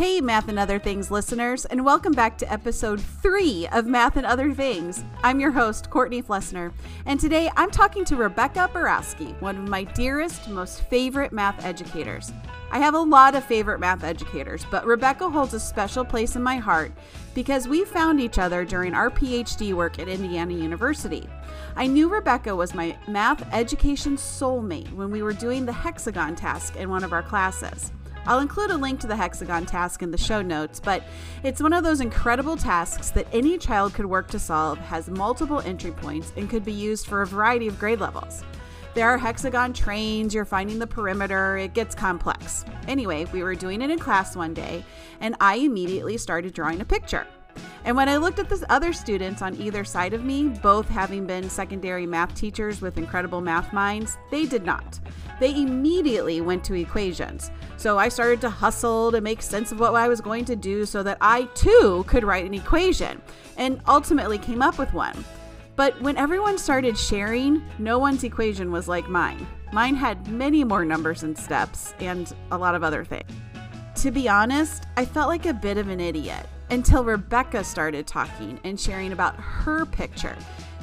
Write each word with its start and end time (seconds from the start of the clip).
Hey, 0.00 0.22
Math 0.22 0.48
and 0.48 0.58
Other 0.58 0.78
Things 0.78 1.10
listeners, 1.10 1.66
and 1.66 1.84
welcome 1.84 2.14
back 2.14 2.38
to 2.38 2.50
episode 2.50 3.02
three 3.02 3.68
of 3.70 3.84
Math 3.84 4.16
and 4.16 4.24
Other 4.24 4.50
Things. 4.54 5.04
I'm 5.22 5.40
your 5.40 5.50
host, 5.50 5.90
Courtney 5.90 6.22
Flessner, 6.22 6.72
and 7.04 7.20
today 7.20 7.50
I'm 7.54 7.70
talking 7.70 8.06
to 8.06 8.16
Rebecca 8.16 8.70
Borowski, 8.72 9.34
one 9.40 9.58
of 9.58 9.68
my 9.68 9.84
dearest, 9.84 10.48
most 10.48 10.84
favorite 10.84 11.34
math 11.34 11.62
educators. 11.66 12.32
I 12.70 12.78
have 12.78 12.94
a 12.94 12.98
lot 12.98 13.34
of 13.34 13.44
favorite 13.44 13.78
math 13.78 14.02
educators, 14.02 14.64
but 14.70 14.86
Rebecca 14.86 15.28
holds 15.28 15.52
a 15.52 15.60
special 15.60 16.06
place 16.06 16.34
in 16.34 16.42
my 16.42 16.56
heart 16.56 16.92
because 17.34 17.68
we 17.68 17.84
found 17.84 18.22
each 18.22 18.38
other 18.38 18.64
during 18.64 18.94
our 18.94 19.10
PhD 19.10 19.74
work 19.74 19.98
at 19.98 20.08
Indiana 20.08 20.54
University. 20.54 21.28
I 21.76 21.86
knew 21.86 22.08
Rebecca 22.08 22.56
was 22.56 22.74
my 22.74 22.96
math 23.06 23.46
education 23.52 24.16
soulmate 24.16 24.90
when 24.94 25.10
we 25.10 25.20
were 25.20 25.34
doing 25.34 25.66
the 25.66 25.72
hexagon 25.74 26.36
task 26.36 26.76
in 26.76 26.88
one 26.88 27.04
of 27.04 27.12
our 27.12 27.22
classes. 27.22 27.92
I'll 28.26 28.40
include 28.40 28.70
a 28.70 28.76
link 28.76 29.00
to 29.00 29.06
the 29.06 29.16
hexagon 29.16 29.66
task 29.66 30.02
in 30.02 30.10
the 30.10 30.18
show 30.18 30.42
notes, 30.42 30.78
but 30.78 31.02
it's 31.42 31.62
one 31.62 31.72
of 31.72 31.82
those 31.82 32.00
incredible 32.00 32.56
tasks 32.56 33.10
that 33.10 33.26
any 33.32 33.58
child 33.58 33.94
could 33.94 34.06
work 34.06 34.28
to 34.28 34.38
solve, 34.38 34.78
has 34.78 35.08
multiple 35.08 35.60
entry 35.60 35.92
points, 35.92 36.32
and 36.36 36.48
could 36.48 36.64
be 36.64 36.72
used 36.72 37.06
for 37.06 37.22
a 37.22 37.26
variety 37.26 37.66
of 37.66 37.78
grade 37.78 38.00
levels. 38.00 38.44
There 38.92 39.08
are 39.08 39.18
hexagon 39.18 39.72
trains, 39.72 40.34
you're 40.34 40.44
finding 40.44 40.78
the 40.78 40.86
perimeter, 40.86 41.56
it 41.56 41.74
gets 41.74 41.94
complex. 41.94 42.64
Anyway, 42.88 43.24
we 43.32 43.42
were 43.42 43.54
doing 43.54 43.82
it 43.82 43.90
in 43.90 43.98
class 43.98 44.36
one 44.36 44.52
day, 44.52 44.84
and 45.20 45.36
I 45.40 45.56
immediately 45.56 46.18
started 46.18 46.52
drawing 46.52 46.80
a 46.80 46.84
picture. 46.84 47.26
And 47.84 47.96
when 47.96 48.08
I 48.08 48.18
looked 48.18 48.38
at 48.38 48.48
the 48.48 48.64
other 48.68 48.92
students 48.92 49.42
on 49.42 49.56
either 49.56 49.84
side 49.84 50.12
of 50.12 50.24
me, 50.24 50.48
both 50.48 50.88
having 50.88 51.26
been 51.26 51.48
secondary 51.48 52.06
math 52.06 52.34
teachers 52.34 52.80
with 52.80 52.98
incredible 52.98 53.40
math 53.40 53.72
minds, 53.72 54.18
they 54.30 54.44
did 54.46 54.64
not. 54.64 55.00
They 55.40 55.62
immediately 55.62 56.42
went 56.42 56.62
to 56.64 56.74
equations. 56.74 57.50
So 57.78 57.98
I 57.98 58.10
started 58.10 58.42
to 58.42 58.50
hustle 58.50 59.10
to 59.12 59.22
make 59.22 59.40
sense 59.40 59.72
of 59.72 59.80
what 59.80 59.94
I 59.94 60.08
was 60.08 60.20
going 60.20 60.44
to 60.44 60.56
do 60.56 60.84
so 60.84 61.02
that 61.02 61.16
I 61.22 61.44
too 61.54 62.04
could 62.06 62.24
write 62.24 62.44
an 62.44 62.52
equation, 62.52 63.22
and 63.56 63.80
ultimately 63.88 64.36
came 64.36 64.60
up 64.60 64.78
with 64.78 64.92
one. 64.92 65.24
But 65.76 65.98
when 66.02 66.18
everyone 66.18 66.58
started 66.58 66.98
sharing, 66.98 67.62
no 67.78 67.98
one's 67.98 68.22
equation 68.22 68.70
was 68.70 68.86
like 68.86 69.08
mine. 69.08 69.46
Mine 69.72 69.94
had 69.94 70.28
many 70.28 70.62
more 70.62 70.84
numbers 70.84 71.22
and 71.22 71.38
steps, 71.38 71.94
and 72.00 72.30
a 72.50 72.58
lot 72.58 72.74
of 72.74 72.84
other 72.84 73.02
things. 73.02 73.30
To 74.00 74.10
be 74.10 74.30
honest, 74.30 74.84
I 74.96 75.04
felt 75.04 75.28
like 75.28 75.44
a 75.44 75.52
bit 75.52 75.76
of 75.76 75.88
an 75.88 76.00
idiot 76.00 76.48
until 76.70 77.04
Rebecca 77.04 77.62
started 77.62 78.06
talking 78.06 78.58
and 78.64 78.80
sharing 78.80 79.12
about 79.12 79.36
her 79.36 79.84
picture. 79.84 80.34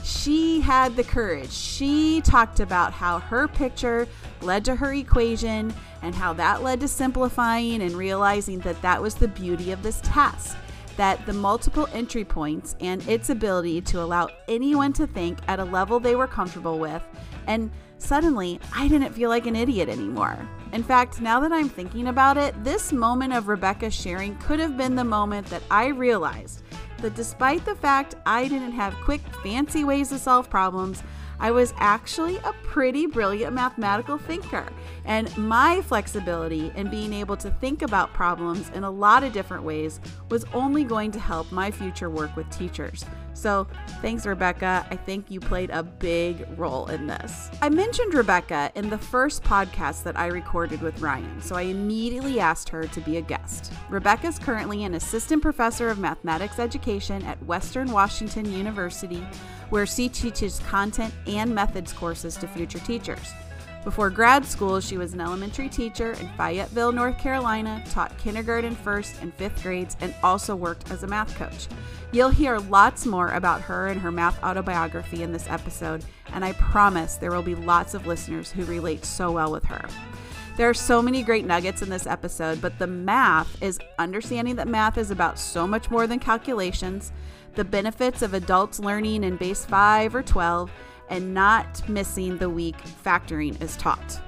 She 0.04 0.62
had 0.62 0.96
the 0.96 1.04
courage. 1.04 1.52
She 1.52 2.22
talked 2.22 2.60
about 2.60 2.94
how 2.94 3.18
her 3.18 3.48
picture 3.48 4.08
led 4.42 4.64
to 4.66 4.76
her 4.76 4.94
equation 4.94 5.74
and 6.04 6.14
how 6.14 6.34
that 6.34 6.62
led 6.62 6.80
to 6.82 6.88
simplifying 6.88 7.82
and 7.82 7.94
realizing 7.94 8.60
that 8.60 8.80
that 8.84 9.02
was 9.02 9.16
the 9.16 9.30
beauty 9.30 9.72
of 9.72 9.82
this 9.82 10.00
task. 10.02 10.56
That 10.98 11.26
the 11.26 11.34
multiple 11.34 11.90
entry 11.94 12.24
points 12.24 12.76
and 12.82 13.02
its 13.10 13.32
ability 13.32 13.82
to 13.82 14.00
allow 14.00 14.30
anyone 14.48 14.94
to 14.94 15.08
think 15.08 15.40
at 15.48 15.60
a 15.60 15.66
level 15.66 16.00
they 16.00 16.14
were 16.14 16.28
comfortable 16.28 16.78
with. 16.78 17.02
And 17.48 17.72
suddenly, 17.98 18.60
I 18.76 18.88
didn't 18.88 19.14
feel 19.14 19.30
like 19.30 19.46
an 19.46 19.56
idiot 19.56 19.90
anymore. 19.90 20.38
In 20.74 20.84
fact, 20.84 21.22
now 21.22 21.40
that 21.40 21.52
I'm 21.52 21.70
thinking 21.70 22.08
about 22.08 22.38
it, 22.38 22.64
this 22.64 22.92
moment 22.92 23.34
of 23.34 23.48
Rebecca 23.48 23.90
sharing 23.90 24.36
could 24.38 24.60
have 24.60 24.78
been 24.78 24.96
the 24.96 25.04
moment 25.04 25.48
that 25.48 25.64
I 25.72 25.88
realized 25.88 26.64
that 27.02 27.16
despite 27.16 27.64
the 27.66 27.76
fact 27.76 28.16
I 28.26 28.48
didn't 28.48 28.72
have 28.74 28.94
quick, 28.96 29.22
fancy 29.44 29.84
ways 29.84 30.10
to 30.10 30.20
solve 30.20 30.50
problems, 30.50 31.04
I 31.40 31.52
was 31.52 31.74
actually 31.78 32.38
a 32.38 32.54
pretty 32.64 33.06
brilliant 33.06 33.54
mathematical 33.54 34.18
thinker. 34.18 34.66
And 35.06 35.36
my 35.38 35.82
flexibility 35.82 36.72
in 36.76 36.90
being 36.90 37.14
able 37.14 37.38
to 37.38 37.52
think 37.52 37.84
about 37.84 38.14
problems 38.14 38.72
in 38.74 38.84
a 38.84 38.90
lot 38.90 39.24
of 39.24 39.34
different 39.34 39.64
ways 39.64 40.00
was 40.30 40.46
only 40.54 40.84
going 40.84 41.12
to 41.12 41.20
help 41.20 41.52
my 41.52 41.70
future 41.70 42.10
work 42.10 42.36
with 42.36 42.50
teachers. 42.50 43.06
So, 43.38 43.68
thanks, 44.02 44.26
Rebecca. 44.26 44.84
I 44.90 44.96
think 44.96 45.30
you 45.30 45.40
played 45.40 45.70
a 45.70 45.84
big 45.84 46.48
role 46.58 46.88
in 46.88 47.06
this. 47.06 47.52
I 47.62 47.70
mentioned 47.70 48.16
Rebecca 48.16 48.72
in 48.74 48.90
the 48.90 48.98
first 48.98 49.44
podcast 49.44 50.02
that 50.06 50.18
I 50.18 50.26
recorded 50.26 50.82
with 50.82 51.00
Ryan, 51.02 51.40
so 51.40 51.56
I 51.56 51.62
immediately 51.62 52.40
asked 52.40 52.68
her 52.70 52.88
to 52.88 53.02
be 53.02 53.18
a 53.18 53.22
guest. 53.22 53.72
Rebecca 53.92 54.26
is 54.26 54.40
currently 54.40 54.86
an 54.86 54.96
assistant 54.96 55.44
professor 55.44 55.90
of 55.90 56.00
mathematics 56.00 56.58
education 56.58 57.24
at 57.26 57.42
Western 57.44 57.92
Washington 57.92 58.52
University, 58.52 59.24
where 59.70 59.86
she 59.86 60.10
teaches 60.10 60.58
content 60.62 61.14
and 61.28 61.54
methods 61.54 61.94
courses 61.94 62.38
to 62.38 62.48
future 62.48 62.80
teachers. 62.80 63.32
Before 63.88 64.10
grad 64.10 64.46
school, 64.46 64.82
she 64.82 64.98
was 64.98 65.14
an 65.14 65.22
elementary 65.22 65.70
teacher 65.70 66.12
in 66.12 66.28
Fayetteville, 66.36 66.92
North 66.92 67.18
Carolina, 67.18 67.82
taught 67.90 68.18
kindergarten, 68.18 68.76
first, 68.76 69.16
and 69.22 69.34
fifth 69.36 69.64
grades, 69.64 69.96
and 70.02 70.14
also 70.22 70.58
worked 70.58 70.92
as 70.92 71.04
a 71.04 71.08
math 71.08 71.34
coach. 71.38 71.70
You'll 72.12 72.28
hear 72.28 72.58
lots 72.58 73.06
more 73.06 73.30
about 73.30 73.62
her 73.62 73.88
and 73.88 74.02
her 74.02 74.12
math 74.12 74.44
autobiography 74.44 75.24
in 75.24 75.32
this 75.32 75.48
episode, 75.48 76.04
and 76.34 76.44
I 76.44 76.52
promise 76.52 77.16
there 77.16 77.32
will 77.32 77.42
be 77.42 77.56
lots 77.56 77.94
of 77.94 78.06
listeners 78.06 78.52
who 78.52 78.66
relate 78.66 79.06
so 79.06 79.32
well 79.32 79.54
with 79.54 79.64
her. 79.64 79.88
There 80.58 80.70
are 80.70 80.74
so 80.74 81.02
many 81.02 81.24
great 81.24 81.46
nuggets 81.46 81.82
in 81.82 81.88
this 81.88 82.08
episode, 82.08 82.60
but 82.60 82.78
the 82.80 82.88
math 82.88 83.64
is 83.64 83.80
understanding 83.98 84.58
that 84.58 84.68
math 84.68 84.98
is 84.98 85.12
about 85.12 85.40
so 85.40 85.66
much 85.66 85.90
more 85.90 86.08
than 86.08 86.20
calculations, 86.20 87.14
the 87.56 87.64
benefits 87.64 88.22
of 88.22 88.34
adults 88.34 88.82
learning 88.82 89.24
in 89.24 89.38
base 89.38 89.64
5 89.64 90.14
or 90.14 90.24
12, 90.24 90.70
and 91.10 91.34
not 91.34 91.88
missing 91.90 92.38
the 92.38 92.50
week 92.50 92.78
factoring 93.04 93.60
is 93.62 93.76
taught. 93.78 94.20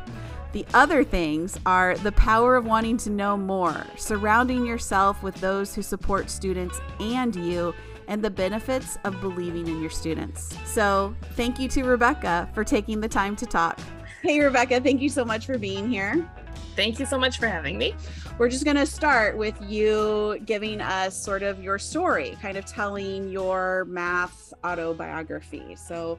The 0.51 0.65
other 0.73 1.03
things 1.03 1.59
are 1.65 1.95
the 1.97 2.11
power 2.13 2.55
of 2.55 2.65
wanting 2.65 2.97
to 2.97 3.11
know 3.11 3.37
more, 3.37 3.85
surrounding 3.97 4.65
yourself 4.65 5.21
with 5.21 5.35
those 5.35 5.75
who 5.75 5.83
support 5.83 6.29
students 6.29 6.79
and 6.99 7.35
you, 7.35 7.75
and 8.07 8.23
the 8.23 8.31
benefits 8.31 8.97
of 9.03 9.21
believing 9.21 9.67
in 9.67 9.79
your 9.79 9.91
students. 9.91 10.57
So, 10.65 11.15
thank 11.35 11.59
you 11.59 11.67
to 11.69 11.83
Rebecca 11.83 12.49
for 12.55 12.63
taking 12.63 12.99
the 12.99 13.07
time 13.07 13.35
to 13.35 13.45
talk. 13.45 13.79
Hey, 14.23 14.39
Rebecca, 14.39 14.81
thank 14.81 15.01
you 15.01 15.09
so 15.09 15.23
much 15.23 15.45
for 15.45 15.59
being 15.59 15.87
here. 15.87 16.27
Thank 16.75 16.99
you 16.99 17.05
so 17.05 17.19
much 17.19 17.37
for 17.37 17.47
having 17.47 17.77
me. 17.77 17.93
We're 18.37 18.49
just 18.49 18.65
going 18.65 18.77
to 18.77 18.85
start 18.85 19.37
with 19.37 19.55
you 19.61 20.41
giving 20.45 20.81
us 20.81 21.15
sort 21.15 21.43
of 21.43 21.61
your 21.61 21.77
story, 21.77 22.37
kind 22.41 22.57
of 22.57 22.65
telling 22.65 23.29
your 23.29 23.85
math 23.85 24.53
autobiography. 24.65 25.75
So, 25.75 26.17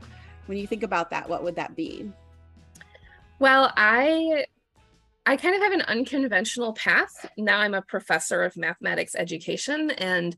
when 0.50 0.59
you 0.59 0.66
think 0.66 0.83
about 0.83 1.11
that, 1.11 1.28
what 1.28 1.44
would 1.44 1.55
that 1.55 1.77
be? 1.77 2.11
Well, 3.38 3.72
I 3.77 4.47
I 5.25 5.37
kind 5.37 5.55
of 5.55 5.62
have 5.62 5.72
an 5.72 5.83
unconventional 5.83 6.72
path. 6.72 7.31
Now 7.38 7.61
I'm 7.61 7.75
a 7.75 7.83
professor 7.83 8.43
of 8.43 8.56
mathematics 8.56 9.15
education 9.15 9.93
and 9.93 10.34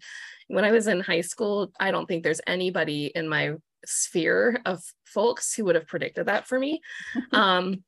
when 0.48 0.66
I 0.66 0.70
was 0.70 0.86
in 0.86 1.00
high 1.00 1.22
school, 1.22 1.72
I 1.80 1.90
don't 1.90 2.06
think 2.06 2.24
there's 2.24 2.42
anybody 2.46 3.10
in 3.14 3.26
my 3.26 3.54
sphere 3.86 4.60
of 4.66 4.82
folks 5.06 5.54
who 5.54 5.64
would 5.64 5.76
have 5.76 5.86
predicted 5.86 6.26
that 6.26 6.46
for 6.46 6.58
me. 6.58 6.82
um, 7.32 7.82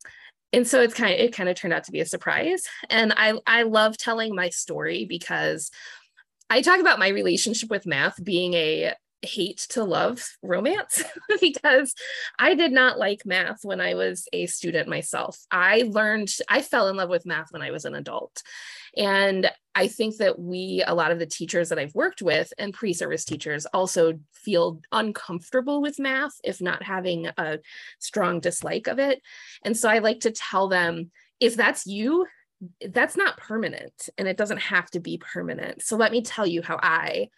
and 0.55 0.67
so 0.67 0.81
it's 0.81 0.95
kind 0.95 1.13
of 1.13 1.21
it 1.21 1.37
kind 1.37 1.51
of 1.51 1.57
turned 1.57 1.75
out 1.75 1.85
to 1.85 1.93
be 1.93 2.01
a 2.01 2.07
surprise. 2.07 2.65
And 2.89 3.13
I 3.19 3.35
I 3.47 3.65
love 3.65 3.99
telling 3.99 4.35
my 4.35 4.49
story 4.49 5.05
because 5.05 5.71
I 6.49 6.63
talk 6.63 6.81
about 6.81 6.99
my 6.99 7.09
relationship 7.09 7.69
with 7.69 7.85
math 7.85 8.23
being 8.25 8.55
a 8.55 8.95
hate 9.25 9.67
to 9.71 9.85
love 9.85 10.25
romance 10.43 11.03
because 11.41 11.95
I 12.39 12.55
did 12.55 12.73
not 12.73 12.99
like 12.99 13.27
math 13.27 13.59
when 13.63 13.81
I 13.81 13.95
was 13.95 14.27
a 14.33 14.47
student 14.47 14.89
myself. 14.89 15.39
I 15.51 15.85
learned, 15.89 16.31
I 16.49 16.63
fell 16.63 16.89
in 16.89 16.97
love 16.97 17.09
with 17.09 17.27
math 17.27 17.49
when 17.51 17.63
I 17.63 17.71
was 17.71 17.85
an 17.85 17.95
adult. 17.95 18.43
And 18.97 19.51
I 19.75 19.89
think 19.89 20.19
that 20.19 20.39
we, 20.39 20.85
a 20.87 20.95
lot 20.95 21.11
of 21.11 21.19
the 21.19 21.27
teachers 21.27 21.69
that 21.69 21.79
I've 21.79 21.95
worked 21.95 22.23
with 22.23 22.53
and 22.59 22.73
pre 22.73 22.93
service 22.93 23.25
teachers 23.25 23.67
also 23.67 24.21
feel 24.33 24.81
uncomfortable 24.93 25.83
with 25.83 25.99
math 25.99 26.35
if 26.45 26.61
not 26.61 26.83
having 26.83 27.27
a 27.37 27.59
strong 27.99 28.41
dislike 28.41 28.87
of 28.87 28.99
it. 28.99 29.21
And 29.65 29.77
so 29.77 29.89
I 29.89 29.99
like 29.99 30.21
to 30.21 30.31
tell 30.31 30.69
them 30.69 31.11
if 31.41 31.57
that's 31.57 31.87
you, 31.87 32.27
that's 32.89 33.17
not 33.17 33.37
permanent 33.37 34.09
and 34.17 34.29
it 34.29 34.37
doesn't 34.37 34.61
have 34.61 34.91
to 34.91 35.01
be 35.01 35.19
permanent. 35.19 35.83
So 35.83 35.97
let 35.97 36.13
me 36.13 36.23
tell 36.23 36.47
you 36.47 36.63
how 36.63 36.79
I 36.83 37.29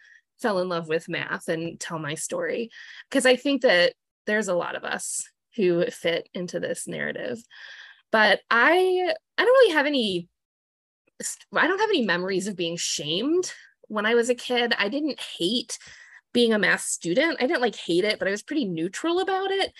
fell 0.41 0.59
in 0.59 0.69
love 0.69 0.87
with 0.87 1.09
math 1.09 1.47
and 1.47 1.79
tell 1.79 1.99
my 1.99 2.15
story 2.15 2.69
because 3.09 3.25
I 3.25 3.35
think 3.35 3.61
that 3.61 3.93
there's 4.25 4.47
a 4.47 4.55
lot 4.55 4.75
of 4.75 4.83
us 4.83 5.27
who 5.55 5.85
fit 5.85 6.29
into 6.33 6.59
this 6.59 6.87
narrative. 6.87 7.39
But 8.11 8.41
I 8.49 9.13
I 9.37 9.45
don't 9.45 9.47
really 9.47 9.73
have 9.73 9.85
any 9.85 10.29
I 11.53 11.67
don't 11.67 11.79
have 11.79 11.89
any 11.89 12.05
memories 12.05 12.47
of 12.47 12.55
being 12.55 12.77
shamed 12.77 13.51
when 13.87 14.05
I 14.05 14.15
was 14.15 14.29
a 14.29 14.35
kid. 14.35 14.73
I 14.77 14.89
didn't 14.89 15.19
hate 15.19 15.79
being 16.33 16.53
a 16.53 16.59
math 16.59 16.81
student. 16.81 17.37
I 17.39 17.47
didn't 17.47 17.61
like 17.61 17.75
hate 17.75 18.03
it, 18.03 18.19
but 18.19 18.27
I 18.27 18.31
was 18.31 18.43
pretty 18.43 18.65
neutral 18.65 19.19
about 19.19 19.51
it. 19.51 19.73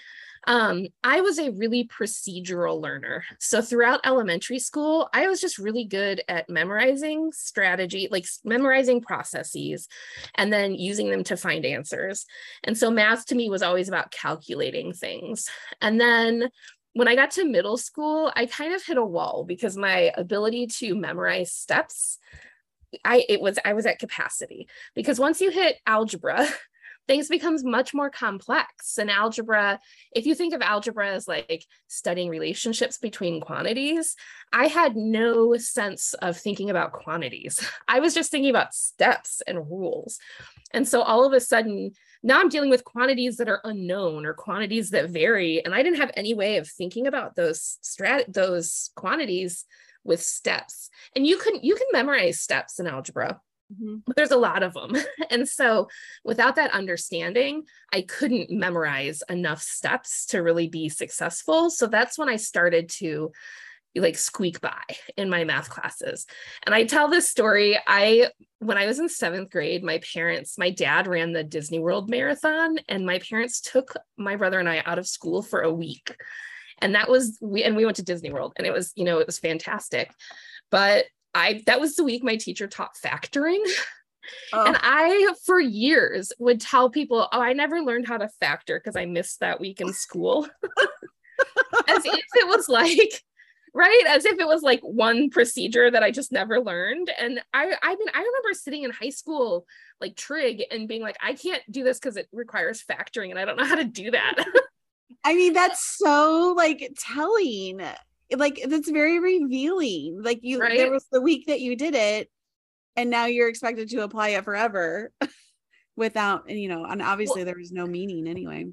Um, 0.46 0.88
I 1.04 1.22
was 1.22 1.40
a 1.40 1.52
really 1.52 1.88
procedural 1.88 2.82
learner. 2.82 3.24
So 3.40 3.62
throughout 3.62 4.02
elementary 4.06 4.60
school, 4.60 5.10
I 5.14 5.28
was 5.28 5.42
just 5.42 5.58
really 5.58 5.86
good 5.86 6.22
at 6.28 6.50
memorizing 6.50 7.32
strategy, 7.34 8.08
like 8.12 8.26
memorizing 8.44 9.02
processes, 9.02 9.88
and 10.36 10.52
then 10.52 10.76
using 10.76 11.10
them 11.10 11.24
to 11.26 11.38
find 11.38 11.66
answers. 11.66 12.26
And 12.64 12.78
so 12.78 12.92
math 12.92 13.26
to 13.28 13.36
me 13.36 13.50
was 13.50 13.64
always 13.64 13.88
about 13.88 14.12
calculating 14.12 14.94
things. 14.94 15.50
And 15.82 16.00
then 16.00 16.50
when 16.94 17.08
I 17.08 17.16
got 17.16 17.32
to 17.32 17.46
middle 17.46 17.78
school, 17.78 18.32
I 18.36 18.46
kind 18.46 18.74
of 18.74 18.84
hit 18.84 18.98
a 18.98 19.06
wall 19.06 19.46
because 19.48 19.78
my 19.78 20.12
ability 20.16 20.68
to 20.80 20.96
memorize 20.96 21.52
steps 21.52 22.20
I 23.04 23.26
it 23.28 23.42
was 23.42 23.60
I 23.66 23.74
was 23.74 23.86
at 23.86 24.00
capacity 24.00 24.68
because 24.96 25.20
once 25.20 25.42
you 25.42 25.52
hit 25.52 25.78
algebra, 25.86 26.48
things 27.08 27.28
becomes 27.28 27.64
much 27.64 27.94
more 27.94 28.10
complex. 28.10 28.98
And 28.98 29.10
algebra 29.10 29.80
if 30.12 30.26
you 30.26 30.36
think 30.36 30.54
of 30.54 30.62
algebra 30.62 31.10
as 31.10 31.28
like 31.28 31.66
studying 31.88 32.30
relationships 32.30 32.98
between 32.98 33.42
quantities 33.42 34.16
i 34.54 34.68
had 34.68 34.96
no 34.96 35.56
sense 35.58 36.14
of 36.16 36.38
thinking 36.38 36.70
about 36.70 36.94
quantities. 36.94 37.60
I 37.88 38.00
was 38.00 38.14
just 38.14 38.32
thinking 38.32 38.50
about 38.50 38.74
steps 38.74 39.42
and 39.46 39.70
rules. 39.70 40.20
And 40.74 40.88
so 40.88 41.02
all 41.02 41.26
of 41.26 41.34
a 41.34 41.40
sudden 41.40 41.92
now 42.24 42.40
i'm 42.40 42.50
dealing 42.50 42.70
with 42.70 42.84
quantities 42.84 43.38
that 43.38 43.50
are 43.50 43.62
unknown 43.64 44.26
or 44.26 44.34
quantities 44.34 44.90
that 44.90 45.10
vary 45.10 45.64
and 45.64 45.74
i 45.74 45.84
didn't 45.84 46.00
have 46.00 46.12
any 46.16 46.34
way 46.34 46.58
of 46.58 46.68
thinking 46.68 47.08
about 47.08 47.36
those 47.36 47.78
strat 47.84 48.32
those 48.34 48.90
quantities 48.96 49.66
with 50.08 50.24
steps. 50.24 50.90
And 51.16 51.28
you 51.28 51.38
can 51.38 51.60
you 51.62 51.76
can 51.76 51.88
memorize 51.92 52.40
steps 52.40 52.80
in 52.80 52.88
algebra 52.88 53.40
Mm-hmm. 53.74 53.98
But 54.06 54.16
there's 54.16 54.32
a 54.32 54.38
lot 54.38 54.64
of 54.64 54.74
them. 54.74 54.96
And 55.30 55.48
so 55.48 55.90
without 56.24 56.56
that 56.56 56.72
understanding, 56.72 57.64
I 57.92 58.02
couldn't 58.02 58.50
memorize 58.50 59.24
enough 59.30 59.62
steps 59.62 60.26
to 60.28 60.40
really 60.40 60.70
be 60.70 60.88
successful. 60.88 61.70
So 61.70 61.88
that's 61.88 62.18
when 62.18 62.30
I 62.30 62.38
started 62.38 62.90
to 63.00 63.32
like 63.96 64.18
squeak 64.18 64.62
by 64.62 64.82
in 65.18 65.30
my 65.30 65.44
math 65.44 65.70
classes. 65.70 66.26
And 66.66 66.74
I 66.74 66.86
tell 66.86 67.10
this 67.10 67.30
story. 67.30 67.78
I, 67.86 68.30
when 68.60 68.78
I 68.78 68.86
was 68.86 69.00
in 69.00 69.10
seventh 69.10 69.52
grade, 69.52 69.84
my 69.84 70.00
parents, 70.14 70.58
my 70.58 70.70
dad 70.70 71.08
ran 71.08 71.34
the 71.34 71.44
Disney 71.44 71.80
World 71.80 72.10
Marathon, 72.10 72.78
and 72.88 73.06
my 73.06 73.20
parents 73.20 73.60
took 73.60 73.94
my 74.18 74.36
brother 74.36 74.60
and 74.60 74.70
I 74.70 74.82
out 74.86 75.00
of 75.00 75.08
school 75.08 75.42
for 75.42 75.62
a 75.62 75.74
week. 75.74 76.16
And 76.80 76.96
that 76.96 77.10
was, 77.10 77.38
we, 77.42 77.64
and 77.64 77.76
we 77.76 77.86
went 77.86 77.98
to 77.98 78.04
Disney 78.04 78.32
World, 78.32 78.54
and 78.58 78.68
it 78.68 78.74
was, 78.74 78.94
you 78.96 79.04
know, 79.04 79.20
it 79.20 79.26
was 79.26 79.40
fantastic. 79.40 80.12
But 80.70 81.06
I 81.34 81.64
that 81.66 81.80
was 81.80 81.96
the 81.96 82.04
week 82.04 82.24
my 82.24 82.36
teacher 82.36 82.68
taught 82.68 82.96
factoring. 82.96 83.64
Oh. 84.54 84.66
And 84.66 84.78
I, 84.82 85.34
for 85.46 85.60
years, 85.60 86.34
would 86.38 86.60
tell 86.60 86.90
people, 86.90 87.30
Oh, 87.32 87.42
I 87.42 87.54
never 87.54 87.80
learned 87.80 88.08
how 88.08 88.18
to 88.18 88.28
factor 88.42 88.80
because 88.80 88.96
I 88.96 89.06
missed 89.06 89.40
that 89.40 89.62
week 89.62 89.80
in 89.82 89.94
school. 89.94 90.48
As 91.88 92.06
if 92.06 92.26
it 92.36 92.48
was 92.48 92.68
like, 92.68 93.24
right? 93.74 94.04
As 94.08 94.26
if 94.26 94.40
it 94.40 94.48
was 94.48 94.64
like 94.64 94.82
one 94.82 95.30
procedure 95.30 95.90
that 95.92 96.04
I 96.04 96.12
just 96.12 96.32
never 96.32 96.60
learned. 96.60 97.12
And 97.20 97.40
I, 97.54 97.74
I 97.82 97.96
mean, 97.96 98.10
I 98.14 98.18
remember 98.18 98.54
sitting 98.54 98.84
in 98.84 98.92
high 98.92 99.10
school, 99.12 99.66
like 100.02 100.16
trig, 100.16 100.64
and 100.72 100.88
being 100.88 101.02
like, 101.02 101.18
I 101.22 101.34
can't 101.34 101.64
do 101.72 101.84
this 101.84 102.00
because 102.00 102.18
it 102.18 102.28
requires 102.32 102.84
factoring 102.84 103.30
and 103.30 103.40
I 103.40 103.46
don't 103.46 103.58
know 103.58 103.66
how 103.66 103.76
to 103.76 103.86
do 103.86 104.12
that. 104.12 104.36
I 105.24 105.36
mean, 105.36 105.54
that's 105.54 105.98
so 105.98 106.54
like 106.56 106.92
telling 106.98 107.82
like 108.36 108.62
that's 108.68 108.90
very 108.90 109.20
revealing 109.20 110.20
like 110.22 110.40
you 110.42 110.60
right? 110.60 110.78
there 110.78 110.92
was 110.92 111.06
the 111.12 111.22
week 111.22 111.48
that 111.48 111.62
you 111.62 111.76
did 111.76 111.96
it 111.96 112.30
and 112.96 113.10
now 113.10 113.26
you're 113.26 113.48
expected 113.48 113.90
to 113.90 114.04
apply 114.04 114.30
it 114.30 114.44
forever 114.44 115.12
without 115.96 116.50
you 116.50 116.68
know 116.68 116.84
and 116.84 117.02
obviously 117.02 117.40
well, 117.40 117.46
there 117.46 117.58
was 117.58 117.72
no 117.72 117.86
meaning 117.86 118.28
anyway 118.28 118.66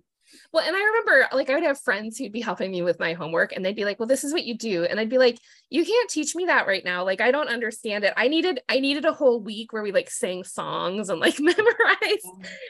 well, 0.53 0.67
and 0.67 0.77
I 0.77 0.83
remember 0.83 1.29
like 1.33 1.51
I 1.51 1.55
would 1.55 1.63
have 1.65 1.81
friends 1.81 2.19
who'd 2.19 2.33
be 2.33 2.41
helping 2.41 2.71
me 2.71 2.83
with 2.83 3.01
my 3.01 3.13
homework 3.13 3.53
and 3.53 3.65
they'd 3.65 3.77
be 3.77 3.85
like, 3.85 3.99
"Well, 3.99 4.09
this 4.09 4.25
is 4.25 4.33
what 4.33 4.45
you 4.45 4.57
do." 4.57 4.85
And 4.85 5.01
I'd 5.01 5.11
be 5.11 5.19
like, 5.19 5.39
"You 5.71 5.85
can't 5.85 6.11
teach 6.11 6.35
me 6.35 6.47
that 6.47 6.67
right 6.67 6.85
now. 6.85 7.05
Like 7.05 7.21
I 7.21 7.31
don't 7.31 7.49
understand 7.49 8.05
it. 8.05 8.15
I 8.17 8.29
needed 8.29 8.61
I 8.69 8.81
needed 8.81 9.05
a 9.05 9.13
whole 9.13 9.41
week 9.41 9.73
where 9.73 9.83
we 9.83 9.93
like 9.93 10.11
sang 10.11 10.45
songs 10.45 11.09
and 11.09 11.21
like 11.21 11.39
memorize 11.41 12.25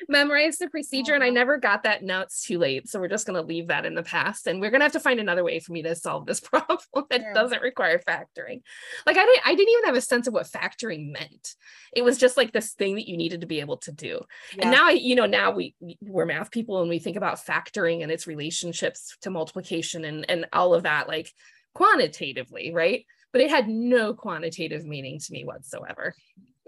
memorize 0.09 0.59
the 0.59 0.69
procedure 0.69 1.15
and 1.15 1.23
I 1.23 1.29
uh-huh. 1.29 1.35
never 1.35 1.59
got 1.59 1.83
that. 1.85 2.03
Now 2.03 2.23
it's 2.23 2.45
too 2.45 2.59
late. 2.59 2.89
So 2.89 3.01
we're 3.01 3.09
just 3.09 3.27
going 3.27 3.41
to 3.41 3.47
leave 3.47 3.69
that 3.69 3.87
in 3.87 3.95
the 3.95 4.03
past 4.03 4.47
and 4.47 4.61
we're 4.61 4.71
going 4.71 4.81
to 4.81 4.85
have 4.85 4.93
to 4.93 5.01
find 5.01 5.21
another 5.21 5.45
way 5.45 5.61
for 5.61 5.73
me 5.73 5.83
to 5.83 5.95
solve 5.95 6.27
this 6.27 6.41
problem 6.55 6.79
that 7.11 7.21
yeah. 7.21 7.33
doesn't 7.35 7.63
require 7.63 7.99
factoring. 7.99 8.63
Like 9.07 9.17
I 9.17 9.25
didn't 9.25 9.47
I 9.47 9.55
didn't 9.55 9.73
even 9.73 9.85
have 9.85 9.97
a 9.97 10.01
sense 10.01 10.27
of 10.27 10.35
what 10.35 10.47
factoring 10.47 11.13
meant. 11.13 11.55
It 11.93 12.03
was 12.03 12.19
just 12.19 12.37
like 12.37 12.53
this 12.53 12.73
thing 12.73 12.97
that 12.97 13.09
you 13.09 13.17
needed 13.17 13.43
to 13.43 13.47
be 13.47 13.61
able 13.61 13.79
to 13.79 13.93
do. 13.93 14.21
And 14.59 14.71
now 14.71 14.89
I 14.89 14.93
you 14.93 15.15
know 15.15 15.27
now 15.27 15.53
we 15.53 15.75
we're 16.01 16.27
math 16.27 16.51
people 16.51 16.81
and 16.81 16.89
we 16.89 16.99
think 16.99 17.17
about 17.17 17.37
factoring 17.37 17.54
and 18.03 18.11
its 18.11 18.27
relationships 18.27 19.17
to 19.23 19.31
multiplication 19.31 20.05
and, 20.05 20.29
and 20.29 20.47
all 20.53 20.75
of 20.75 20.85
that, 20.85 21.09
like 21.09 21.31
quantitatively, 21.75 22.73
right? 22.73 23.05
But 23.33 23.43
it 23.43 23.51
had 23.51 23.69
no 23.69 24.15
quantitative 24.15 24.85
meaning 24.85 25.19
to 25.19 25.33
me 25.33 25.45
whatsoever. 25.45 26.15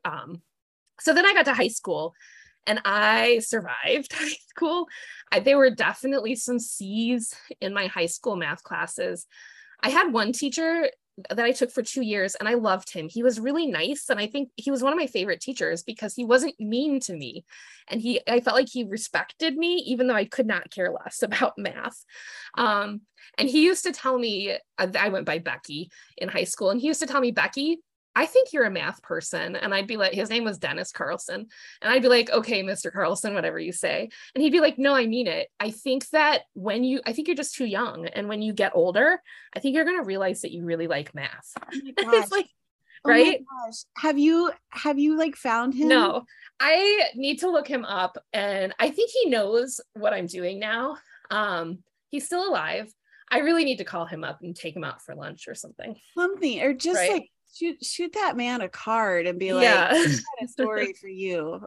Um, 0.04 0.42
so 1.00 1.14
then 1.14 1.26
I 1.26 1.34
got 1.34 1.44
to 1.46 1.54
high 1.54 1.68
school 1.68 2.14
and 2.66 2.80
I 2.84 3.40
survived 3.40 4.12
high 4.12 4.36
school. 4.48 4.86
I, 5.30 5.40
there 5.40 5.58
were 5.58 5.70
definitely 5.70 6.34
some 6.34 6.58
C's 6.58 7.34
in 7.60 7.72
my 7.72 7.86
high 7.86 8.06
school 8.06 8.36
math 8.36 8.62
classes. 8.62 9.26
I 9.80 9.90
had 9.90 10.12
one 10.12 10.32
teacher 10.32 10.88
that 11.30 11.44
I 11.44 11.52
took 11.52 11.70
for 11.70 11.82
two 11.82 12.02
years 12.02 12.34
and 12.34 12.48
I 12.48 12.54
loved 12.54 12.92
him. 12.92 13.08
He 13.08 13.22
was 13.22 13.40
really 13.40 13.66
nice. 13.66 14.08
And 14.10 14.20
I 14.20 14.26
think 14.26 14.50
he 14.56 14.70
was 14.70 14.82
one 14.82 14.92
of 14.92 14.98
my 14.98 15.06
favorite 15.06 15.40
teachers 15.40 15.82
because 15.82 16.14
he 16.14 16.24
wasn't 16.24 16.60
mean 16.60 17.00
to 17.00 17.14
me. 17.14 17.44
And 17.88 18.00
he, 18.00 18.20
I 18.28 18.40
felt 18.40 18.56
like 18.56 18.68
he 18.70 18.84
respected 18.84 19.56
me, 19.56 19.76
even 19.86 20.06
though 20.06 20.14
I 20.14 20.26
could 20.26 20.46
not 20.46 20.70
care 20.70 20.92
less 20.92 21.22
about 21.22 21.56
math. 21.56 22.04
Um, 22.56 23.02
and 23.38 23.48
he 23.48 23.64
used 23.64 23.84
to 23.84 23.92
tell 23.92 24.18
me, 24.18 24.56
I 24.78 25.08
went 25.08 25.26
by 25.26 25.38
Becky 25.38 25.90
in 26.16 26.28
high 26.28 26.44
school, 26.44 26.70
and 26.70 26.80
he 26.80 26.86
used 26.86 27.00
to 27.00 27.06
tell 27.06 27.20
me, 27.20 27.32
Becky, 27.32 27.78
I 28.16 28.24
think 28.24 28.54
you're 28.54 28.64
a 28.64 28.70
math 28.70 29.02
person. 29.02 29.56
And 29.56 29.74
I'd 29.74 29.86
be 29.86 29.98
like, 29.98 30.14
his 30.14 30.30
name 30.30 30.42
was 30.42 30.56
Dennis 30.56 30.90
Carlson. 30.90 31.46
And 31.82 31.92
I'd 31.92 32.00
be 32.00 32.08
like, 32.08 32.30
okay, 32.30 32.62
Mr. 32.62 32.90
Carlson, 32.90 33.34
whatever 33.34 33.58
you 33.58 33.72
say. 33.72 34.08
And 34.34 34.42
he'd 34.42 34.52
be 34.52 34.60
like, 34.60 34.78
no, 34.78 34.96
I 34.96 35.06
mean 35.06 35.26
it. 35.26 35.48
I 35.60 35.70
think 35.70 36.08
that 36.08 36.44
when 36.54 36.82
you, 36.82 37.02
I 37.04 37.12
think 37.12 37.28
you're 37.28 37.36
just 37.36 37.54
too 37.54 37.66
young. 37.66 38.06
And 38.06 38.26
when 38.26 38.40
you 38.40 38.54
get 38.54 38.72
older, 38.74 39.20
I 39.54 39.60
think 39.60 39.74
you're 39.74 39.84
going 39.84 39.98
to 39.98 40.06
realize 40.06 40.40
that 40.40 40.52
you 40.52 40.64
really 40.64 40.86
like 40.86 41.14
math. 41.14 41.52
Oh 41.58 41.70
it's 41.98 42.32
like, 42.32 42.48
oh 43.04 43.10
right? 43.10 43.44
Have 43.98 44.18
you, 44.18 44.50
have 44.70 44.98
you 44.98 45.18
like 45.18 45.36
found 45.36 45.74
him? 45.74 45.88
No, 45.88 46.24
I 46.58 47.10
need 47.16 47.40
to 47.40 47.50
look 47.50 47.68
him 47.68 47.84
up. 47.84 48.16
And 48.32 48.74
I 48.78 48.88
think 48.88 49.10
he 49.10 49.28
knows 49.28 49.78
what 49.92 50.14
I'm 50.14 50.26
doing 50.26 50.58
now. 50.58 50.96
Um, 51.30 51.80
he's 52.08 52.24
still 52.24 52.48
alive. 52.48 52.90
I 53.30 53.40
really 53.40 53.64
need 53.64 53.78
to 53.78 53.84
call 53.84 54.06
him 54.06 54.24
up 54.24 54.40
and 54.40 54.56
take 54.56 54.74
him 54.74 54.84
out 54.84 55.02
for 55.02 55.14
lunch 55.14 55.48
or 55.48 55.54
something. 55.54 55.96
Something, 56.14 56.62
or 56.62 56.72
just 56.72 56.96
right? 56.96 57.10
like 57.10 57.30
shoot 57.56 57.84
shoot 57.84 58.12
that 58.14 58.36
man 58.36 58.60
a 58.60 58.68
card 58.68 59.26
and 59.26 59.38
be 59.38 59.52
like, 59.52 59.64
yeah. 59.64 60.06
a 60.42 60.48
story 60.48 60.92
for 61.00 61.08
you." 61.08 61.66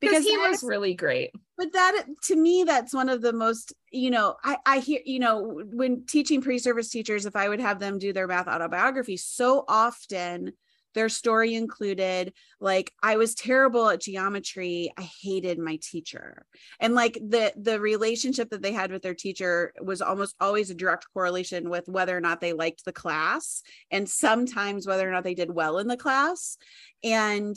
Because 0.00 0.24
he 0.24 0.36
was 0.38 0.62
really 0.62 0.94
great. 0.94 1.30
But 1.58 1.72
that 1.72 2.06
to 2.24 2.36
me, 2.36 2.64
that's 2.64 2.94
one 2.94 3.08
of 3.10 3.20
the 3.20 3.32
most, 3.34 3.74
you 3.90 4.10
know, 4.10 4.36
I, 4.42 4.56
I 4.64 4.78
hear, 4.78 5.00
you 5.04 5.18
know, 5.18 5.62
when 5.72 6.06
teaching 6.06 6.40
pre-service 6.40 6.88
teachers, 6.88 7.26
if 7.26 7.36
I 7.36 7.48
would 7.48 7.60
have 7.60 7.80
them 7.80 7.98
do 7.98 8.12
their 8.12 8.26
math 8.26 8.48
autobiography, 8.48 9.18
so 9.18 9.64
often 9.68 10.52
their 10.94 11.08
story 11.08 11.54
included 11.54 12.32
like 12.60 12.92
i 13.02 13.16
was 13.16 13.34
terrible 13.34 13.88
at 13.88 14.00
geometry. 14.00 14.92
I 14.96 15.02
hated 15.22 15.58
my 15.58 15.78
teacher. 15.82 16.44
And 16.78 16.94
like 16.94 17.14
the 17.14 17.52
the 17.56 17.80
relationship 17.80 18.50
that 18.50 18.62
they 18.62 18.72
had 18.72 18.90
with 18.90 19.02
their 19.02 19.14
teacher 19.14 19.72
was 19.80 20.02
almost 20.02 20.34
always 20.40 20.70
a 20.70 20.74
direct 20.74 21.06
correlation 21.12 21.70
with 21.70 21.88
whether 21.88 22.16
or 22.16 22.20
not 22.20 22.40
they 22.40 22.52
liked 22.52 22.84
the 22.84 22.92
class 22.92 23.62
and 23.90 24.08
sometimes 24.08 24.86
whether 24.86 25.08
or 25.08 25.12
not 25.12 25.24
they 25.24 25.34
did 25.34 25.50
well 25.50 25.78
in 25.78 25.86
the 25.86 25.96
class. 25.96 26.56
And 27.04 27.56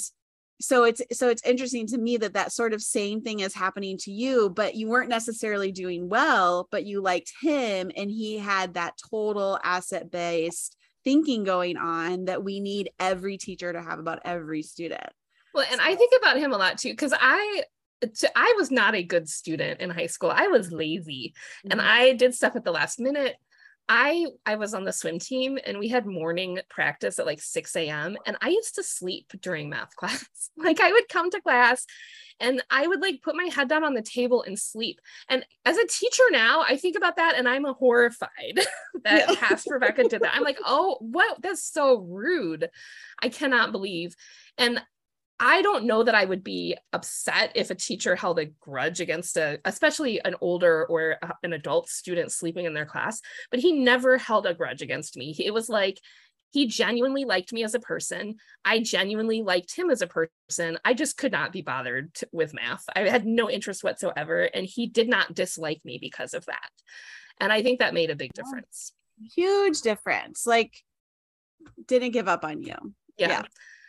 so 0.61 0.83
it's 0.83 1.01
so 1.11 1.29
it's 1.29 1.45
interesting 1.45 1.87
to 1.87 1.97
me 1.97 2.17
that 2.17 2.33
that 2.33 2.51
sort 2.51 2.73
of 2.73 2.81
same 2.81 3.21
thing 3.21 3.39
is 3.39 3.53
happening 3.53 3.97
to 3.97 4.11
you 4.11 4.49
but 4.49 4.75
you 4.75 4.87
weren't 4.87 5.09
necessarily 5.09 5.71
doing 5.71 6.07
well 6.07 6.67
but 6.71 6.85
you 6.85 7.01
liked 7.01 7.33
him 7.41 7.91
and 7.97 8.09
he 8.09 8.37
had 8.37 8.75
that 8.75 8.93
total 9.09 9.59
asset 9.63 10.09
based 10.11 10.77
thinking 11.03 11.43
going 11.43 11.77
on 11.77 12.25
that 12.25 12.43
we 12.43 12.59
need 12.59 12.91
every 12.99 13.37
teacher 13.37 13.71
to 13.73 13.81
have 13.81 13.99
about 13.99 14.19
every 14.25 14.61
student. 14.61 15.09
Well, 15.53 15.65
and 15.69 15.79
so. 15.79 15.87
I 15.87 15.95
think 15.95 16.13
about 16.19 16.37
him 16.37 16.53
a 16.53 16.57
lot 16.57 16.77
too, 16.77 16.89
because 16.89 17.13
I 17.19 17.63
I 18.35 18.53
was 18.57 18.69
not 18.69 18.95
a 18.95 19.03
good 19.03 19.29
student 19.29 19.79
in 19.79 19.89
high 19.89 20.07
school. 20.07 20.31
I 20.31 20.47
was 20.47 20.71
lazy 20.71 21.33
mm-hmm. 21.59 21.71
and 21.71 21.81
I 21.81 22.13
did 22.13 22.35
stuff 22.35 22.55
at 22.55 22.65
the 22.65 22.71
last 22.71 22.99
minute. 22.99 23.35
I 23.89 24.27
I 24.45 24.55
was 24.55 24.73
on 24.73 24.85
the 24.85 24.93
swim 24.93 25.19
team 25.19 25.59
and 25.65 25.77
we 25.77 25.89
had 25.89 26.05
morning 26.05 26.59
practice 26.69 27.19
at 27.19 27.25
like 27.25 27.41
6 27.41 27.75
a.m. 27.75 28.17
and 28.25 28.37
I 28.41 28.49
used 28.49 28.75
to 28.75 28.83
sleep 28.83 29.31
during 29.41 29.69
math 29.69 29.95
class. 29.95 30.25
like 30.57 30.79
I 30.79 30.91
would 30.91 31.09
come 31.09 31.29
to 31.31 31.41
class 31.41 31.85
and 32.39 32.63
I 32.69 32.87
would 32.87 33.01
like 33.01 33.21
put 33.21 33.35
my 33.35 33.45
head 33.45 33.69
down 33.69 33.83
on 33.83 33.93
the 33.93 34.01
table 34.01 34.43
and 34.43 34.57
sleep. 34.57 34.99
And 35.29 35.45
as 35.65 35.77
a 35.77 35.87
teacher 35.87 36.23
now, 36.31 36.63
I 36.67 36.77
think 36.77 36.97
about 36.97 37.17
that 37.17 37.35
and 37.37 37.47
I'm 37.47 37.65
horrified 37.65 38.29
that 39.03 39.29
yeah. 39.29 39.35
past 39.35 39.69
Rebecca 39.69 40.03
did 40.07 40.21
that. 40.21 40.35
I'm 40.35 40.43
like, 40.43 40.59
oh, 40.65 40.97
what? 40.99 41.41
That's 41.41 41.63
so 41.63 41.99
rude. 41.99 42.69
I 43.21 43.29
cannot 43.29 43.71
believe. 43.71 44.15
And 44.57 44.81
I 45.39 45.61
don't 45.61 45.85
know 45.85 46.03
that 46.03 46.15
I 46.15 46.25
would 46.25 46.43
be 46.43 46.77
upset 46.93 47.51
if 47.55 47.69
a 47.69 47.75
teacher 47.75 48.15
held 48.15 48.39
a 48.39 48.45
grudge 48.45 49.01
against 49.01 49.35
a, 49.37 49.59
especially 49.65 50.23
an 50.23 50.35
older 50.41 50.85
or 50.85 51.17
uh, 51.21 51.33
an 51.41 51.53
adult 51.53 51.89
student 51.89 52.31
sleeping 52.31 52.65
in 52.65 52.73
their 52.73 52.85
class, 52.85 53.19
but 53.51 53.59
he 53.59 53.71
never 53.71 54.17
held 54.17 54.45
a 54.45 54.53
grudge 54.53 54.81
against 54.81 55.17
me. 55.17 55.35
It 55.37 55.53
was 55.53 55.69
like, 55.69 55.99
he 56.51 56.67
genuinely 56.67 57.25
liked 57.25 57.51
me 57.51 57.63
as 57.63 57.73
a 57.73 57.79
person. 57.79 58.35
I 58.63 58.79
genuinely 58.79 59.41
liked 59.41 59.75
him 59.75 59.89
as 59.89 60.03
a 60.03 60.07
person. 60.07 60.77
I 60.85 60.93
just 60.93 61.17
could 61.17 61.31
not 61.31 61.51
be 61.51 61.63
bothered 61.63 62.13
to, 62.15 62.29
with 62.31 62.53
math. 62.53 62.83
I 62.95 63.09
had 63.09 63.25
no 63.25 63.49
interest 63.49 63.83
whatsoever. 63.83 64.43
And 64.43 64.63
he 64.63 64.85
did 64.85 65.09
not 65.09 65.33
dislike 65.33 65.81
me 65.83 65.97
because 65.99 66.35
of 66.35 66.45
that. 66.45 66.69
And 67.39 67.51
I 67.51 67.63
think 67.63 67.79
that 67.79 67.95
made 67.95 68.11
a 68.11 68.15
big 68.15 68.33
difference. 68.33 68.93
Huge 69.35 69.81
difference. 69.81 70.45
Like, 70.45 70.75
didn't 71.87 72.11
give 72.11 72.27
up 72.27 72.45
on 72.45 72.61
you. 72.61 72.75
yeah. 73.17 73.29
yeah 73.29 73.41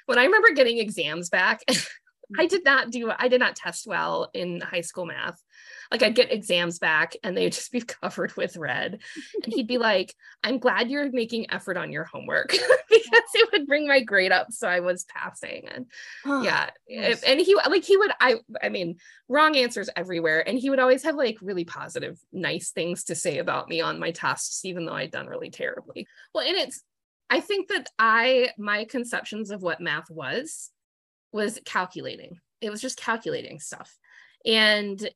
when 0.06 0.18
I 0.18 0.24
remember 0.24 0.52
getting 0.52 0.78
exams 0.78 1.30
back, 1.30 1.60
mm-hmm. 1.70 2.40
I 2.40 2.46
did 2.46 2.64
not 2.64 2.90
do 2.90 3.12
I 3.16 3.28
did 3.28 3.40
not 3.40 3.56
test 3.56 3.86
well 3.86 4.30
in 4.34 4.60
high 4.60 4.80
school 4.80 5.06
math. 5.06 5.40
Like 5.90 6.02
I'd 6.02 6.14
get 6.14 6.32
exams 6.32 6.78
back 6.78 7.16
and 7.22 7.36
they'd 7.36 7.52
just 7.52 7.72
be 7.72 7.80
covered 7.80 8.36
with 8.36 8.56
red. 8.56 8.98
And 9.42 9.52
he'd 9.52 9.66
be 9.66 9.78
like, 9.78 10.14
I'm 10.42 10.58
glad 10.58 10.90
you're 10.90 11.10
making 11.12 11.50
effort 11.52 11.76
on 11.76 11.92
your 11.92 12.04
homework 12.04 12.48
because 12.90 13.22
it 13.34 13.48
would 13.52 13.66
bring 13.66 13.86
my 13.86 14.00
grade 14.00 14.32
up. 14.32 14.52
So 14.52 14.68
I 14.68 14.80
was 14.80 15.04
passing. 15.04 15.68
And 15.68 15.86
yeah. 16.44 16.70
Yes. 16.88 17.22
And 17.22 17.40
he 17.40 17.54
like 17.54 17.84
he 17.84 17.96
would 17.96 18.10
I 18.20 18.36
I 18.62 18.68
mean, 18.68 18.96
wrong 19.28 19.56
answers 19.56 19.90
everywhere. 19.94 20.46
And 20.46 20.58
he 20.58 20.70
would 20.70 20.80
always 20.80 21.02
have 21.04 21.14
like 21.14 21.36
really 21.40 21.64
positive, 21.64 22.18
nice 22.32 22.70
things 22.70 23.04
to 23.04 23.14
say 23.14 23.38
about 23.38 23.68
me 23.68 23.80
on 23.80 24.00
my 24.00 24.10
tests, 24.10 24.64
even 24.64 24.86
though 24.86 24.94
I'd 24.94 25.10
done 25.10 25.26
really 25.26 25.50
terribly. 25.50 26.06
Well, 26.34 26.46
and 26.46 26.56
it's 26.56 26.82
I 27.34 27.40
think 27.40 27.66
that 27.66 27.88
I 27.98 28.50
my 28.58 28.84
conceptions 28.84 29.50
of 29.50 29.60
what 29.60 29.80
math 29.80 30.08
was 30.08 30.70
was 31.32 31.58
calculating. 31.64 32.38
It 32.60 32.70
was 32.70 32.80
just 32.80 32.96
calculating 32.96 33.58
stuff. 33.58 33.98
And 34.46 35.10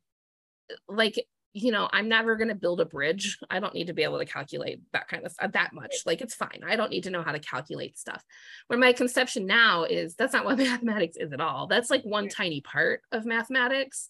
like, 0.88 1.24
you 1.52 1.70
know, 1.70 1.88
I'm 1.92 2.08
never 2.08 2.34
going 2.34 2.48
to 2.48 2.56
build 2.56 2.80
a 2.80 2.86
bridge. 2.86 3.38
I 3.48 3.60
don't 3.60 3.72
need 3.72 3.86
to 3.86 3.92
be 3.92 4.02
able 4.02 4.18
to 4.18 4.24
calculate 4.24 4.80
that 4.92 5.06
kind 5.06 5.24
of 5.24 5.30
stuff 5.30 5.52
that 5.52 5.72
much. 5.72 5.94
Like, 6.06 6.20
it's 6.20 6.34
fine. 6.34 6.62
I 6.66 6.74
don't 6.74 6.90
need 6.90 7.04
to 7.04 7.10
know 7.10 7.22
how 7.22 7.30
to 7.30 7.38
calculate 7.38 7.96
stuff. 7.96 8.24
Where 8.66 8.80
my 8.80 8.92
conception 8.92 9.46
now 9.46 9.84
is 9.84 10.16
that's 10.16 10.32
not 10.32 10.44
what 10.44 10.58
mathematics 10.58 11.16
is 11.16 11.32
at 11.32 11.40
all. 11.40 11.68
That's 11.68 11.88
like 11.88 12.02
one 12.02 12.28
tiny 12.28 12.62
part 12.62 13.02
of 13.12 13.26
mathematics. 13.26 14.08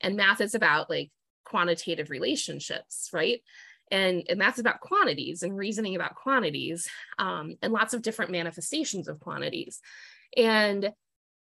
And 0.00 0.16
math 0.16 0.40
is 0.40 0.54
about 0.54 0.88
like 0.88 1.10
quantitative 1.44 2.08
relationships, 2.08 3.10
right? 3.12 3.42
And, 3.90 4.24
and 4.28 4.40
that's 4.40 4.58
about 4.58 4.80
quantities 4.80 5.42
and 5.42 5.56
reasoning 5.56 5.96
about 5.96 6.14
quantities 6.14 6.88
um, 7.18 7.56
and 7.62 7.72
lots 7.72 7.94
of 7.94 8.02
different 8.02 8.30
manifestations 8.30 9.08
of 9.08 9.20
quantities. 9.20 9.80
And 10.36 10.92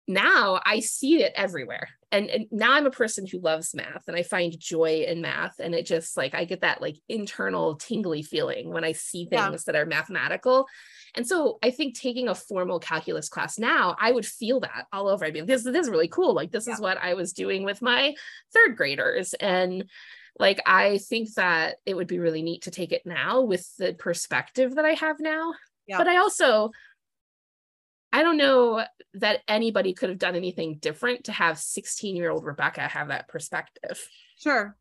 now 0.07 0.59
I 0.65 0.79
see 0.79 1.23
it 1.23 1.33
everywhere. 1.35 1.89
And, 2.11 2.29
and, 2.29 2.47
now 2.51 2.73
I'm 2.73 2.85
a 2.85 2.91
person 2.91 3.25
who 3.25 3.39
loves 3.39 3.73
math 3.73 4.07
and 4.07 4.17
I 4.17 4.23
find 4.23 4.59
joy 4.59 5.05
in 5.07 5.21
math. 5.21 5.59
And 5.59 5.73
it 5.73 5.85
just 5.85 6.17
like, 6.17 6.35
I 6.35 6.43
get 6.43 6.61
that 6.61 6.81
like 6.81 6.97
internal 7.07 7.75
tingly 7.75 8.21
feeling 8.21 8.71
when 8.73 8.83
I 8.83 8.91
see 8.91 9.25
things 9.25 9.31
yeah. 9.39 9.57
that 9.67 9.75
are 9.75 9.85
mathematical. 9.85 10.67
And 11.15 11.25
so 11.27 11.59
I 11.61 11.71
think 11.71 11.97
taking 11.97 12.27
a 12.27 12.35
formal 12.35 12.79
calculus 12.79 13.29
class 13.29 13.59
now, 13.59 13.95
I 13.99 14.11
would 14.11 14.25
feel 14.25 14.61
that 14.61 14.87
all 14.91 15.07
over. 15.07 15.25
I'd 15.25 15.33
be 15.33 15.41
like, 15.41 15.47
this, 15.47 15.63
this 15.63 15.85
is 15.85 15.89
really 15.89 16.07
cool. 16.07 16.33
Like, 16.33 16.51
this 16.51 16.67
yeah. 16.67 16.73
is 16.73 16.81
what 16.81 16.97
I 16.97 17.13
was 17.13 17.33
doing 17.33 17.63
with 17.63 17.81
my 17.81 18.15
third 18.53 18.75
graders. 18.75 19.33
And 19.35 19.89
like, 20.39 20.61
I 20.65 20.97
think 20.97 21.33
that 21.35 21.77
it 21.85 21.95
would 21.95 22.07
be 22.07 22.19
really 22.19 22.41
neat 22.41 22.63
to 22.63 22.71
take 22.71 22.91
it 22.91 23.05
now 23.05 23.41
with 23.41 23.67
the 23.77 23.93
perspective 23.93 24.75
that 24.75 24.85
I 24.85 24.93
have 24.93 25.19
now. 25.19 25.53
Yeah. 25.87 25.97
But 25.97 26.07
I 26.07 26.17
also 26.17 26.71
I 28.13 28.23
don't 28.23 28.37
know 28.37 28.83
that 29.15 29.39
anybody 29.47 29.93
could 29.93 30.09
have 30.09 30.19
done 30.19 30.35
anything 30.35 30.77
different 30.79 31.25
to 31.25 31.31
have 31.31 31.57
16 31.57 32.15
year 32.15 32.29
old 32.29 32.45
Rebecca 32.45 32.81
have 32.81 33.07
that 33.07 33.27
perspective. 33.27 34.05
Sure. 34.37 34.75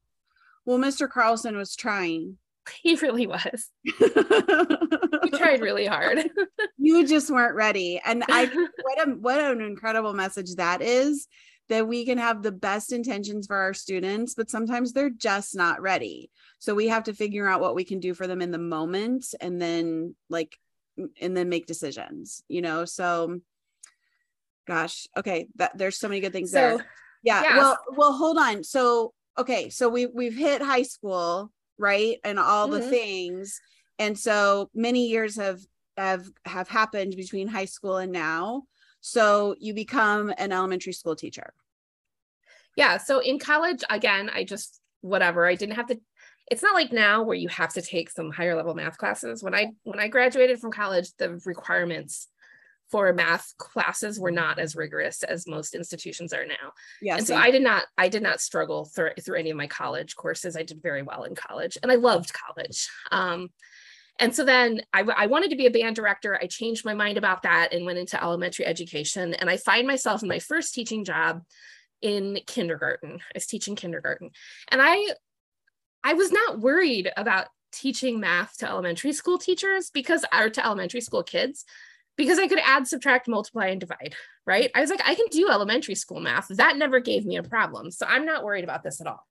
Well, 0.65 0.79
Mr. 0.79 1.09
Carlson 1.09 1.57
was 1.57 1.77
trying. 1.77 2.37
He 2.83 2.95
really 2.97 3.27
was. 3.27 3.69
he 3.83 5.31
tried 5.31 5.61
really 5.61 5.87
hard. 5.87 6.31
you 6.79 7.05
just 7.05 7.29
weren't 7.31 7.57
ready. 7.57 8.01
And 8.05 8.23
I 8.29 8.47
what 8.83 9.09
a 9.09 9.11
what 9.13 9.41
an 9.41 9.61
incredible 9.61 10.13
message 10.13 10.55
that 10.57 10.81
is 10.81 11.27
that 11.71 11.87
we 11.87 12.05
can 12.05 12.19
have 12.19 12.43
the 12.43 12.53
best 12.53 12.93
intentions 12.93 13.47
for 13.47 13.57
our 13.57 13.73
students, 13.73 14.35
but 14.35 14.51
sometimes 14.51 14.93
they're 14.93 15.09
just 15.09 15.55
not 15.55 15.81
ready. 15.81 16.29
So 16.59 16.75
we 16.75 16.89
have 16.89 17.05
to 17.05 17.15
figure 17.15 17.49
out 17.49 17.61
what 17.61 17.77
we 17.77 17.85
can 17.85 18.01
do 18.01 18.13
for 18.13 18.27
them 18.27 18.43
in 18.43 18.51
the 18.51 18.59
moment 18.59 19.33
and 19.41 19.63
then 19.63 20.17
like 20.29 20.59
and 21.21 21.35
then 21.35 21.49
make 21.49 21.67
decisions 21.67 22.43
you 22.49 22.61
know? 22.61 22.85
So 22.85 23.41
gosh 24.67 25.07
okay 25.17 25.49
that 25.57 25.77
there's 25.79 25.97
so 25.97 26.07
many 26.07 26.21
good 26.21 26.33
things 26.33 26.53
so, 26.53 26.61
there 26.61 26.87
yeah, 27.23 27.43
yeah. 27.43 27.57
well 27.57 27.79
well 27.97 28.13
hold 28.13 28.37
on. 28.37 28.65
So 28.65 29.15
okay 29.39 29.71
so 29.71 29.89
we 29.89 30.07
we've 30.07 30.37
hit 30.37 30.61
high 30.61 30.83
school 30.83 31.53
right 31.79 32.19
and 32.25 32.39
all 32.39 32.69
mm-hmm. 32.69 32.81
the 32.81 32.91
things. 32.91 33.61
And 34.01 34.19
so 34.19 34.71
many 34.75 35.07
years 35.07 35.37
have 35.37 35.61
have 35.97 36.27
have 36.45 36.69
happened 36.69 37.15
between 37.17 37.47
high 37.47 37.67
school 37.67 37.99
and 37.99 38.11
now. 38.11 38.65
So 39.01 39.55
you 39.59 39.73
become 39.73 40.33
an 40.37 40.53
elementary 40.53 40.93
school 40.93 41.17
teacher 41.17 41.55
yeah 42.77 42.97
so 42.97 43.19
in 43.21 43.39
college 43.39 43.83
again 43.91 44.31
i 44.35 44.45
just 44.45 44.81
whatever 45.01 45.47
i 45.47 45.55
didn't 45.55 45.77
have 45.77 45.87
to 45.87 45.99
it's 46.51 46.63
not 46.63 46.75
like 46.75 46.93
now 46.93 47.23
where 47.23 47.37
you 47.37 47.49
have 47.49 47.73
to 47.75 47.81
take 47.81 48.11
some 48.11 48.31
higher 48.31 48.57
level 48.57 48.75
math 48.75 48.99
classes. 48.99 49.43
When 49.43 49.55
I 49.55 49.71
when 49.85 50.01
I 50.01 50.09
graduated 50.09 50.59
from 50.59 50.73
college, 50.73 51.13
the 51.17 51.41
requirements 51.47 52.27
for 52.91 53.13
math 53.13 53.55
classes 53.57 54.19
were 54.19 54.33
not 54.33 54.59
as 54.59 54.75
rigorous 54.75 55.23
as 55.23 55.47
most 55.47 55.77
institutions 55.77 56.33
are 56.33 56.45
now. 56.45 56.73
Yeah, 57.01 57.17
and 57.17 57.27
so 57.27 57.37
I 57.37 57.53
did 57.53 57.63
not 57.63 57.85
I 57.97 58.09
did 58.09 58.25
not 58.25 58.41
struggle 58.41 58.85
through 58.85 59.13
through 59.25 59.39
any 59.39 59.51
of 59.51 59.57
my 59.57 59.69
college 59.69 60.17
courses. 60.17 60.57
I 60.57 60.65
did 60.65 60.83
very 60.83 61.03
well 61.03 61.23
in 61.23 61.37
college, 61.37 61.79
and 61.83 61.93
I 61.93 61.95
loved 61.95 62.33
college. 62.33 62.89
Um, 63.13 63.51
and 64.19 64.35
so 64.35 64.45
then 64.45 64.83
I, 64.93 65.03
I 65.17 65.27
wanted 65.29 65.49
to 65.51 65.57
be 65.57 65.65
a 65.65 65.71
band 65.71 65.97
director. 65.97 66.39
I 66.39 66.47
changed 66.47 66.85
my 66.85 66.93
mind 66.93 67.17
about 67.17 67.43
that 67.45 67.73
and 67.73 67.87
went 67.87 67.99
into 67.99 68.23
elementary 68.23 68.67
education. 68.67 69.33
And 69.33 69.49
I 69.49 69.57
find 69.57 69.87
myself 69.87 70.23
in 70.23 70.29
my 70.29 70.41
first 70.41 70.75
teaching 70.75 71.07
job 71.07 71.41
in 72.03 72.39
kindergarten. 72.47 73.15
I 73.15 73.33
was 73.35 73.47
teaching 73.47 73.77
kindergarten, 73.77 74.31
and 74.69 74.81
I 74.83 75.15
I 76.03 76.15
was 76.15 76.33
not 76.33 76.61
worried 76.61 77.11
about 77.17 77.49
teaching 77.73 78.21
math 78.21 78.59
to 78.59 78.69
elementary 78.69 79.13
school 79.13 79.39
teachers 79.39 79.91
because, 79.91 80.25
or 80.37 80.51
to 80.51 80.65
elementary 80.65 81.01
school 81.01 81.23
kids, 81.23 81.65
because 82.17 82.39
I 82.39 82.49
could 82.49 82.59
add, 82.59 82.87
subtract, 82.87 83.29
multiply, 83.29 83.69
and 83.69 83.81
divide, 83.81 84.15
right? 84.47 84.71
I 84.75 84.81
was 84.81 84.91
like, 84.91 85.03
I 85.05 85.15
can 85.15 85.27
do 85.31 85.49
elementary 85.49 85.95
school 85.95 86.21
math. 86.21 86.49
That 86.49 86.77
never 86.77 87.01
gave 87.01 87.25
me 87.25 87.37
a 87.37 87.43
problem. 87.43 87.91
So 87.91 88.07
I'm 88.07 88.27
not 88.27 88.45
worried 88.45 88.65
about 88.65 88.83
this 88.83 89.01
at 89.01 89.07
all. 89.07 89.27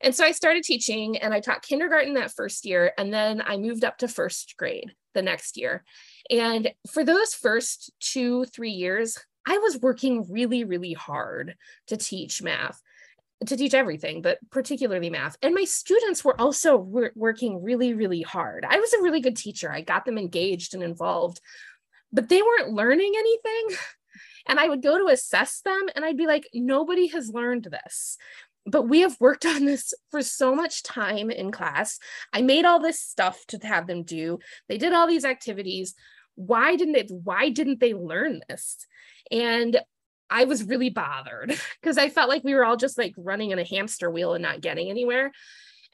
And 0.00 0.14
so 0.14 0.24
I 0.24 0.32
started 0.32 0.62
teaching 0.62 1.16
and 1.16 1.32
I 1.32 1.40
taught 1.40 1.62
kindergarten 1.62 2.14
that 2.14 2.32
first 2.32 2.64
year. 2.64 2.92
And 2.98 3.12
then 3.12 3.42
I 3.44 3.56
moved 3.56 3.84
up 3.84 3.98
to 3.98 4.08
first 4.08 4.54
grade 4.58 4.92
the 5.14 5.22
next 5.22 5.56
year. 5.56 5.84
And 6.30 6.72
for 6.90 7.04
those 7.04 7.34
first 7.34 7.92
two, 8.00 8.44
three 8.46 8.70
years, 8.70 9.18
I 9.46 9.58
was 9.58 9.78
working 9.78 10.26
really, 10.30 10.64
really 10.64 10.92
hard 10.92 11.56
to 11.88 11.96
teach 11.96 12.42
math 12.42 12.80
to 13.46 13.56
teach 13.56 13.74
everything, 13.74 14.22
but 14.22 14.38
particularly 14.50 15.10
math. 15.10 15.36
And 15.42 15.54
my 15.54 15.64
students 15.64 16.24
were 16.24 16.40
also 16.40 16.76
wor- 16.76 17.12
working 17.14 17.62
really, 17.62 17.94
really 17.94 18.22
hard. 18.22 18.64
I 18.68 18.78
was 18.78 18.92
a 18.92 19.02
really 19.02 19.20
good 19.20 19.36
teacher. 19.36 19.70
I 19.70 19.80
got 19.82 20.04
them 20.04 20.18
engaged 20.18 20.74
and 20.74 20.82
involved, 20.82 21.40
but 22.12 22.28
they 22.28 22.40
weren't 22.42 22.72
learning 22.72 23.12
anything. 23.16 23.76
And 24.46 24.60
I 24.60 24.68
would 24.68 24.82
go 24.82 24.98
to 24.98 25.10
assess 25.10 25.62
them 25.62 25.88
and 25.96 26.04
I'd 26.04 26.18
be 26.18 26.26
like, 26.26 26.50
nobody 26.52 27.06
has 27.06 27.30
learned 27.32 27.64
this. 27.64 28.18
But 28.66 28.82
we 28.82 29.00
have 29.00 29.18
worked 29.18 29.46
on 29.46 29.64
this 29.64 29.94
for 30.10 30.20
so 30.20 30.54
much 30.54 30.82
time 30.82 31.30
in 31.30 31.50
class. 31.50 31.98
I 32.30 32.42
made 32.42 32.66
all 32.66 32.78
this 32.78 33.00
stuff 33.00 33.42
to 33.48 33.58
have 33.66 33.86
them 33.86 34.02
do. 34.02 34.40
They 34.68 34.76
did 34.76 34.92
all 34.92 35.06
these 35.06 35.24
activities. 35.24 35.94
Why 36.36 36.76
didn't 36.76 36.94
they 36.94 37.06
why 37.14 37.50
didn't 37.50 37.80
they 37.80 37.94
learn 37.94 38.40
this? 38.48 38.86
And 39.30 39.80
I 40.30 40.44
was 40.44 40.64
really 40.64 40.90
bothered 40.90 41.54
because 41.80 41.98
I 41.98 42.08
felt 42.08 42.28
like 42.28 42.44
we 42.44 42.54
were 42.54 42.64
all 42.64 42.76
just 42.76 42.98
like 42.98 43.14
running 43.16 43.50
in 43.50 43.58
a 43.58 43.64
hamster 43.64 44.10
wheel 44.10 44.34
and 44.34 44.42
not 44.42 44.60
getting 44.60 44.90
anywhere. 44.90 45.32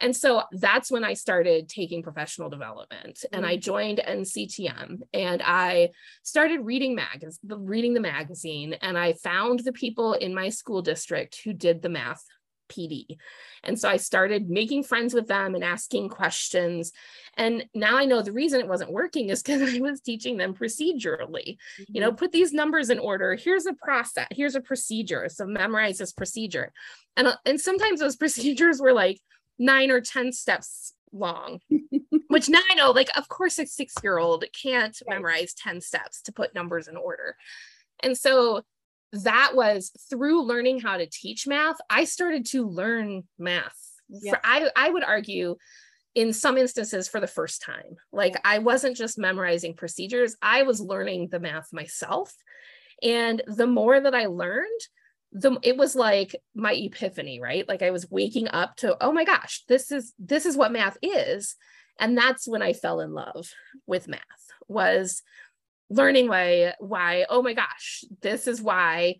And 0.01 0.17
so 0.17 0.45
that's 0.53 0.91
when 0.91 1.05
I 1.05 1.13
started 1.13 1.69
taking 1.69 2.03
professional 2.03 2.49
development 2.49 3.23
and 3.33 3.45
I 3.45 3.57
mm. 3.57 3.61
joined 3.61 4.01
NCTM 4.07 5.01
and 5.13 5.43
I 5.45 5.91
started 6.23 6.61
reading 6.61 6.95
mag 6.95 7.27
reading 7.45 7.93
the 7.93 8.01
magazine 8.01 8.75
and 8.81 8.97
I 8.97 9.13
found 9.13 9.61
the 9.61 9.73
people 9.73 10.15
in 10.15 10.35
my 10.35 10.49
school 10.49 10.81
district 10.81 11.41
who 11.45 11.53
did 11.53 11.83
the 11.83 11.91
math 11.91 12.25
PD. 12.71 13.19
And 13.63 13.79
so 13.79 13.89
I 13.89 13.97
started 13.97 14.49
making 14.49 14.85
friends 14.85 15.13
with 15.13 15.27
them 15.27 15.55
and 15.55 15.65
asking 15.65 16.09
questions. 16.09 16.93
And 17.37 17.67
now 17.75 17.97
I 17.99 18.05
know 18.07 18.23
the 18.23 18.33
reason 18.33 18.61
it 18.61 18.69
wasn't 18.69 18.93
working 18.93 19.29
is 19.29 19.43
because 19.43 19.63
I 19.75 19.81
was 19.81 20.01
teaching 20.01 20.37
them 20.37 20.55
procedurally. 20.55 21.59
Mm-hmm. 21.59 21.83
You 21.89 22.01
know, 22.01 22.09
mm-hmm. 22.09 22.17
put 22.17 22.33
these 22.33 22.53
numbers 22.53 22.91
in 22.91 22.99
order. 22.99 23.35
Here's 23.35 23.67
a 23.67 23.75
process, 23.75 24.29
here's 24.31 24.55
a 24.55 24.61
procedure. 24.61 25.29
So 25.29 25.47
memorize 25.47 25.99
this 25.99 26.13
procedure. 26.13 26.73
And, 27.17 27.27
uh, 27.27 27.37
and 27.45 27.61
sometimes 27.61 28.01
those 28.01 28.17
procedures 28.25 28.81
were 28.81 28.93
like 28.93 29.21
nine 29.59 29.91
or 29.91 30.01
10 30.01 30.33
steps 30.33 30.95
long, 31.13 31.61
which 32.29 32.49
now 32.49 32.61
I 32.71 32.75
know, 32.75 32.91
like, 32.93 33.11
of 33.17 33.29
course, 33.29 33.59
a 33.59 33.67
six 33.67 33.95
year 34.03 34.19
old 34.19 34.45
can't 34.61 34.97
right. 35.07 35.17
memorize 35.17 35.55
10 35.55 35.81
steps 35.81 36.23
to 36.23 36.33
put 36.33 36.55
numbers 36.55 36.89
in 36.89 36.97
order. 36.97 37.37
And 38.03 38.17
so 38.17 38.63
that 39.13 39.53
was 39.55 39.91
through 40.09 40.43
learning 40.43 40.81
how 40.81 40.97
to 40.97 41.07
teach 41.07 41.47
math, 41.47 41.77
I 41.89 42.05
started 42.05 42.47
to 42.47 42.69
learn 42.69 43.25
math. 43.39 43.77
Yeah. 44.09 44.33
For, 44.33 44.41
I, 44.45 44.71
I 44.77 44.91
would 44.91 45.05
argue 45.05 45.57
in 46.15 46.33
some 46.33 46.59
instances 46.59 47.09
for 47.09 47.21
the 47.21 47.27
first 47.27 47.63
time. 47.63 47.97
Like 48.13 48.35
I 48.45 48.59
wasn't 48.59 48.97
just 48.97 49.19
memorizing 49.19 49.75
procedures, 49.75 50.37
I 50.43 50.63
was 50.63 50.81
learning 50.81 51.29
the 51.29 51.41
math 51.41 51.73
myself. 51.73 52.35
And 53.03 53.43
the 53.47 53.67
more 53.67 54.01
that 54.01 54.15
I 54.15 54.27
learned, 54.27 54.81
the 55.33 55.59
it 55.63 55.77
was 55.77 55.95
like 55.95 56.35
my 56.55 56.73
epiphany, 56.73 57.41
right? 57.41 57.69
Like 57.69 57.83
I 57.83 57.93
was 57.93 58.11
waking 58.11 58.49
up 58.49 58.77
to, 58.77 58.97
oh 59.01 59.13
my 59.13 59.25
gosh, 59.25 59.65
this 59.69 59.93
is 59.93 60.13
this 60.19 60.45
is 60.45 60.57
what 60.57 60.73
math 60.73 60.97
is. 61.03 61.55
And 61.99 62.17
that's 62.17 62.49
when 62.49 62.63
I 62.63 62.73
fell 62.73 63.01
in 63.01 63.13
love 63.13 63.49
with 63.87 64.09
math 64.09 64.21
was 64.69 65.23
learning 65.91 66.29
why 66.29 66.75
why 66.79 67.27
oh 67.29 67.43
my 67.43 67.53
gosh 67.53 68.05
this 68.23 68.47
is 68.47 68.63
why 68.63 69.17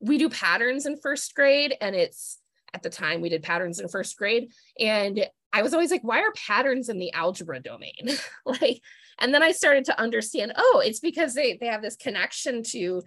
we 0.00 0.18
do 0.18 0.28
patterns 0.28 0.86
in 0.86 0.96
first 1.00 1.34
grade 1.34 1.74
and 1.80 1.96
it's 1.96 2.38
at 2.74 2.82
the 2.82 2.90
time 2.90 3.20
we 3.20 3.28
did 3.28 3.42
patterns 3.42 3.80
in 3.80 3.88
first 3.88 4.16
grade 4.16 4.50
and 4.78 5.26
i 5.52 5.62
was 5.62 5.74
always 5.74 5.90
like 5.90 6.04
why 6.04 6.20
are 6.20 6.32
patterns 6.32 6.88
in 6.88 6.98
the 6.98 7.12
algebra 7.12 7.60
domain? 7.60 8.08
Like 8.46 8.82
and 9.18 9.32
then 9.32 9.42
i 9.42 9.52
started 9.52 9.86
to 9.86 10.00
understand 10.00 10.52
oh 10.56 10.82
it's 10.84 11.00
because 11.00 11.34
they 11.34 11.56
they 11.56 11.66
have 11.66 11.82
this 11.82 11.96
connection 11.96 12.62
to 12.64 13.02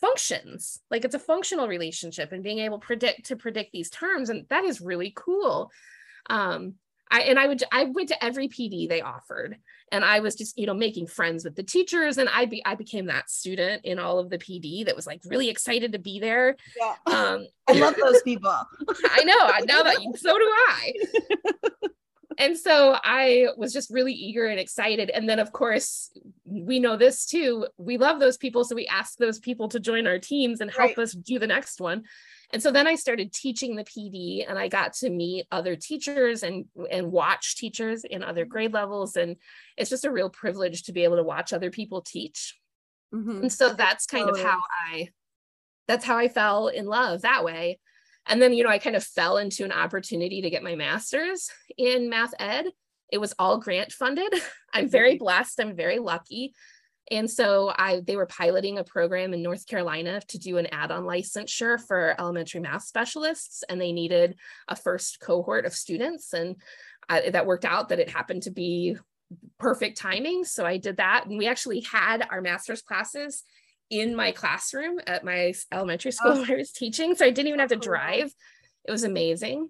functions. 0.00 0.80
Like 0.90 1.04
it's 1.04 1.14
a 1.14 1.18
functional 1.18 1.68
relationship 1.68 2.32
and 2.32 2.42
being 2.42 2.60
able 2.60 2.78
predict 2.78 3.26
to 3.26 3.36
predict 3.36 3.72
these 3.72 3.90
terms 3.90 4.30
and 4.30 4.46
that 4.48 4.64
is 4.64 4.80
really 4.80 5.12
cool. 5.14 5.70
Um 6.28 6.74
I 7.10 7.22
and 7.22 7.38
I 7.38 7.46
would 7.46 7.62
I 7.72 7.84
went 7.84 8.08
to 8.10 8.24
every 8.24 8.48
PD 8.48 8.88
they 8.88 9.00
offered 9.00 9.56
and 9.90 10.04
I 10.04 10.20
was 10.20 10.34
just 10.34 10.58
you 10.58 10.66
know 10.66 10.74
making 10.74 11.08
friends 11.08 11.44
with 11.44 11.56
the 11.56 11.62
teachers 11.62 12.18
and 12.18 12.28
I 12.28 12.44
be 12.44 12.64
I 12.64 12.74
became 12.74 13.06
that 13.06 13.30
student 13.30 13.84
in 13.84 13.98
all 13.98 14.18
of 14.18 14.30
the 14.30 14.38
PD 14.38 14.84
that 14.86 14.96
was 14.96 15.06
like 15.06 15.20
really 15.24 15.48
excited 15.48 15.92
to 15.92 15.98
be 15.98 16.20
there. 16.20 16.56
Yeah. 16.76 16.94
Um, 17.10 17.46
I 17.68 17.72
love 17.72 17.96
those 18.00 18.22
people. 18.22 18.50
I 19.10 19.24
know. 19.24 19.64
Now 19.64 19.82
that 19.82 19.96
so 20.16 20.38
do 20.38 20.44
I. 20.44 20.92
and 22.38 22.56
so 22.56 22.96
I 23.02 23.48
was 23.56 23.72
just 23.72 23.90
really 23.90 24.12
eager 24.12 24.46
and 24.46 24.58
excited. 24.60 25.10
And 25.10 25.28
then 25.28 25.38
of 25.38 25.52
course 25.52 26.10
we 26.44 26.78
know 26.78 26.96
this 26.96 27.26
too. 27.26 27.66
We 27.78 27.98
love 27.98 28.20
those 28.20 28.36
people, 28.36 28.64
so 28.64 28.74
we 28.74 28.86
ask 28.86 29.18
those 29.18 29.38
people 29.38 29.68
to 29.68 29.80
join 29.80 30.06
our 30.06 30.18
teams 30.18 30.60
and 30.60 30.70
help 30.70 30.96
right. 30.96 30.98
us 30.98 31.12
do 31.12 31.38
the 31.38 31.46
next 31.46 31.80
one. 31.80 32.04
And 32.52 32.62
so 32.62 32.72
then 32.72 32.86
I 32.86 32.96
started 32.96 33.32
teaching 33.32 33.76
the 33.76 33.84
PD 33.84 34.44
and 34.48 34.58
I 34.58 34.68
got 34.68 34.94
to 34.94 35.10
meet 35.10 35.46
other 35.52 35.76
teachers 35.76 36.42
and, 36.42 36.64
and 36.90 37.12
watch 37.12 37.56
teachers 37.56 38.04
in 38.04 38.24
other 38.24 38.42
mm-hmm. 38.42 38.50
grade 38.50 38.72
levels. 38.72 39.16
And 39.16 39.36
it's 39.76 39.90
just 39.90 40.04
a 40.04 40.10
real 40.10 40.30
privilege 40.30 40.84
to 40.84 40.92
be 40.92 41.04
able 41.04 41.16
to 41.16 41.22
watch 41.22 41.52
other 41.52 41.70
people 41.70 42.02
teach. 42.02 42.58
Mm-hmm. 43.14 43.42
And 43.42 43.52
so 43.52 43.72
that's 43.72 44.06
kind 44.06 44.28
of 44.28 44.40
how 44.40 44.60
I, 44.88 45.10
that's 45.86 46.04
how 46.04 46.16
I 46.16 46.28
fell 46.28 46.68
in 46.68 46.86
love 46.86 47.22
that 47.22 47.44
way. 47.44 47.78
And 48.26 48.40
then, 48.42 48.52
you 48.52 48.64
know, 48.64 48.70
I 48.70 48.78
kind 48.78 48.96
of 48.96 49.04
fell 49.04 49.38
into 49.38 49.64
an 49.64 49.72
opportunity 49.72 50.42
to 50.42 50.50
get 50.50 50.62
my 50.62 50.74
master's 50.74 51.50
in 51.78 52.08
math 52.10 52.34
ed. 52.38 52.66
It 53.12 53.18
was 53.18 53.34
all 53.38 53.58
grant 53.58 53.92
funded. 53.92 54.32
I'm 54.72 54.88
very 54.88 55.12
mm-hmm. 55.12 55.24
blessed. 55.24 55.60
I'm 55.60 55.76
very 55.76 55.98
lucky. 55.98 56.52
And 57.10 57.28
so 57.28 57.72
I 57.76 58.02
they 58.06 58.16
were 58.16 58.26
piloting 58.26 58.78
a 58.78 58.84
program 58.84 59.34
in 59.34 59.42
North 59.42 59.66
Carolina 59.66 60.20
to 60.28 60.38
do 60.38 60.58
an 60.58 60.68
add-on 60.72 61.02
licensure 61.02 61.80
for 61.80 62.14
elementary 62.18 62.60
math 62.60 62.84
specialists, 62.84 63.64
and 63.68 63.80
they 63.80 63.92
needed 63.92 64.36
a 64.68 64.76
first 64.76 65.20
cohort 65.20 65.66
of 65.66 65.74
students, 65.74 66.32
and 66.32 66.56
I, 67.08 67.30
that 67.30 67.46
worked 67.46 67.64
out 67.64 67.88
that 67.88 67.98
it 67.98 68.10
happened 68.10 68.44
to 68.44 68.50
be 68.50 68.96
perfect 69.58 69.98
timing. 69.98 70.44
So 70.44 70.64
I 70.64 70.76
did 70.76 70.98
that, 70.98 71.26
and 71.26 71.36
we 71.36 71.48
actually 71.48 71.80
had 71.80 72.26
our 72.30 72.40
master's 72.40 72.82
classes 72.82 73.42
in 73.90 74.14
my 74.14 74.30
classroom 74.30 75.00
at 75.06 75.24
my 75.24 75.52
elementary 75.72 76.12
school 76.12 76.32
oh. 76.32 76.42
where 76.42 76.52
I 76.52 76.58
was 76.58 76.70
teaching, 76.70 77.16
so 77.16 77.26
I 77.26 77.30
didn't 77.30 77.48
even 77.48 77.60
have 77.60 77.70
to 77.70 77.76
oh, 77.76 77.80
drive. 77.80 78.32
It 78.84 78.90
was 78.92 79.02
amazing. 79.02 79.68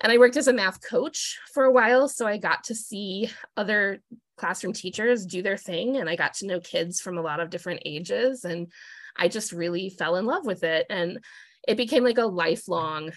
And 0.00 0.12
I 0.12 0.18
worked 0.18 0.36
as 0.36 0.48
a 0.48 0.52
math 0.52 0.80
coach 0.80 1.38
for 1.52 1.64
a 1.64 1.72
while. 1.72 2.08
So 2.08 2.26
I 2.26 2.36
got 2.36 2.64
to 2.64 2.74
see 2.74 3.30
other 3.56 4.00
classroom 4.36 4.72
teachers 4.72 5.26
do 5.26 5.42
their 5.42 5.56
thing 5.56 5.96
and 5.96 6.08
I 6.08 6.16
got 6.16 6.34
to 6.34 6.46
know 6.46 6.60
kids 6.60 7.00
from 7.00 7.18
a 7.18 7.22
lot 7.22 7.40
of 7.40 7.50
different 7.50 7.82
ages 7.84 8.44
and 8.44 8.72
I 9.16 9.28
just 9.28 9.52
really 9.52 9.90
fell 9.90 10.16
in 10.16 10.26
love 10.26 10.46
with 10.46 10.62
it 10.62 10.86
and 10.88 11.18
it 11.66 11.76
became 11.76 12.04
like 12.04 12.18
a 12.18 12.26
lifelong 12.26 13.10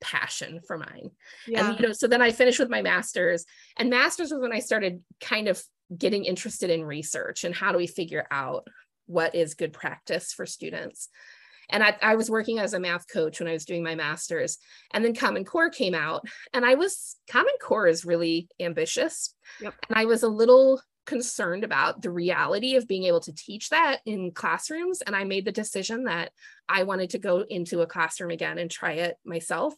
passion 0.00 0.60
for 0.66 0.76
mine. 0.76 1.10
Yeah. 1.46 1.70
And 1.70 1.80
you 1.80 1.86
know, 1.86 1.92
so 1.92 2.08
then 2.08 2.20
I 2.20 2.32
finished 2.32 2.58
with 2.58 2.68
my 2.68 2.82
masters 2.82 3.44
and 3.76 3.88
masters 3.88 4.32
was 4.32 4.40
when 4.40 4.52
I 4.52 4.58
started 4.58 5.02
kind 5.20 5.48
of 5.48 5.62
getting 5.96 6.24
interested 6.24 6.68
in 6.68 6.84
research 6.84 7.44
and 7.44 7.54
how 7.54 7.70
do 7.70 7.78
we 7.78 7.86
figure 7.86 8.26
out 8.30 8.66
what 9.06 9.34
is 9.36 9.54
good 9.54 9.72
practice 9.72 10.32
for 10.32 10.46
students. 10.46 11.08
And 11.70 11.82
I, 11.82 11.96
I, 12.02 12.14
was 12.16 12.30
working 12.30 12.58
as 12.58 12.74
a 12.74 12.80
math 12.80 13.08
coach 13.08 13.40
when 13.40 13.48
I 13.48 13.52
was 13.52 13.64
doing 13.64 13.82
my 13.82 13.94
master's. 13.94 14.58
And 14.92 15.04
then 15.04 15.14
Common 15.14 15.44
Core 15.44 15.70
came 15.70 15.94
out, 15.94 16.24
and 16.52 16.64
I 16.64 16.74
was, 16.74 17.16
Common 17.28 17.54
Core 17.60 17.86
is 17.86 18.04
really 18.04 18.48
ambitious. 18.60 19.34
Yep. 19.60 19.74
And 19.88 19.98
I 19.98 20.04
was 20.04 20.22
a 20.22 20.28
little 20.28 20.80
concerned 21.06 21.64
about 21.64 22.02
the 22.02 22.10
reality 22.10 22.76
of 22.76 22.86
being 22.86 23.04
able 23.04 23.20
to 23.20 23.32
teach 23.32 23.70
that 23.70 24.00
in 24.04 24.32
classrooms. 24.32 25.00
And 25.02 25.16
I 25.16 25.24
made 25.24 25.44
the 25.44 25.52
decision 25.52 26.04
that 26.04 26.32
I 26.68 26.82
wanted 26.82 27.10
to 27.10 27.18
go 27.18 27.44
into 27.48 27.80
a 27.80 27.86
classroom 27.86 28.30
again 28.30 28.58
and 28.58 28.70
try 28.70 28.92
it 28.92 29.16
myself. 29.24 29.74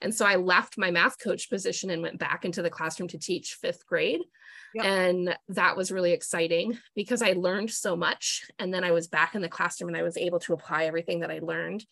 And 0.00 0.14
so 0.14 0.26
I 0.26 0.36
left 0.36 0.78
my 0.78 0.90
math 0.90 1.18
coach 1.18 1.50
position 1.50 1.90
and 1.90 2.02
went 2.02 2.18
back 2.18 2.44
into 2.44 2.62
the 2.62 2.70
classroom 2.70 3.08
to 3.08 3.18
teach 3.18 3.58
fifth 3.60 3.86
grade. 3.86 4.22
Yep. 4.74 4.84
And 4.84 5.36
that 5.48 5.76
was 5.76 5.92
really 5.92 6.12
exciting 6.12 6.78
because 6.94 7.22
I 7.22 7.32
learned 7.32 7.70
so 7.70 7.96
much. 7.96 8.44
And 8.58 8.72
then 8.72 8.84
I 8.84 8.92
was 8.92 9.08
back 9.08 9.34
in 9.34 9.42
the 9.42 9.48
classroom 9.48 9.88
and 9.88 9.96
I 9.96 10.02
was 10.02 10.16
able 10.16 10.40
to 10.40 10.54
apply 10.54 10.84
everything 10.84 11.20
that 11.20 11.30
I 11.30 11.40
learned. 11.40 11.84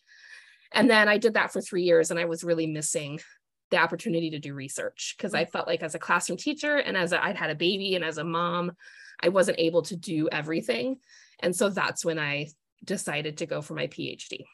And 0.72 0.88
then 0.88 1.09
I 1.09 1.18
did 1.18 1.35
that 1.35 1.53
for 1.53 1.61
three 1.61 1.83
years 1.83 2.11
and 2.11 2.20
I 2.20 2.27
was 2.27 2.44
really 2.44 2.66
missing 2.66 3.20
the 3.71 3.79
opportunity 3.79 4.31
to 4.31 4.39
do 4.39 4.55
research 4.55 5.15
because 5.17 5.35
I 5.35 5.45
felt 5.45 5.67
like 5.67 5.83
as 5.83 5.95
a 5.95 5.99
classroom 5.99 6.39
teacher 6.39 6.77
and 6.77 6.97
as 6.97 7.13
i 7.13 7.29
I'd 7.29 7.37
had 7.37 7.51
a 7.51 7.55
baby 7.55 7.95
and 7.95 8.05
as 8.05 8.19
a 8.19 8.25
mom, 8.25 8.73
I 9.21 9.29
wasn't 9.29 9.59
able 9.59 9.83
to 9.83 9.97
do 9.97 10.29
everything. 10.31 10.99
And 11.41 11.55
so 11.55 11.69
that's 11.69 12.05
when 12.05 12.19
I 12.19 12.49
decided 12.85 13.39
to 13.39 13.47
go 13.47 13.61
for 13.61 13.75
my 13.75 13.87
PhD. 13.87 14.45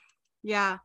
Yeah. 0.43 0.79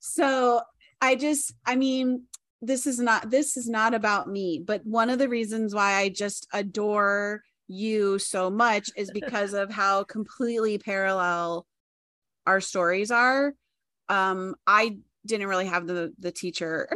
So 0.00 0.62
I 1.00 1.16
just, 1.16 1.52
I 1.66 1.76
mean, 1.76 2.24
this 2.64 2.86
is 2.86 2.98
not 2.98 3.30
this 3.30 3.56
is 3.56 3.68
not 3.68 3.92
about 3.92 4.28
me 4.28 4.62
but 4.64 4.84
one 4.86 5.10
of 5.10 5.18
the 5.18 5.28
reasons 5.28 5.74
why 5.74 5.94
i 5.94 6.08
just 6.08 6.46
adore 6.52 7.42
you 7.68 8.18
so 8.18 8.50
much 8.50 8.88
is 8.96 9.10
because 9.10 9.52
of 9.52 9.70
how 9.70 10.02
completely 10.04 10.78
parallel 10.78 11.66
our 12.46 12.60
stories 12.60 13.10
are 13.10 13.54
um 14.08 14.54
i 14.66 14.96
didn't 15.26 15.48
really 15.48 15.66
have 15.66 15.86
the 15.86 16.12
the 16.18 16.32
teacher 16.32 16.88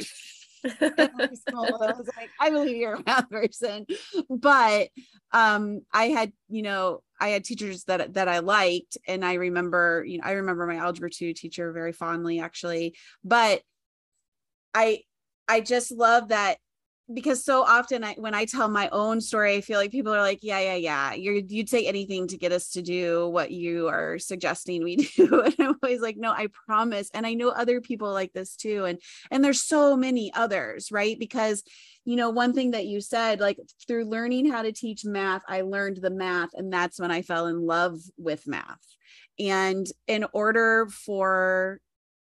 I 0.80 1.10
was 1.28 2.10
like, 2.16 2.30
I 2.40 2.50
believe 2.50 2.76
you're 2.76 2.94
a 2.94 3.02
math 3.04 3.30
person. 3.30 3.86
But 4.28 4.88
um, 5.32 5.82
I 5.92 6.06
had, 6.06 6.32
you 6.48 6.62
know, 6.62 7.02
I 7.20 7.28
had 7.28 7.44
teachers 7.44 7.84
that 7.84 8.14
that 8.14 8.28
I 8.28 8.38
liked, 8.40 8.96
and 9.06 9.24
I 9.24 9.34
remember, 9.34 10.04
you 10.06 10.18
know, 10.18 10.24
I 10.24 10.32
remember 10.32 10.66
my 10.66 10.76
algebra 10.76 11.10
two 11.10 11.32
teacher 11.34 11.72
very 11.72 11.92
fondly, 11.92 12.40
actually. 12.40 12.96
But 13.24 13.62
I 14.74 15.02
I 15.48 15.60
just 15.60 15.90
love 15.90 16.28
that 16.28 16.58
because 17.12 17.42
so 17.42 17.62
often 17.62 18.04
I, 18.04 18.14
when 18.18 18.34
I 18.34 18.44
tell 18.44 18.68
my 18.68 18.88
own 18.90 19.20
story, 19.20 19.56
I 19.56 19.60
feel 19.62 19.78
like 19.78 19.90
people 19.90 20.14
are 20.14 20.20
like, 20.20 20.40
yeah, 20.42 20.60
yeah, 20.60 20.74
yeah, 20.74 21.14
You're, 21.14 21.36
you'd 21.36 21.70
say 21.70 21.86
anything 21.86 22.26
to 22.28 22.36
get 22.36 22.52
us 22.52 22.70
to 22.72 22.82
do 22.82 23.28
what 23.28 23.50
you 23.50 23.88
are 23.88 24.18
suggesting 24.18 24.84
we 24.84 24.96
do. 25.16 25.40
And 25.40 25.54
I'm 25.58 25.76
always 25.82 26.02
like, 26.02 26.18
no, 26.18 26.32
I 26.32 26.48
promise. 26.66 27.10
And 27.14 27.26
I 27.26 27.32
know 27.32 27.48
other 27.48 27.80
people 27.80 28.12
like 28.12 28.34
this 28.34 28.56
too. 28.56 28.84
And, 28.84 29.00
and 29.30 29.42
there's 29.42 29.62
so 29.62 29.96
many 29.96 30.32
others, 30.34 30.92
right? 30.92 31.18
Because, 31.18 31.62
you 32.04 32.16
know, 32.16 32.28
one 32.28 32.52
thing 32.52 32.72
that 32.72 32.86
you 32.86 33.00
said, 33.00 33.40
like 33.40 33.58
through 33.86 34.04
learning 34.04 34.50
how 34.50 34.60
to 34.62 34.72
teach 34.72 35.04
math, 35.06 35.42
I 35.48 35.62
learned 35.62 35.98
the 35.98 36.10
math 36.10 36.50
and 36.52 36.70
that's 36.70 37.00
when 37.00 37.10
I 37.10 37.22
fell 37.22 37.46
in 37.46 37.66
love 37.66 37.98
with 38.18 38.46
math. 38.46 38.84
And 39.38 39.86
in 40.06 40.26
order 40.34 40.88
for 40.90 41.80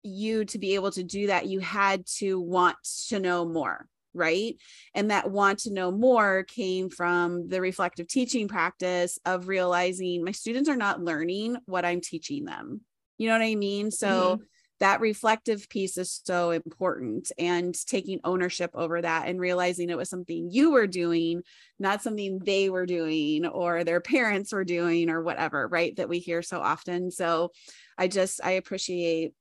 you 0.02 0.46
to 0.46 0.58
be 0.58 0.76
able 0.76 0.92
to 0.92 1.02
do 1.02 1.26
that, 1.26 1.46
you 1.46 1.60
had 1.60 2.06
to 2.06 2.40
want 2.40 2.76
to 3.08 3.20
know 3.20 3.44
more 3.44 3.86
right? 4.14 4.56
And 4.94 5.10
that 5.10 5.30
want 5.30 5.60
to 5.60 5.72
know 5.72 5.90
more 5.90 6.44
came 6.44 6.90
from 6.90 7.48
the 7.48 7.60
reflective 7.60 8.08
teaching 8.08 8.48
practice 8.48 9.18
of 9.24 9.48
realizing 9.48 10.24
my 10.24 10.32
students 10.32 10.68
are 10.68 10.76
not 10.76 11.02
learning 11.02 11.56
what 11.66 11.84
I'm 11.84 12.00
teaching 12.00 12.44
them. 12.44 12.82
You 13.18 13.28
know 13.28 13.34
what 13.34 13.44
I 13.44 13.54
mean? 13.54 13.90
So 13.90 14.08
mm-hmm. 14.08 14.42
that 14.80 15.00
reflective 15.00 15.68
piece 15.68 15.96
is 15.96 16.20
so 16.24 16.50
important 16.50 17.30
and 17.38 17.74
taking 17.86 18.20
ownership 18.24 18.70
over 18.74 19.00
that 19.00 19.28
and 19.28 19.40
realizing 19.40 19.90
it 19.90 19.96
was 19.96 20.10
something 20.10 20.48
you 20.50 20.72
were 20.72 20.86
doing, 20.86 21.42
not 21.78 22.02
something 22.02 22.38
they 22.38 22.68
were 22.68 22.86
doing 22.86 23.46
or 23.46 23.84
their 23.84 24.00
parents 24.00 24.52
were 24.52 24.64
doing 24.64 25.08
or 25.08 25.22
whatever, 25.22 25.68
right? 25.68 25.94
That 25.96 26.08
we 26.08 26.18
hear 26.18 26.42
so 26.42 26.60
often. 26.60 27.10
So 27.10 27.52
I 27.96 28.08
just, 28.08 28.40
I 28.42 28.52
appreciate 28.52 29.32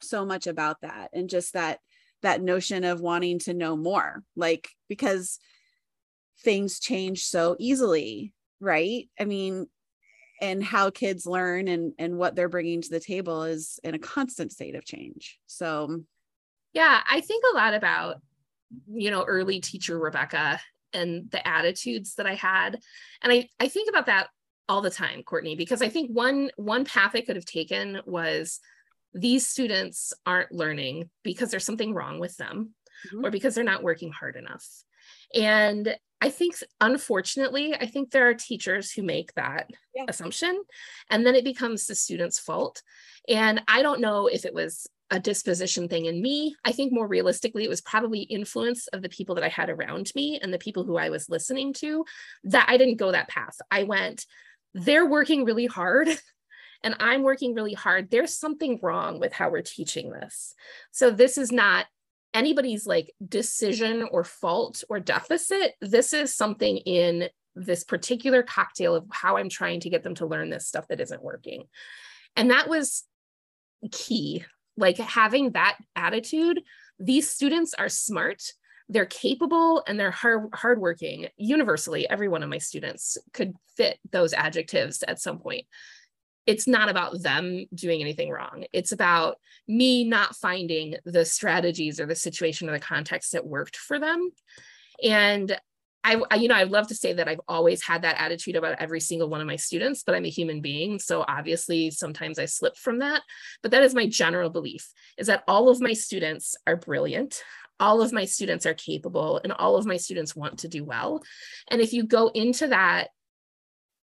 so 0.00 0.24
much 0.24 0.46
about 0.46 0.80
that 0.82 1.10
and 1.12 1.28
just 1.28 1.54
that 1.54 1.78
that 2.22 2.42
notion 2.42 2.84
of 2.84 3.00
wanting 3.00 3.38
to 3.38 3.54
know 3.54 3.76
more 3.76 4.22
like 4.36 4.68
because 4.88 5.38
things 6.42 6.80
change 6.80 7.24
so 7.24 7.56
easily 7.58 8.32
right? 8.60 9.08
I 9.18 9.24
mean 9.24 9.66
and 10.40 10.62
how 10.62 10.90
kids 10.90 11.26
learn 11.26 11.66
and 11.66 11.92
and 11.98 12.16
what 12.16 12.36
they're 12.36 12.48
bringing 12.48 12.80
to 12.80 12.90
the 12.90 13.00
table 13.00 13.42
is 13.42 13.80
in 13.82 13.94
a 13.94 13.98
constant 13.98 14.52
state 14.52 14.76
of 14.76 14.84
change. 14.84 15.38
So 15.46 16.02
yeah 16.74 17.00
i 17.08 17.20
think 17.20 17.44
a 17.50 17.56
lot 17.56 17.74
about 17.74 18.16
you 18.86 19.10
know 19.10 19.24
early 19.24 19.60
teacher 19.60 19.98
rebecca 19.98 20.60
and 20.92 21.30
the 21.30 21.46
attitudes 21.46 22.14
that 22.14 22.26
i 22.26 22.34
had. 22.34 22.78
And 23.22 23.32
i 23.32 23.48
i 23.58 23.68
think 23.68 23.88
about 23.88 24.06
that 24.06 24.28
all 24.68 24.82
the 24.82 24.90
time 24.90 25.22
courtney 25.22 25.56
because 25.56 25.80
i 25.80 25.88
think 25.88 26.10
one 26.10 26.50
one 26.56 26.84
path 26.84 27.12
i 27.14 27.22
could 27.22 27.36
have 27.36 27.46
taken 27.46 28.00
was 28.04 28.60
these 29.14 29.46
students 29.46 30.12
aren't 30.26 30.52
learning 30.52 31.10
because 31.22 31.50
there's 31.50 31.64
something 31.64 31.94
wrong 31.94 32.18
with 32.18 32.36
them 32.36 32.74
mm-hmm. 33.06 33.24
or 33.24 33.30
because 33.30 33.54
they're 33.54 33.64
not 33.64 33.82
working 33.82 34.12
hard 34.12 34.36
enough. 34.36 34.66
And 35.34 35.96
I 36.20 36.30
think, 36.30 36.56
unfortunately, 36.80 37.74
I 37.74 37.86
think 37.86 38.10
there 38.10 38.28
are 38.28 38.34
teachers 38.34 38.90
who 38.90 39.02
make 39.02 39.32
that 39.34 39.70
yeah. 39.94 40.04
assumption, 40.08 40.62
and 41.10 41.24
then 41.24 41.36
it 41.36 41.44
becomes 41.44 41.86
the 41.86 41.94
student's 41.94 42.40
fault. 42.40 42.82
And 43.28 43.62
I 43.68 43.82
don't 43.82 44.00
know 44.00 44.26
if 44.26 44.44
it 44.44 44.52
was 44.52 44.88
a 45.10 45.20
disposition 45.20 45.88
thing 45.88 46.06
in 46.06 46.20
me. 46.20 46.56
I 46.64 46.72
think 46.72 46.92
more 46.92 47.06
realistically, 47.06 47.64
it 47.64 47.68
was 47.68 47.80
probably 47.80 48.20
influence 48.22 48.88
of 48.88 49.00
the 49.00 49.08
people 49.08 49.36
that 49.36 49.44
I 49.44 49.48
had 49.48 49.70
around 49.70 50.10
me 50.14 50.38
and 50.42 50.52
the 50.52 50.58
people 50.58 50.84
who 50.84 50.98
I 50.98 51.08
was 51.08 51.28
listening 51.28 51.72
to 51.74 52.04
that 52.44 52.66
I 52.68 52.76
didn't 52.76 52.96
go 52.96 53.12
that 53.12 53.28
path. 53.28 53.56
I 53.70 53.84
went, 53.84 54.26
they're 54.74 55.06
working 55.06 55.44
really 55.44 55.66
hard 55.66 56.08
and 56.82 56.94
I'm 57.00 57.22
working 57.22 57.54
really 57.54 57.74
hard. 57.74 58.10
There's 58.10 58.34
something 58.34 58.78
wrong 58.82 59.18
with 59.18 59.32
how 59.32 59.50
we're 59.50 59.62
teaching 59.62 60.10
this. 60.10 60.54
So 60.90 61.10
this 61.10 61.38
is 61.38 61.50
not 61.50 61.86
anybody's 62.34 62.86
like 62.86 63.12
decision 63.26 64.06
or 64.10 64.24
fault 64.24 64.84
or 64.88 65.00
deficit. 65.00 65.74
This 65.80 66.12
is 66.12 66.34
something 66.34 66.76
in 66.78 67.28
this 67.56 67.82
particular 67.82 68.42
cocktail 68.42 68.94
of 68.94 69.06
how 69.10 69.36
I'm 69.36 69.48
trying 69.48 69.80
to 69.80 69.90
get 69.90 70.02
them 70.02 70.14
to 70.16 70.26
learn 70.26 70.50
this 70.50 70.66
stuff 70.66 70.86
that 70.88 71.00
isn't 71.00 71.22
working. 71.22 71.64
And 72.36 72.50
that 72.50 72.68
was 72.68 73.04
key. 73.90 74.44
Like 74.76 74.98
having 74.98 75.52
that 75.52 75.76
attitude, 75.96 76.60
these 77.00 77.28
students 77.28 77.74
are 77.74 77.88
smart, 77.88 78.42
they're 78.88 79.06
capable, 79.06 79.82
and 79.88 79.98
they're 79.98 80.12
hard 80.12 80.50
hardworking. 80.54 81.28
Universally, 81.36 82.08
every 82.08 82.28
one 82.28 82.44
of 82.44 82.48
my 82.48 82.58
students 82.58 83.18
could 83.32 83.54
fit 83.76 83.98
those 84.12 84.32
adjectives 84.32 85.02
at 85.02 85.20
some 85.20 85.40
point 85.40 85.66
it's 86.48 86.66
not 86.66 86.88
about 86.88 87.22
them 87.22 87.66
doing 87.74 88.00
anything 88.00 88.30
wrong. 88.30 88.64
It's 88.72 88.92
about 88.92 89.36
me 89.68 90.04
not 90.04 90.34
finding 90.34 90.96
the 91.04 91.26
strategies 91.26 92.00
or 92.00 92.06
the 92.06 92.14
situation 92.14 92.70
or 92.70 92.72
the 92.72 92.80
context 92.80 93.32
that 93.32 93.46
worked 93.46 93.76
for 93.76 93.98
them. 93.98 94.30
And 95.04 95.54
I, 96.02 96.22
I, 96.30 96.36
you 96.36 96.48
know, 96.48 96.54
I'd 96.54 96.70
love 96.70 96.86
to 96.88 96.94
say 96.94 97.12
that 97.12 97.28
I've 97.28 97.42
always 97.48 97.82
had 97.82 98.00
that 98.00 98.18
attitude 98.18 98.56
about 98.56 98.80
every 98.80 98.98
single 98.98 99.28
one 99.28 99.42
of 99.42 99.46
my 99.46 99.56
students, 99.56 100.02
but 100.02 100.14
I'm 100.14 100.24
a 100.24 100.30
human 100.30 100.62
being. 100.62 100.98
So 100.98 101.22
obviously 101.28 101.90
sometimes 101.90 102.38
I 102.38 102.46
slip 102.46 102.78
from 102.78 103.00
that. 103.00 103.20
But 103.62 103.72
that 103.72 103.82
is 103.82 103.94
my 103.94 104.06
general 104.06 104.48
belief 104.48 104.90
is 105.18 105.26
that 105.26 105.44
all 105.46 105.68
of 105.68 105.82
my 105.82 105.92
students 105.92 106.56
are 106.66 106.76
brilliant. 106.76 107.42
All 107.78 108.00
of 108.00 108.10
my 108.10 108.24
students 108.24 108.64
are 108.64 108.72
capable 108.72 109.38
and 109.44 109.52
all 109.52 109.76
of 109.76 109.84
my 109.84 109.98
students 109.98 110.34
want 110.34 110.60
to 110.60 110.68
do 110.68 110.82
well. 110.82 111.22
And 111.70 111.82
if 111.82 111.92
you 111.92 112.04
go 112.04 112.28
into 112.28 112.68
that 112.68 113.08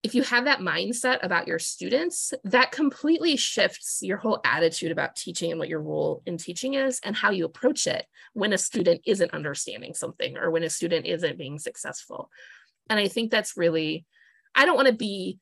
if 0.03 0.15
you 0.15 0.23
have 0.23 0.47
that 0.47 0.61
mindset 0.61 1.19
about 1.23 1.47
your 1.47 1.59
students, 1.59 2.33
that 2.45 2.73
completely 2.73 3.37
shifts 3.37 3.99
your 4.01 4.17
whole 4.17 4.41
attitude 4.45 4.93
about 4.93 5.15
teaching 5.15 5.51
and 5.51 5.59
what 5.59 5.69
your 5.69 5.83
role 5.83 6.23
in 6.25 6.39
teaching 6.39 6.75
is 6.75 7.01
and 7.05 7.15
how 7.15 7.31
you 7.31 7.45
approach 7.45 7.87
it 7.87 8.07
when 8.33 8.53
a 8.53 8.59
student 8.59 9.03
isn't 9.07 9.35
understanding 9.35 9.93
something 9.93 10.39
or 10.39 10.51
when 10.51 10.63
a 10.63 10.71
student 10.71 11.05
isn't 11.07 11.37
being 11.37 11.59
successful. 11.59 12.31
And 12.89 12.99
I 12.99 13.09
think 13.09 13.31
that's 13.31 13.59
really, 13.59 14.07
I 14.55 14.65
don't 14.65 14.77
want 14.77 14.89
to 14.89 14.95
be 14.95 15.39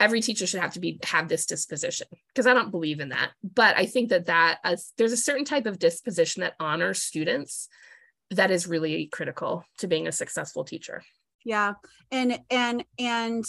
every 0.00 0.20
teacher 0.20 0.48
should 0.48 0.60
have 0.60 0.72
to 0.72 0.80
be 0.80 0.98
have 1.04 1.28
this 1.28 1.46
disposition 1.46 2.08
because 2.28 2.48
I 2.48 2.54
don't 2.54 2.72
believe 2.72 2.98
in 2.98 3.10
that. 3.10 3.30
But 3.42 3.76
I 3.76 3.86
think 3.86 4.08
that 4.08 4.26
that 4.26 4.58
uh, 4.64 4.76
there's 4.98 5.12
a 5.12 5.16
certain 5.16 5.44
type 5.44 5.66
of 5.66 5.78
disposition 5.78 6.40
that 6.40 6.54
honors 6.58 7.00
students 7.00 7.68
that 8.32 8.50
is 8.50 8.66
really 8.66 9.06
critical 9.06 9.64
to 9.78 9.86
being 9.86 10.08
a 10.08 10.12
successful 10.12 10.64
teacher. 10.64 11.04
Yeah. 11.44 11.74
And 12.10 12.40
and 12.50 12.84
and 12.98 13.44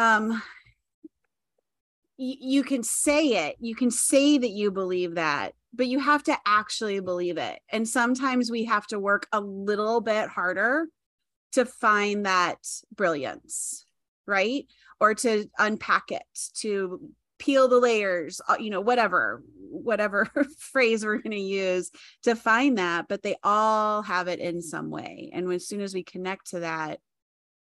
um 0.00 0.42
you 2.22 2.62
can 2.64 2.82
say 2.82 3.48
it. 3.48 3.56
You 3.60 3.74
can 3.74 3.90
say 3.90 4.36
that 4.36 4.50
you 4.50 4.70
believe 4.70 5.14
that 5.14 5.54
but 5.72 5.86
you 5.86 6.00
have 6.00 6.24
to 6.24 6.36
actually 6.46 6.98
believe 7.00 7.38
it. 7.38 7.60
And 7.70 7.88
sometimes 7.88 8.50
we 8.50 8.64
have 8.64 8.86
to 8.88 8.98
work 8.98 9.28
a 9.32 9.40
little 9.40 10.00
bit 10.00 10.28
harder 10.28 10.88
to 11.52 11.64
find 11.64 12.26
that 12.26 12.58
brilliance 12.94 13.86
right? 14.26 14.66
Or 15.00 15.14
to 15.14 15.48
unpack 15.58 16.12
it 16.12 16.22
to 16.58 17.00
peel 17.38 17.68
the 17.68 17.78
layers 17.78 18.40
uh, 18.48 18.56
you 18.60 18.68
know 18.68 18.82
whatever 18.82 19.42
whatever 19.70 20.30
phrase 20.58 21.04
we're 21.06 21.16
going 21.16 21.30
to 21.30 21.38
use 21.38 21.90
to 22.22 22.36
find 22.36 22.76
that 22.76 23.06
but 23.08 23.22
they 23.22 23.34
all 23.42 24.02
have 24.02 24.28
it 24.28 24.40
in 24.40 24.60
some 24.60 24.90
way. 24.90 25.30
And 25.32 25.50
as 25.52 25.66
soon 25.66 25.80
as 25.80 25.94
we 25.94 26.02
connect 26.02 26.50
to 26.50 26.60
that 26.60 27.00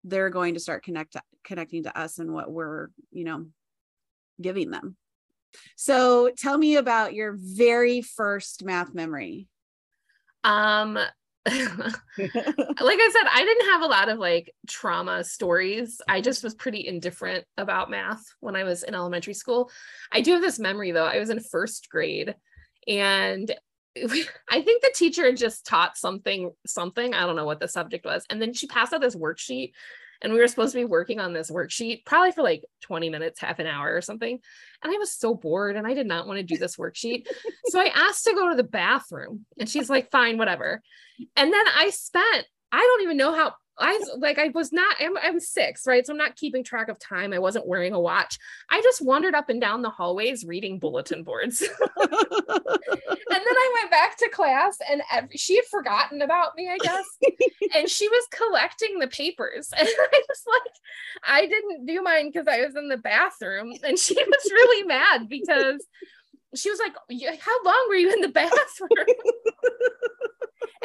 they're 0.04 0.30
going 0.30 0.54
to 0.54 0.60
start 0.60 0.84
connect 0.84 1.16
connecting 1.44 1.84
to 1.84 1.98
us 1.98 2.20
and 2.20 2.34
what 2.34 2.52
we're 2.52 2.88
you 3.12 3.24
know 3.24 3.46
giving 4.42 4.70
them 4.70 4.96
so 5.76 6.30
tell 6.38 6.58
me 6.58 6.76
about 6.76 7.14
your 7.14 7.36
very 7.38 8.02
first 8.02 8.64
math 8.64 8.94
memory 8.94 9.48
um 10.44 10.98
like 11.50 11.58
I 12.20 13.10
said, 13.12 13.28
I 13.32 13.44
didn't 13.44 13.72
have 13.72 13.82
a 13.82 13.88
lot 13.88 14.10
of 14.10 14.20
like 14.20 14.54
trauma 14.68 15.24
stories. 15.24 16.02
I 16.08 16.22
just 16.22 16.44
was 16.44 16.54
pretty 16.54 16.86
indifferent 16.86 17.46
about 17.58 17.90
math 17.90 18.22
when 18.40 18.56
I 18.56 18.64
was 18.64 18.84
in 18.84 18.94
elementary 18.94 19.34
school. 19.34 19.72
I 20.12 20.22
do 20.22 20.34
have 20.34 20.42
this 20.42 20.60
memory 20.60 20.92
though. 20.92 21.06
I 21.06 21.18
was 21.18 21.30
in 21.30 21.40
first 21.40 21.90
grade 21.90 22.36
and 22.88 23.52
I 24.50 24.62
think 24.62 24.82
the 24.82 24.94
teacher 24.96 25.32
just 25.34 25.66
taught 25.66 25.98
something, 25.98 26.52
something. 26.66 27.14
I 27.14 27.26
don't 27.26 27.36
know 27.36 27.46
what 27.46 27.60
the 27.60 27.68
subject 27.68 28.06
was. 28.06 28.26
And 28.30 28.42
then 28.42 28.54
she 28.54 28.68
passed 28.68 28.94
out 28.94 29.02
this 29.02 29.16
worksheet, 29.16 29.72
and 30.22 30.34
we 30.34 30.40
were 30.40 30.48
supposed 30.48 30.74
to 30.74 30.80
be 30.80 30.86
working 30.86 31.20
on 31.20 31.34
this 31.34 31.50
worksheet 31.50 32.06
probably 32.06 32.32
for 32.32 32.44
like 32.44 32.64
20 32.82 33.10
minutes, 33.10 33.40
half 33.40 33.60
an 33.60 33.68
hour 33.68 33.94
or 33.96 34.02
something. 34.02 34.40
And 34.84 34.94
I 34.94 34.98
was 34.98 35.14
so 35.14 35.34
bored 35.34 35.76
and 35.78 35.88
I 35.88 35.94
did 35.94 36.08
not 36.08 36.28
want 36.28 36.38
to 36.38 36.44
do 36.44 36.58
this 36.58 36.76
worksheet. 36.76 37.26
so 37.68 37.80
I 37.80 37.92
asked 37.96 38.26
to 38.26 38.34
go 38.34 38.50
to 38.50 38.56
the 38.56 38.64
bathroom, 38.64 39.46
and 39.58 39.70
she's 39.70 39.90
like, 39.90 40.12
fine, 40.12 40.38
whatever. 40.38 40.82
And 41.36 41.52
then 41.52 41.66
I 41.78 41.90
spent, 41.90 42.46
I 42.72 42.80
don't 42.80 43.04
even 43.04 43.18
know 43.18 43.34
how 43.34 43.54
I 43.80 44.00
like 44.18 44.38
I 44.38 44.50
was 44.50 44.74
not 44.74 44.96
I'm, 45.00 45.18
I'm 45.18 45.40
six, 45.40 45.88
right? 45.88 46.06
So 46.06 46.14
I'm 46.14 46.18
not 46.18 46.36
keeping 46.36 46.64
track 46.64 46.90
of 46.90 47.00
time. 47.00 47.34
I 47.34 47.40
wasn't 47.40 47.68
wearing 47.68 47.94
a 47.94 48.00
watch. 48.00 48.38
I 48.70 48.82
just 48.82 49.02
wandered 49.02 49.36
up 49.36 49.50
and 49.50 49.62
down 49.62 49.82
the 49.82 49.90
hallways 49.90 50.46
reading 50.46 50.80
bulletin 50.80 51.24
boards. 51.24 51.62
and 51.98 52.10
then 53.30 53.56
I 53.58 53.74
went 53.80 53.92
back 53.92 54.18
to 54.18 54.30
class 54.30 54.78
and 54.90 55.02
every, 55.12 55.38
she 55.38 55.56
had 55.56 55.66
forgotten 55.66 56.22
about 56.22 56.56
me, 56.56 56.70
I 56.70 56.78
guess. 56.78 57.06
and 57.76 57.90
she 57.90 58.08
was 58.10 58.28
collecting 58.32 59.00
the 59.00 59.08
papers. 59.08 59.72
And 59.80 59.88
I 59.88 60.22
was 60.28 60.44
like, 60.46 60.74
I 61.24 61.46
didn't 61.46 61.86
do 61.86 62.04
mine 62.04 62.32
because 62.32 62.48
I 62.48 62.66
was 62.66 62.76
in 62.76 62.90
the 62.90 62.98
bathroom. 62.98 63.74
And 63.84 63.98
she 63.98 64.14
was 64.16 64.52
really 64.52 64.86
mad 64.86 65.30
because 65.30 65.86
she 66.56 66.70
was 66.70 66.80
like, 66.80 66.94
How 67.40 67.64
long 67.64 67.86
were 67.88 67.96
you 67.96 68.12
in 68.12 68.22
the 68.22 68.28
bathroom? 68.28 68.90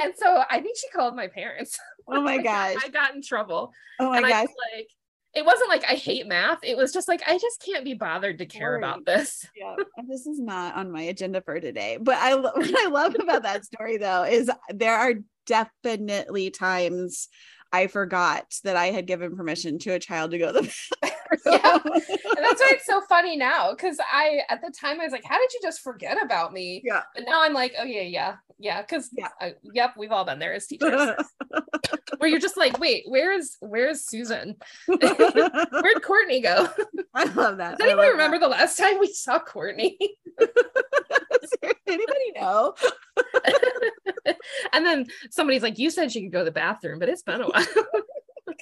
and 0.03 0.13
so 0.17 0.45
I 0.49 0.61
think 0.61 0.77
she 0.79 0.89
called 0.91 1.17
my 1.17 1.27
parents. 1.27 1.79
Oh 2.09 2.21
my 2.21 2.39
gosh. 2.43 2.77
I 2.83 2.89
got 2.89 3.15
in 3.15 3.23
trouble. 3.23 3.73
Oh 4.01 4.11
my 4.11 4.19
and 4.19 4.27
gosh. 4.27 4.49
like, 4.75 4.89
it 5.35 5.45
wasn't 5.45 5.69
like 5.69 5.85
I 5.85 5.95
hate 5.95 6.27
math. 6.27 6.61
It 6.63 6.77
was 6.77 6.93
just 6.93 7.09
like 7.09 7.23
I 7.27 7.39
just 7.39 7.63
can't 7.65 7.85
be 7.85 7.95
bothered 7.95 8.39
to 8.39 8.47
care 8.47 8.77
about 8.77 9.05
this. 9.05 9.47
Yeah, 9.57 9.77
this 10.09 10.27
is 10.27 10.41
not 10.41 10.77
on 10.77 10.91
my 10.91 11.03
agenda 11.03 11.41
for 11.41 11.61
today. 11.61 11.99
But 12.01 12.17
I 12.17 12.35
what 12.41 12.57
I 12.57 12.89
love 12.89 13.17
about 13.21 13.43
that 13.43 13.65
story 13.65 13.97
though 13.97 14.25
is 14.25 14.51
there 14.69 14.97
are 14.97 15.15
definitely 15.47 16.51
times 16.51 17.29
I 17.73 17.89
forgot 17.89 18.45
that 18.63 18.77
I 18.77 18.87
had 18.87 19.07
given 19.07 19.37
permission 19.37 19.79
to 19.81 19.91
a 19.91 19.99
child 19.99 20.31
to 20.31 20.39
go 20.39 20.53
to 20.53 20.61
the 20.61 21.14
yeah. 21.47 21.79
And 22.37 22.45
that's 22.45 22.61
why 22.61 22.71
it's 22.73 22.87
so 22.87 23.01
funny 23.03 23.37
now. 23.37 23.75
Cause 23.75 23.97
I 24.13 24.41
at 24.51 24.61
the 24.61 24.71
time 24.71 25.01
I 25.01 25.05
was 25.05 25.13
like, 25.13 25.25
how 25.25 25.39
did 25.39 25.53
you 25.53 25.61
just 25.63 25.81
forget 25.81 26.23
about 26.23 26.53
me? 26.53 26.83
Yeah. 26.85 27.03
But 27.15 27.25
now 27.27 27.43
I'm 27.43 27.53
like, 27.53 27.75
oh 27.79 27.85
yeah, 27.85 28.03
yeah, 28.03 28.35
yeah. 28.59 28.83
Cause 28.83 29.11
yeah. 29.13 29.29
yep, 29.73 29.95
we've 29.97 30.13
all 30.13 30.25
been 30.25 30.39
there 30.39 30.55
as 30.55 30.67
teachers. 30.67 31.17
Where 32.19 32.29
you're 32.29 32.41
just 32.41 32.57
like, 32.57 32.79
wait, 32.79 33.05
where 33.07 33.33
is 33.33 33.57
where's 33.61 34.05
Susan? 34.05 34.57
Where'd 34.87 36.03
Courtney 36.03 36.41
go? 36.41 36.69
I 37.15 37.25
love 37.25 37.59
that. 37.59 37.79
Does 37.79 37.87
anybody 37.87 38.11
remember 38.11 38.39
that. 38.39 38.47
the 38.47 38.51
last 38.51 38.79
time 38.79 38.99
we 38.99 39.13
saw 39.13 39.39
Courtney? 39.39 39.99
anybody 41.87 42.33
know? 42.37 42.75
and 44.73 44.85
then 44.85 45.07
somebody's 45.31 45.63
like, 45.63 45.79
you 45.79 45.91
said 45.91 46.13
she 46.13 46.23
could 46.23 46.33
go 46.33 46.41
to 46.41 46.45
the 46.45 46.51
bathroom, 46.51 46.99
but 46.99 47.09
it's 47.09 47.23
been 47.23 47.43
a 47.43 47.47
while. 47.47 47.65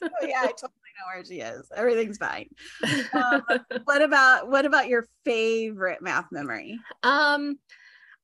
oh, 0.22 0.26
yeah, 0.26 0.40
I 0.40 0.46
totally 0.46 0.92
know 0.98 1.14
where 1.14 1.24
she 1.24 1.40
is. 1.40 1.68
Everything's 1.74 2.18
fine. 2.18 2.48
Um, 3.12 3.42
what 3.84 4.02
about 4.02 4.48
what 4.48 4.66
about 4.66 4.88
your 4.88 5.06
favorite 5.24 6.02
math 6.02 6.26
memory? 6.32 6.78
Um, 7.02 7.58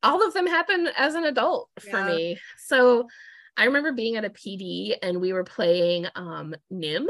all 0.03 0.27
of 0.27 0.35
them 0.35 0.47
happen 0.47 0.89
as 0.97 1.15
an 1.15 1.25
adult 1.25 1.71
yeah. 1.85 1.91
for 1.91 2.05
me. 2.05 2.39
So 2.59 3.09
I 3.57 3.65
remember 3.65 3.93
being 3.93 4.17
at 4.17 4.25
a 4.25 4.31
PD 4.31 4.95
and 5.03 5.21
we 5.21 5.33
were 5.33 5.45
playing 5.45 6.07
um 6.15 6.55
NIM. 6.71 7.09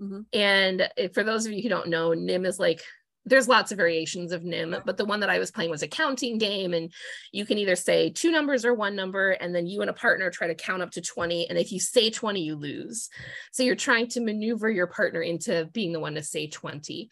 Mm-hmm. 0.00 0.20
And 0.32 0.88
for 1.14 1.24
those 1.24 1.46
of 1.46 1.52
you 1.52 1.62
who 1.62 1.68
don't 1.68 1.88
know, 1.88 2.12
NIM 2.12 2.44
is 2.44 2.58
like 2.58 2.82
there's 3.26 3.48
lots 3.48 3.72
of 3.72 3.76
variations 3.76 4.32
of 4.32 4.44
nim 4.44 4.76
but 4.86 4.96
the 4.96 5.04
one 5.04 5.20
that 5.20 5.30
i 5.30 5.38
was 5.38 5.50
playing 5.50 5.70
was 5.70 5.82
a 5.82 5.88
counting 5.88 6.38
game 6.38 6.72
and 6.72 6.92
you 7.32 7.44
can 7.44 7.58
either 7.58 7.76
say 7.76 8.08
two 8.08 8.30
numbers 8.30 8.64
or 8.64 8.72
one 8.72 8.96
number 8.96 9.32
and 9.32 9.54
then 9.54 9.66
you 9.66 9.80
and 9.80 9.90
a 9.90 9.94
partner 9.94 10.30
try 10.30 10.46
to 10.46 10.54
count 10.54 10.82
up 10.82 10.90
to 10.90 11.00
20 11.00 11.48
and 11.48 11.58
if 11.58 11.72
you 11.72 11.80
say 11.80 12.10
20 12.10 12.40
you 12.40 12.56
lose. 12.56 13.08
So 13.52 13.62
you're 13.62 13.76
trying 13.76 14.08
to 14.08 14.20
maneuver 14.20 14.70
your 14.70 14.86
partner 14.86 15.20
into 15.20 15.68
being 15.72 15.92
the 15.92 16.00
one 16.00 16.14
to 16.14 16.22
say 16.22 16.48
20 16.48 17.10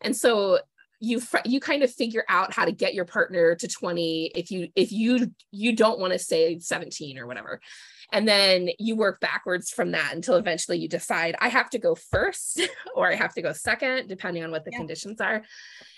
and 0.00 0.16
so 0.16 0.58
you 1.00 1.20
you 1.44 1.60
kind 1.60 1.82
of 1.82 1.92
figure 1.92 2.24
out 2.28 2.52
how 2.52 2.64
to 2.64 2.72
get 2.72 2.94
your 2.94 3.04
partner 3.04 3.54
to 3.56 3.68
20 3.68 4.32
if 4.34 4.50
you 4.50 4.68
if 4.74 4.92
you 4.92 5.32
you 5.50 5.74
don't 5.74 5.98
want 5.98 6.12
to 6.12 6.18
say 6.18 6.58
17 6.58 7.18
or 7.18 7.26
whatever 7.26 7.60
and 8.12 8.28
then 8.28 8.68
you 8.78 8.96
work 8.96 9.20
backwards 9.20 9.70
from 9.70 9.92
that 9.92 10.14
until 10.14 10.36
eventually 10.36 10.78
you 10.78 10.88
decide 10.88 11.34
i 11.40 11.48
have 11.48 11.70
to 11.70 11.78
go 11.78 11.94
first 11.94 12.60
or 12.94 13.10
i 13.10 13.14
have 13.14 13.34
to 13.34 13.42
go 13.42 13.52
second 13.52 14.08
depending 14.08 14.44
on 14.44 14.50
what 14.50 14.64
the 14.64 14.70
yeah. 14.72 14.78
conditions 14.78 15.20
are 15.20 15.42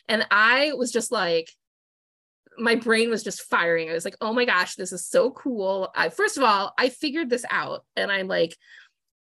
and 0.09 0.27
i 0.31 0.73
was 0.75 0.93
just 0.93 1.13
like 1.13 1.51
my 2.59 2.75
brain 2.75 3.11
was 3.11 3.23
just 3.23 3.43
firing 3.43 3.91
i 3.91 3.93
was 3.93 4.05
like 4.05 4.17
oh 4.21 4.33
my 4.33 4.45
gosh 4.45 4.75
this 4.77 4.93
is 4.93 5.07
so 5.07 5.31
cool 5.31 5.91
I, 5.95 6.09
first 6.09 6.37
of 6.37 6.43
all 6.43 6.73
i 6.79 6.89
figured 6.89 7.31
this 7.31 7.45
out 7.51 7.85
and 7.97 8.11
i'm 8.11 8.29
like 8.29 8.57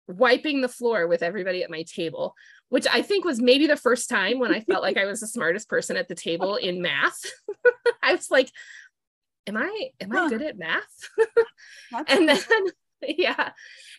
wiping 0.06 0.60
the 0.60 0.68
floor 0.68 1.06
with 1.06 1.22
everybody 1.22 1.62
at 1.62 1.70
my 1.70 1.84
table 1.84 2.34
which 2.74 2.88
I 2.92 3.02
think 3.02 3.24
was 3.24 3.40
maybe 3.40 3.68
the 3.68 3.76
first 3.76 4.08
time 4.08 4.40
when 4.40 4.52
I 4.52 4.58
felt 4.58 4.82
like 4.82 4.96
I 4.96 5.04
was 5.04 5.20
the 5.20 5.28
smartest 5.28 5.68
person 5.68 5.96
at 5.96 6.08
the 6.08 6.14
table 6.16 6.56
in 6.56 6.82
math. 6.82 7.20
I 8.02 8.14
was 8.14 8.32
like, 8.32 8.50
am 9.46 9.56
I 9.56 9.90
am 10.00 10.12
I 10.12 10.28
good 10.28 10.42
at 10.42 10.58
math? 10.58 10.82
and 12.08 12.28
then 12.28 12.38
yeah. 13.06 13.50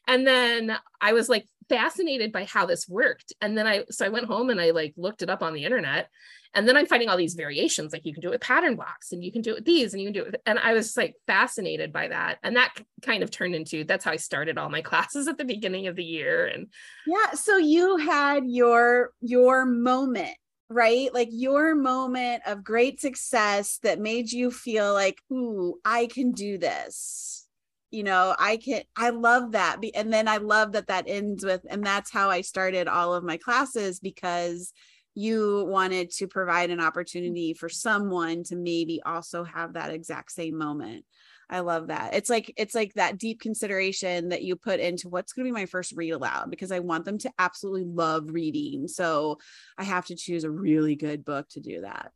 And 0.07 0.25
then 0.25 0.77
I 1.01 1.13
was 1.13 1.29
like 1.29 1.47
fascinated 1.69 2.31
by 2.31 2.45
how 2.45 2.65
this 2.65 2.87
worked. 2.87 3.33
And 3.41 3.57
then 3.57 3.67
I 3.67 3.85
so 3.89 4.05
I 4.05 4.09
went 4.09 4.27
home 4.27 4.49
and 4.49 4.59
I 4.59 4.71
like 4.71 4.93
looked 4.97 5.21
it 5.21 5.29
up 5.29 5.41
on 5.41 5.53
the 5.53 5.65
internet 5.65 6.09
and 6.55 6.67
then 6.67 6.75
i'm 6.75 6.87
finding 6.87 7.09
all 7.09 7.17
these 7.17 7.35
variations 7.35 7.93
like 7.93 8.05
you 8.05 8.13
can 8.13 8.21
do 8.21 8.29
it 8.29 8.31
with 8.31 8.41
pattern 8.41 8.75
blocks 8.75 9.11
and 9.11 9.23
you 9.23 9.31
can 9.31 9.41
do 9.41 9.51
it 9.51 9.55
with 9.55 9.65
these 9.65 9.93
and 9.93 10.01
you 10.01 10.07
can 10.07 10.13
do 10.13 10.21
it 10.21 10.31
with, 10.31 10.41
and 10.45 10.57
i 10.57 10.73
was 10.73 10.97
like 10.97 11.15
fascinated 11.27 11.93
by 11.93 12.07
that 12.07 12.39
and 12.41 12.55
that 12.55 12.73
kind 13.03 13.21
of 13.21 13.29
turned 13.29 13.53
into 13.53 13.83
that's 13.83 14.05
how 14.05 14.11
i 14.11 14.15
started 14.15 14.57
all 14.57 14.69
my 14.69 14.81
classes 14.89 15.27
at 15.27 15.37
the 15.37 15.45
beginning 15.45 15.87
of 15.87 15.95
the 15.95 16.03
year 16.03 16.47
and 16.47 16.67
yeah 17.05 17.31
so 17.33 17.57
you 17.57 17.97
had 17.97 18.43
your 18.47 19.11
your 19.21 19.65
moment 19.65 20.35
right? 20.75 21.13
Like 21.13 21.29
your 21.31 21.73
moment 21.73 22.43
of 22.45 22.61
great 22.65 22.99
success 22.99 23.79
that 23.83 23.97
made 23.97 24.29
you 24.29 24.51
feel 24.51 24.91
like 24.91 25.21
ooh 25.31 25.79
i 25.85 26.05
can 26.07 26.33
do 26.33 26.57
this. 26.57 27.47
You 27.91 28.03
know 28.03 28.35
i 28.37 28.57
can 28.57 28.81
i 28.97 29.09
love 29.09 29.53
that 29.53 29.77
and 29.93 30.11
then 30.11 30.27
i 30.27 30.35
love 30.35 30.73
that 30.73 30.87
that 30.87 31.05
ends 31.07 31.45
with 31.45 31.61
and 31.69 31.85
that's 31.85 32.11
how 32.11 32.29
i 32.29 32.41
started 32.41 32.89
all 32.89 33.13
of 33.13 33.23
my 33.23 33.37
classes 33.37 34.01
because 34.01 34.73
you 35.13 35.63
wanted 35.69 36.11
to 36.11 36.27
provide 36.27 36.71
an 36.71 36.81
opportunity 36.81 37.53
for 37.53 37.69
someone 37.69 38.43
to 38.45 38.57
maybe 38.57 39.01
also 39.05 39.45
have 39.45 39.73
that 39.73 39.91
exact 39.91 40.33
same 40.33 40.57
moment 40.57 41.05
i 41.49 41.59
love 41.59 41.87
that. 41.87 42.13
It's 42.13 42.29
like 42.29 42.53
it's 42.57 42.75
like 42.75 42.93
that 42.93 43.17
deep 43.17 43.41
consideration 43.41 44.29
that 44.29 44.43
you 44.43 44.55
put 44.55 44.79
into 44.79 45.09
what's 45.09 45.33
going 45.33 45.45
to 45.45 45.49
be 45.49 45.59
my 45.59 45.65
first 45.65 45.93
read 45.95 46.11
aloud 46.11 46.49
because 46.49 46.71
i 46.71 46.79
want 46.79 47.05
them 47.05 47.17
to 47.19 47.31
absolutely 47.39 47.85
love 47.85 48.25
reading. 48.29 48.87
So 48.87 49.39
i 49.77 49.83
have 49.83 50.05
to 50.07 50.15
choose 50.15 50.43
a 50.43 50.51
really 50.51 50.95
good 50.95 51.25
book 51.25 51.47
to 51.49 51.59
do 51.59 51.81
that. 51.81 52.11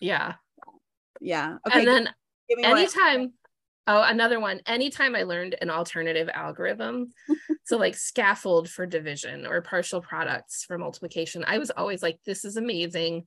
Yeah. 0.00 0.34
Yeah. 1.20 1.56
Okay 1.66 1.80
and 1.80 1.88
then 1.88 2.08
anytime 2.64 3.32
Oh, 3.86 4.02
another 4.02 4.38
one. 4.38 4.60
Anytime 4.66 5.16
I 5.16 5.24
learned 5.24 5.56
an 5.60 5.68
alternative 5.68 6.28
algorithm, 6.32 7.12
so 7.64 7.76
like 7.76 7.96
scaffold 7.96 8.70
for 8.70 8.86
division 8.86 9.46
or 9.46 9.62
partial 9.62 10.00
products 10.00 10.64
for 10.64 10.78
multiplication, 10.78 11.44
I 11.44 11.58
was 11.58 11.72
always 11.72 12.00
like, 12.00 12.20
this 12.24 12.44
is 12.44 12.56
amazing. 12.56 13.24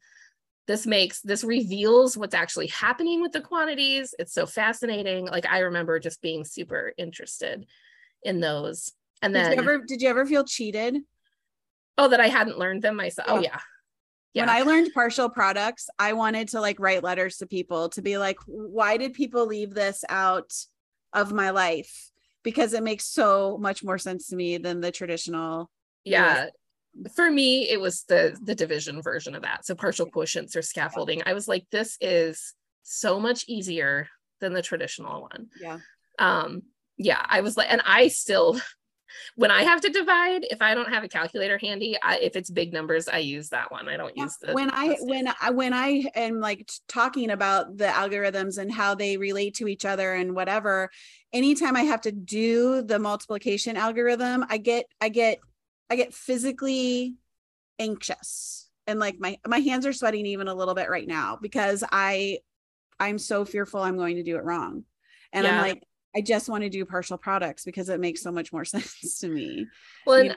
This 0.66 0.88
makes, 0.88 1.22
this 1.22 1.44
reveals 1.44 2.16
what's 2.16 2.34
actually 2.34 2.68
happening 2.68 3.22
with 3.22 3.34
the 3.34 3.42
quantities. 3.42 4.16
It's 4.18 4.34
so 4.34 4.46
fascinating. 4.46 5.26
Like 5.26 5.46
I 5.46 5.60
remember 5.60 6.00
just 6.00 6.22
being 6.22 6.46
super 6.46 6.94
interested 6.98 7.66
in 8.24 8.40
those. 8.40 8.94
And 9.22 9.36
then, 9.36 9.50
did 9.50 9.56
you 9.56 9.60
ever, 9.60 9.84
did 9.86 10.02
you 10.02 10.10
ever 10.10 10.26
feel 10.26 10.46
cheated? 10.46 10.98
Oh, 11.98 12.08
that 12.08 12.20
I 12.20 12.28
hadn't 12.28 12.58
learned 12.58 12.82
them 12.82 12.96
myself. 12.96 13.28
Oh, 13.30 13.36
yeah. 13.36 13.40
Oh, 13.40 13.42
yeah. 13.52 13.60
Yeah. 14.34 14.42
When 14.42 14.50
I 14.50 14.62
learned 14.62 14.94
partial 14.94 15.30
products, 15.30 15.90
I 16.00 16.14
wanted 16.14 16.48
to 16.50 16.62
like 16.62 16.80
write 16.80 17.04
letters 17.04 17.38
to 17.38 17.46
people 17.46 17.90
to 17.90 18.02
be 18.02 18.18
like, 18.18 18.38
why 18.48 18.98
did 18.98 19.14
people 19.14 19.46
leave 19.46 19.74
this 19.74 20.04
out 20.10 20.54
of 21.12 21.32
my 21.32 21.52
life? 21.52 22.10
Because 22.42 22.74
it 22.74 22.84
makes 22.84 23.06
so 23.06 23.60
much 23.60 23.84
more 23.84 24.00
sense 24.00 24.30
to 24.30 24.36
me 24.36 24.58
than 24.58 24.82
the 24.82 24.92
traditional. 24.92 25.70
Yeah. 26.04 26.48
For 27.16 27.30
me, 27.30 27.70
it 27.70 27.80
was 27.80 28.04
the 28.08 28.38
the 28.44 28.56
division 28.56 29.02
version 29.02 29.36
of 29.36 29.44
that. 29.44 29.66
So 29.66 29.76
partial 29.76 30.06
quotients 30.06 30.56
or 30.56 30.62
scaffolding. 30.62 31.24
I 31.26 31.34
was 31.34 31.48
like, 31.48 31.66
this 31.72 31.98
is 32.00 32.54
so 32.84 33.20
much 33.20 33.46
easier 33.48 34.08
than 34.42 34.54
the 34.54 34.62
traditional 34.62 35.22
one. 35.22 35.48
Yeah. 35.60 35.80
Um, 36.20 36.64
yeah, 36.98 37.26
I 37.28 37.42
was 37.42 37.58
like, 37.58 37.72
and 37.72 37.82
I 37.86 38.10
still 38.10 38.60
when 39.36 39.52
I 39.52 39.64
have 39.64 39.82
to 39.82 39.90
divide, 39.90 40.46
if 40.50 40.62
I 40.62 40.74
don't 40.74 40.90
have 40.90 41.04
a 41.04 41.08
calculator 41.08 41.58
handy, 41.58 41.98
I, 42.02 42.18
if 42.20 42.36
it's 42.36 42.50
big 42.50 42.74
numbers, 42.74 43.08
I 43.08 43.20
use 43.20 43.50
that 43.50 43.72
one. 43.72 43.88
I 43.88 43.98
don't 43.98 44.16
yeah. 44.16 44.24
use 44.24 44.38
the 44.42 44.54
when 44.54 44.70
I 44.72 44.98
when 45.02 45.28
I 45.28 45.50
when 45.52 45.74
I 45.74 46.06
am 46.16 46.40
like 46.40 46.70
talking 46.88 47.32
about 47.32 47.78
the 47.78 47.86
algorithms 47.86 48.58
and 48.58 48.72
how 48.72 48.96
they 48.96 49.18
relate 49.18 49.56
to 49.56 49.68
each 49.68 49.86
other 49.86 50.14
and 50.14 50.36
whatever. 50.36 50.90
Anytime 51.32 51.76
I 51.76 51.84
have 51.84 52.02
to 52.02 52.12
do 52.12 52.84
the 52.84 53.00
multiplication 53.00 53.78
algorithm, 53.78 54.46
I 54.50 54.58
get 54.58 54.86
I 55.02 55.10
get 55.10 55.40
I 55.90 55.96
get 55.96 56.14
physically 56.14 57.16
anxious 57.80 58.70
and 58.88 59.00
like 59.00 59.20
my 59.20 59.38
my 59.48 59.60
hands 59.60 59.86
are 59.86 59.94
sweating 59.94 60.26
even 60.26 60.48
a 60.48 60.54
little 60.54 60.76
bit 60.76 60.90
right 60.90 61.08
now 61.08 61.38
because 61.42 61.84
I 61.92 62.40
I'm 63.00 63.18
so 63.18 63.46
fearful 63.46 63.82
I'm 63.82 63.98
going 63.98 64.18
to 64.18 64.24
do 64.24 64.38
it 64.38 64.44
wrong. 64.44 64.84
And 65.32 65.46
yeah. 65.46 65.56
I'm 65.56 65.62
like 65.62 65.84
I 66.16 66.22
just 66.22 66.50
want 66.50 66.64
to 66.64 66.70
do 66.70 66.86
partial 66.86 67.18
products 67.18 67.66
because 67.66 67.90
it 67.90 68.00
makes 68.00 68.22
so 68.22 68.32
much 68.32 68.54
more 68.54 68.66
sense 68.66 69.20
to 69.20 69.28
me. 69.28 69.68
Well, 70.06 70.24
you 70.24 70.34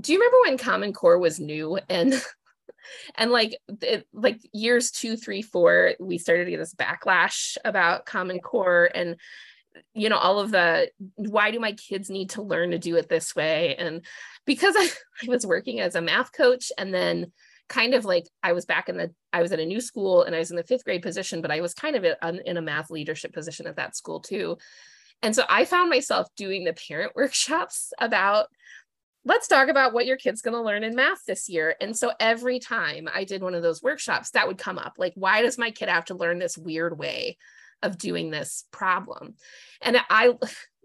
do 0.00 0.12
you 0.12 0.18
remember 0.18 0.36
when 0.44 0.58
Common 0.58 0.92
Core 0.92 1.18
was 1.18 1.40
new 1.40 1.78
and 1.88 2.14
and 3.16 3.30
like 3.30 3.58
it, 3.82 4.06
like 4.12 4.40
years 4.52 4.90
two, 4.90 5.16
three, 5.16 5.42
four, 5.42 5.94
we 6.00 6.18
started 6.18 6.46
to 6.46 6.50
get 6.50 6.58
this 6.58 6.74
backlash 6.74 7.56
about 7.64 8.06
Common 8.06 8.40
Core 8.40 8.90
and 8.94 9.16
you 9.94 10.08
know 10.08 10.16
all 10.16 10.40
of 10.40 10.50
the 10.50 10.90
why 11.14 11.50
do 11.50 11.60
my 11.60 11.72
kids 11.72 12.10
need 12.10 12.30
to 12.30 12.42
learn 12.42 12.72
to 12.72 12.78
do 12.78 12.96
it 12.96 13.08
this 13.08 13.36
way 13.36 13.76
and 13.76 14.04
because 14.48 14.74
I, 14.78 14.88
I 15.22 15.28
was 15.28 15.46
working 15.46 15.78
as 15.78 15.94
a 15.94 16.02
math 16.02 16.32
coach 16.32 16.72
and 16.76 16.92
then 16.92 17.30
kind 17.68 17.94
of 17.94 18.04
like 18.04 18.26
I 18.42 18.52
was 18.54 18.64
back 18.64 18.88
in 18.88 18.96
the 18.96 19.14
I 19.32 19.42
was 19.42 19.52
at 19.52 19.60
a 19.60 19.66
new 19.66 19.80
school 19.80 20.24
and 20.24 20.34
I 20.34 20.38
was 20.38 20.50
in 20.50 20.56
the 20.56 20.64
fifth 20.64 20.84
grade 20.84 21.02
position, 21.02 21.42
but 21.42 21.52
I 21.52 21.60
was 21.60 21.74
kind 21.74 21.94
of 21.94 22.04
in 22.44 22.56
a 22.56 22.62
math 22.62 22.90
leadership 22.90 23.32
position 23.32 23.66
at 23.68 23.76
that 23.76 23.94
school 23.94 24.20
too. 24.20 24.58
And 25.22 25.34
so 25.34 25.44
I 25.48 25.64
found 25.64 25.90
myself 25.90 26.28
doing 26.34 26.64
the 26.64 26.72
parent 26.72 27.12
workshops 27.16 27.92
about 28.00 28.46
let's 29.24 29.48
talk 29.48 29.68
about 29.68 29.92
what 29.92 30.06
your 30.06 30.16
kid's 30.16 30.40
going 30.40 30.54
to 30.54 30.62
learn 30.62 30.84
in 30.84 30.94
math 30.94 31.24
this 31.26 31.50
year. 31.50 31.74
And 31.82 31.94
so 31.94 32.12
every 32.18 32.60
time 32.60 33.08
I 33.12 33.24
did 33.24 33.42
one 33.42 33.54
of 33.54 33.62
those 33.62 33.82
workshops, 33.82 34.30
that 34.30 34.46
would 34.46 34.56
come 34.56 34.78
up 34.78 34.94
like, 34.96 35.12
why 35.16 35.42
does 35.42 35.58
my 35.58 35.70
kid 35.70 35.90
have 35.90 36.06
to 36.06 36.14
learn 36.14 36.38
this 36.38 36.56
weird 36.56 36.98
way 36.98 37.36
of 37.82 37.98
doing 37.98 38.30
this 38.30 38.64
problem? 38.70 39.34
And 39.82 39.98
I, 40.08 40.32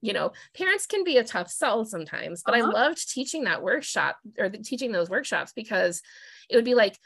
you 0.03 0.11
know, 0.11 0.33
parents 0.53 0.85
can 0.85 1.05
be 1.05 1.17
a 1.17 1.23
tough 1.23 1.49
sell 1.49 1.85
sometimes, 1.85 2.43
but 2.45 2.53
uh-huh. 2.53 2.67
I 2.67 2.71
loved 2.71 3.09
teaching 3.09 3.45
that 3.45 3.63
workshop 3.63 4.17
or 4.37 4.49
the, 4.49 4.57
teaching 4.57 4.91
those 4.91 5.09
workshops 5.09 5.53
because 5.53 6.01
it 6.49 6.57
would 6.57 6.65
be 6.65 6.75
like, 6.75 6.99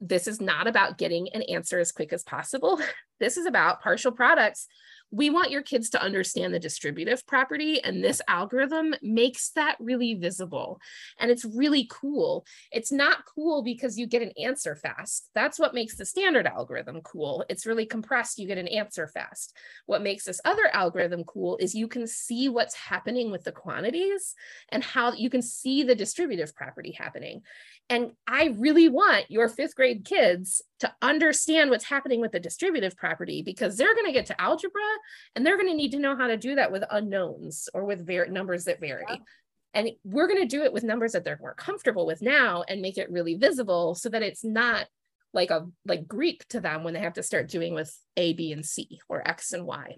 this 0.00 0.26
is 0.26 0.40
not 0.40 0.66
about 0.66 0.96
getting 0.96 1.28
an 1.34 1.42
answer 1.42 1.78
as 1.78 1.92
quick 1.92 2.12
as 2.12 2.24
possible. 2.24 2.80
This 3.20 3.36
is 3.36 3.44
about 3.44 3.82
partial 3.82 4.12
products 4.12 4.66
we 5.10 5.30
want 5.30 5.50
your 5.50 5.62
kids 5.62 5.90
to 5.90 6.02
understand 6.02 6.54
the 6.54 6.58
distributive 6.58 7.26
property 7.26 7.82
and 7.82 8.02
this 8.02 8.20
algorithm 8.28 8.94
makes 9.02 9.50
that 9.50 9.76
really 9.80 10.14
visible. 10.14 10.80
And 11.18 11.30
it's 11.30 11.44
really 11.44 11.88
cool. 11.90 12.44
It's 12.70 12.92
not 12.92 13.24
cool 13.24 13.62
because 13.62 13.98
you 13.98 14.06
get 14.06 14.22
an 14.22 14.32
answer 14.42 14.76
fast. 14.76 15.28
That's 15.34 15.58
what 15.58 15.74
makes 15.74 15.96
the 15.96 16.04
standard 16.04 16.46
algorithm 16.46 17.00
cool. 17.02 17.44
It's 17.48 17.66
really 17.66 17.86
compressed 17.86 18.38
you 18.38 18.46
get 18.46 18.58
an 18.58 18.68
answer 18.68 19.08
fast. 19.08 19.56
What 19.86 20.02
makes 20.02 20.24
this 20.24 20.40
other 20.44 20.68
algorithm 20.72 21.24
cool 21.24 21.56
is 21.58 21.74
you 21.74 21.88
can 21.88 22.06
see 22.06 22.48
what's 22.48 22.74
happening 22.74 23.30
with 23.30 23.44
the 23.44 23.52
quantities 23.52 24.34
and 24.68 24.84
how 24.84 25.12
you 25.12 25.30
can 25.30 25.42
see 25.42 25.82
the 25.82 25.94
distributive 25.94 26.54
property 26.54 26.92
happening. 26.92 27.42
And 27.88 28.12
I 28.26 28.54
really 28.56 28.88
want 28.88 29.30
your 29.30 29.48
fifth 29.48 29.74
grade 29.74 30.04
kids 30.04 30.62
to 30.80 30.92
understand 31.02 31.70
what's 31.70 31.84
happening 31.84 32.20
with 32.20 32.32
the 32.32 32.40
distributive 32.40 32.96
property 32.96 33.42
because 33.42 33.76
they're 33.76 33.94
going 33.94 34.06
to 34.06 34.12
get 34.12 34.26
to 34.26 34.40
algebra 34.40 34.80
and 35.36 35.44
they're 35.44 35.56
going 35.56 35.68
to 35.68 35.74
need 35.74 35.92
to 35.92 35.98
know 35.98 36.16
how 36.16 36.26
to 36.26 36.36
do 36.36 36.54
that 36.54 36.72
with 36.72 36.84
unknowns 36.90 37.68
or 37.74 37.84
with 37.84 38.08
numbers 38.28 38.64
that 38.64 38.80
vary. 38.80 39.04
Yeah. 39.08 39.16
And 39.72 39.90
we're 40.02 40.26
going 40.26 40.40
to 40.40 40.46
do 40.46 40.64
it 40.64 40.72
with 40.72 40.82
numbers 40.82 41.12
that 41.12 41.22
they're 41.22 41.38
more 41.40 41.54
comfortable 41.54 42.06
with 42.06 42.22
now 42.22 42.64
and 42.66 42.80
make 42.80 42.98
it 42.98 43.10
really 43.10 43.36
visible 43.36 43.94
so 43.94 44.08
that 44.08 44.22
it's 44.22 44.42
not 44.42 44.86
like 45.32 45.50
a 45.50 45.66
like 45.86 46.08
Greek 46.08 46.46
to 46.48 46.60
them 46.60 46.82
when 46.82 46.94
they 46.94 47.00
have 47.00 47.12
to 47.14 47.22
start 47.22 47.48
doing 47.48 47.74
with 47.74 47.96
A, 48.16 48.32
B, 48.32 48.52
and 48.52 48.64
C 48.64 49.00
or 49.08 49.26
X 49.26 49.52
and 49.52 49.64
Y. 49.64 49.96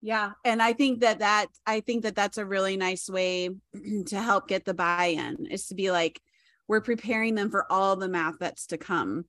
Yeah, 0.00 0.32
and 0.44 0.62
I 0.62 0.74
think 0.74 1.00
that 1.00 1.18
that 1.18 1.46
I 1.66 1.80
think 1.80 2.04
that 2.04 2.14
that's 2.14 2.38
a 2.38 2.46
really 2.46 2.76
nice 2.76 3.08
way 3.08 3.50
to 4.06 4.22
help 4.22 4.46
get 4.46 4.64
the 4.64 4.74
buy-in 4.74 5.46
is 5.46 5.66
to 5.68 5.74
be 5.74 5.90
like 5.90 6.20
we're 6.68 6.80
preparing 6.80 7.34
them 7.34 7.50
for 7.50 7.70
all 7.72 7.96
the 7.96 8.08
math 8.08 8.38
that's 8.38 8.66
to 8.66 8.78
come. 8.78 9.24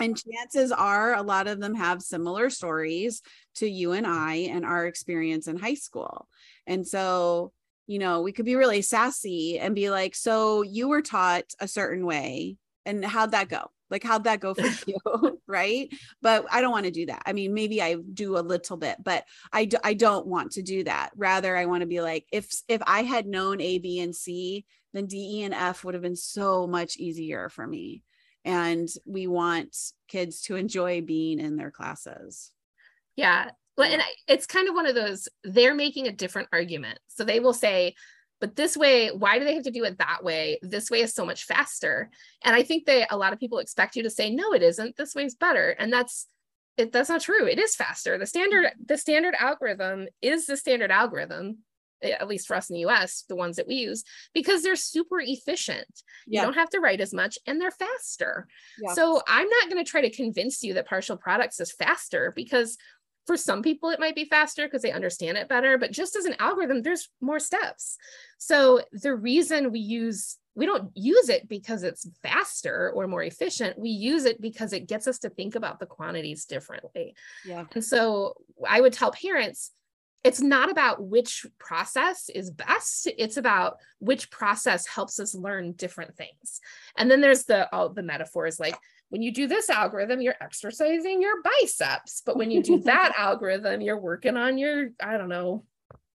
And 0.00 0.16
chances 0.16 0.72
are 0.72 1.14
a 1.14 1.22
lot 1.22 1.46
of 1.46 1.60
them 1.60 1.74
have 1.74 2.02
similar 2.02 2.50
stories 2.50 3.22
to 3.56 3.68
you 3.68 3.92
and 3.92 4.06
I 4.06 4.34
and 4.50 4.64
our 4.64 4.86
experience 4.86 5.46
in 5.46 5.58
high 5.58 5.74
school. 5.74 6.28
And 6.66 6.86
so, 6.86 7.52
you 7.86 7.98
know, 7.98 8.22
we 8.22 8.32
could 8.32 8.44
be 8.44 8.56
really 8.56 8.82
sassy 8.82 9.58
and 9.58 9.74
be 9.74 9.90
like, 9.90 10.14
So 10.14 10.62
you 10.62 10.88
were 10.88 11.02
taught 11.02 11.44
a 11.58 11.68
certain 11.68 12.06
way, 12.06 12.56
and 12.86 13.04
how'd 13.04 13.32
that 13.32 13.48
go? 13.48 13.70
Like, 13.90 14.04
how'd 14.04 14.24
that 14.24 14.40
go 14.40 14.54
for 14.54 14.62
you? 14.86 15.40
right. 15.46 15.92
But 16.22 16.46
I 16.50 16.60
don't 16.60 16.70
want 16.70 16.86
to 16.86 16.92
do 16.92 17.06
that. 17.06 17.22
I 17.26 17.32
mean, 17.32 17.52
maybe 17.52 17.82
I 17.82 17.96
do 17.96 18.38
a 18.38 18.40
little 18.40 18.76
bit, 18.76 18.96
but 19.02 19.24
I, 19.52 19.68
I 19.82 19.94
don't 19.94 20.26
want 20.26 20.52
to 20.52 20.62
do 20.62 20.84
that. 20.84 21.10
Rather, 21.16 21.56
I 21.56 21.66
want 21.66 21.82
to 21.82 21.86
be 21.86 22.00
like, 22.00 22.26
if, 22.32 22.48
if 22.68 22.80
I 22.86 23.02
had 23.02 23.26
known 23.26 23.60
A, 23.60 23.78
B, 23.78 24.00
and 24.00 24.14
C, 24.14 24.64
then 24.92 25.06
D, 25.06 25.40
E, 25.40 25.42
and 25.42 25.54
F 25.54 25.84
would 25.84 25.94
have 25.94 26.02
been 26.02 26.16
so 26.16 26.66
much 26.66 26.96
easier 26.96 27.48
for 27.48 27.66
me. 27.66 28.02
And 28.44 28.88
we 29.04 29.26
want 29.26 29.76
kids 30.08 30.42
to 30.42 30.56
enjoy 30.56 31.02
being 31.02 31.38
in 31.40 31.56
their 31.56 31.70
classes. 31.70 32.50
Yeah. 33.16 33.50
Well, 33.76 33.90
and 33.90 34.02
it's 34.26 34.46
kind 34.46 34.68
of 34.68 34.74
one 34.74 34.86
of 34.86 34.94
those, 34.94 35.28
they're 35.44 35.74
making 35.74 36.06
a 36.06 36.12
different 36.12 36.48
argument. 36.52 36.98
So 37.08 37.24
they 37.24 37.40
will 37.40 37.52
say, 37.52 37.94
but 38.40 38.56
this 38.56 38.76
way 38.76 39.08
why 39.08 39.38
do 39.38 39.44
they 39.44 39.54
have 39.54 39.64
to 39.64 39.70
do 39.70 39.84
it 39.84 39.98
that 39.98 40.24
way? 40.24 40.58
This 40.62 40.90
way 40.90 41.02
is 41.02 41.14
so 41.14 41.24
much 41.24 41.44
faster. 41.44 42.10
And 42.42 42.56
i 42.56 42.62
think 42.62 42.86
that 42.86 43.12
a 43.12 43.16
lot 43.16 43.32
of 43.32 43.38
people 43.38 43.58
expect 43.58 43.96
you 43.96 44.02
to 44.02 44.10
say 44.10 44.30
no 44.30 44.52
it 44.52 44.62
isn't. 44.62 44.96
This 44.96 45.14
way 45.14 45.24
is 45.24 45.34
better. 45.34 45.70
And 45.78 45.92
that's 45.92 46.26
it 46.76 46.92
that's 46.92 47.10
not 47.10 47.20
true. 47.20 47.46
It 47.46 47.58
is 47.58 47.76
faster. 47.76 48.18
The 48.18 48.26
standard 48.26 48.72
the 48.84 48.96
standard 48.96 49.34
algorithm 49.38 50.08
is 50.22 50.46
the 50.46 50.56
standard 50.56 50.90
algorithm 50.90 51.58
Eh, 52.02 52.10
at 52.18 52.28
least 52.28 52.46
for 52.46 52.56
us 52.56 52.70
in 52.70 52.74
the 52.74 52.86
US, 52.86 53.24
the 53.28 53.36
ones 53.36 53.56
that 53.56 53.66
we 53.66 53.74
use, 53.74 54.04
because 54.32 54.62
they're 54.62 54.76
super 54.76 55.20
efficient. 55.20 56.02
Yeah. 56.26 56.40
You 56.40 56.46
don't 56.46 56.54
have 56.54 56.70
to 56.70 56.80
write 56.80 57.00
as 57.00 57.12
much 57.12 57.38
and 57.46 57.60
they're 57.60 57.70
faster. 57.70 58.46
Yeah. 58.82 58.94
So 58.94 59.22
I'm 59.26 59.48
not 59.48 59.70
going 59.70 59.84
to 59.84 59.90
try 59.90 60.00
to 60.00 60.10
convince 60.10 60.62
you 60.62 60.74
that 60.74 60.88
partial 60.88 61.16
products 61.16 61.60
is 61.60 61.72
faster 61.72 62.32
because 62.34 62.76
for 63.26 63.36
some 63.36 63.62
people 63.62 63.90
it 63.90 64.00
might 64.00 64.14
be 64.14 64.24
faster 64.24 64.66
because 64.66 64.82
they 64.82 64.92
understand 64.92 65.36
it 65.36 65.48
better 65.48 65.78
but 65.78 65.92
just 65.92 66.16
as 66.16 66.24
an 66.24 66.34
algorithm 66.38 66.82
there's 66.82 67.10
more 67.20 67.38
steps 67.38 67.96
so 68.38 68.80
the 68.92 69.14
reason 69.14 69.70
we 69.70 69.78
use 69.78 70.38
we 70.54 70.66
don't 70.66 70.90
use 70.94 71.28
it 71.28 71.46
because 71.48 71.82
it's 71.82 72.08
faster 72.22 72.90
or 72.94 73.06
more 73.06 73.22
efficient 73.22 73.78
we 73.78 73.90
use 73.90 74.24
it 74.24 74.40
because 74.40 74.72
it 74.72 74.88
gets 74.88 75.06
us 75.06 75.18
to 75.18 75.28
think 75.28 75.54
about 75.54 75.78
the 75.78 75.86
quantities 75.86 76.46
differently 76.46 77.14
yeah 77.44 77.66
and 77.74 77.84
so 77.84 78.34
i 78.66 78.80
would 78.80 78.92
tell 78.92 79.12
parents 79.12 79.70
it's 80.22 80.40
not 80.40 80.70
about 80.70 81.02
which 81.02 81.46
process 81.58 82.28
is 82.28 82.50
best 82.50 83.08
it's 83.18 83.36
about 83.36 83.78
which 84.00 84.30
process 84.30 84.86
helps 84.86 85.18
us 85.18 85.34
learn 85.34 85.72
different 85.72 86.16
things. 86.16 86.60
And 86.96 87.10
then 87.10 87.20
there's 87.20 87.44
the 87.44 87.72
all 87.74 87.88
the 87.88 88.02
metaphors 88.02 88.60
like 88.60 88.76
when 89.08 89.22
you 89.22 89.32
do 89.32 89.46
this 89.46 89.68
algorithm 89.68 90.20
you're 90.20 90.36
exercising 90.40 91.20
your 91.20 91.42
biceps 91.42 92.22
but 92.24 92.36
when 92.36 92.50
you 92.50 92.62
do 92.62 92.78
that 92.84 93.12
algorithm 93.18 93.80
you're 93.80 93.98
working 93.98 94.36
on 94.36 94.56
your 94.56 94.90
i 95.02 95.18
don't 95.18 95.28
know 95.28 95.64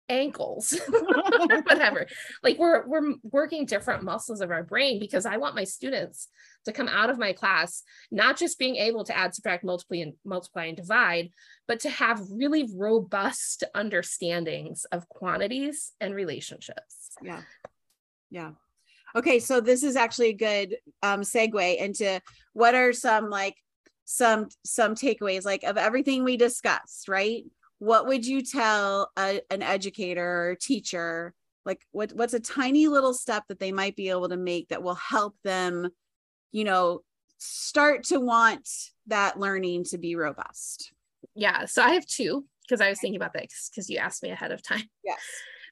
ankles 0.08 0.78
whatever. 0.88 2.06
Like 2.42 2.58
we're 2.58 2.86
we're 2.86 3.14
working 3.22 3.66
different 3.66 4.02
muscles 4.02 4.40
of 4.40 4.50
our 4.50 4.62
brain 4.62 5.00
because 5.00 5.26
i 5.26 5.36
want 5.36 5.54
my 5.54 5.64
students 5.64 6.28
to 6.64 6.72
come 6.72 6.88
out 6.88 7.10
of 7.10 7.18
my 7.18 7.32
class 7.32 7.82
not 8.10 8.36
just 8.36 8.58
being 8.58 8.76
able 8.76 9.04
to 9.04 9.16
add 9.16 9.34
subtract 9.34 9.64
multiply 9.64 9.98
and 9.98 10.14
multiply 10.24 10.64
and 10.64 10.76
divide 10.76 11.30
but 11.66 11.80
to 11.80 11.90
have 11.90 12.20
really 12.30 12.68
robust 12.76 13.64
understandings 13.74 14.84
of 14.92 15.08
quantities 15.08 15.92
and 16.00 16.14
relationships. 16.14 17.10
Yeah. 17.22 17.42
Yeah. 18.30 18.52
Okay 19.16 19.38
so 19.38 19.60
this 19.60 19.82
is 19.82 19.96
actually 19.96 20.30
a 20.30 20.34
good 20.34 20.76
um 21.02 21.20
segue 21.20 21.76
into 21.78 22.20
what 22.52 22.74
are 22.74 22.92
some 22.92 23.30
like 23.30 23.56
some 24.04 24.48
some 24.64 24.94
takeaways 24.94 25.44
like 25.44 25.62
of 25.62 25.76
everything 25.76 26.24
we 26.24 26.36
discussed 26.36 27.08
right? 27.08 27.44
What 27.78 28.06
would 28.06 28.26
you 28.26 28.42
tell 28.42 29.10
a, 29.18 29.40
an 29.50 29.62
educator 29.62 30.50
or 30.50 30.54
teacher? 30.54 31.34
Like 31.66 31.82
what 31.92 32.12
what's 32.12 32.34
a 32.34 32.40
tiny 32.40 32.88
little 32.88 33.14
step 33.14 33.44
that 33.48 33.58
they 33.58 33.72
might 33.72 33.96
be 33.96 34.10
able 34.10 34.28
to 34.28 34.36
make 34.36 34.68
that 34.68 34.82
will 34.82 34.94
help 34.94 35.34
them 35.44 35.90
you 36.54 36.64
know 36.64 37.00
start 37.38 38.04
to 38.04 38.20
want 38.20 38.68
that 39.08 39.38
learning 39.38 39.84
to 39.84 39.98
be 39.98 40.16
robust 40.16 40.92
yeah 41.34 41.64
so 41.64 41.82
i 41.82 41.90
have 41.90 42.06
two 42.06 42.44
because 42.62 42.80
i 42.80 42.88
was 42.88 43.00
thinking 43.00 43.20
about 43.20 43.34
this 43.34 43.70
because 43.70 43.90
you 43.90 43.98
asked 43.98 44.22
me 44.22 44.30
ahead 44.30 44.52
of 44.52 44.62
time 44.62 44.88
yes 45.04 45.18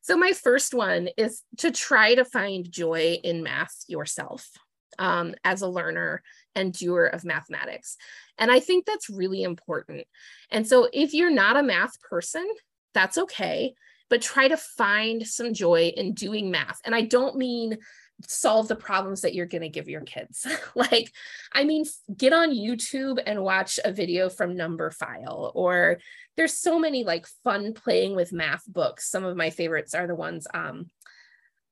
so 0.02 0.16
my 0.16 0.32
first 0.32 0.74
one 0.74 1.08
is 1.16 1.42
to 1.58 1.70
try 1.70 2.16
to 2.16 2.24
find 2.24 2.70
joy 2.70 3.18
in 3.22 3.44
math 3.44 3.84
yourself 3.86 4.50
um, 4.98 5.34
as 5.44 5.62
a 5.62 5.68
learner 5.68 6.22
and 6.54 6.72
doer 6.72 7.06
of 7.06 7.24
mathematics. 7.24 7.96
And 8.36 8.50
I 8.50 8.60
think 8.60 8.84
that's 8.84 9.08
really 9.08 9.42
important. 9.42 10.04
And 10.50 10.66
so 10.66 10.88
if 10.92 11.14
you're 11.14 11.30
not 11.30 11.56
a 11.56 11.62
math 11.62 12.00
person, 12.00 12.46
that's 12.94 13.16
okay, 13.16 13.74
but 14.10 14.20
try 14.20 14.48
to 14.48 14.56
find 14.56 15.26
some 15.26 15.54
joy 15.54 15.92
in 15.96 16.14
doing 16.14 16.50
math. 16.50 16.80
And 16.84 16.94
I 16.94 17.02
don't 17.02 17.36
mean 17.36 17.78
solve 18.26 18.68
the 18.68 18.76
problems 18.76 19.22
that 19.22 19.34
you're 19.34 19.46
going 19.46 19.62
to 19.62 19.68
give 19.68 19.88
your 19.88 20.02
kids. 20.02 20.46
like, 20.74 21.12
I 21.52 21.64
mean, 21.64 21.84
get 22.16 22.32
on 22.32 22.50
YouTube 22.50 23.20
and 23.24 23.42
watch 23.42 23.78
a 23.84 23.92
video 23.92 24.28
from 24.28 24.54
Numberphile, 24.54 25.52
or 25.54 25.98
there's 26.36 26.56
so 26.56 26.78
many 26.78 27.04
like 27.04 27.26
fun 27.44 27.74
playing 27.74 28.16
with 28.16 28.32
math 28.32 28.64
books. 28.66 29.10
Some 29.10 29.24
of 29.24 29.36
my 29.36 29.50
favorites 29.50 29.94
are 29.94 30.06
the 30.06 30.14
ones 30.14 30.46
um, 30.54 30.90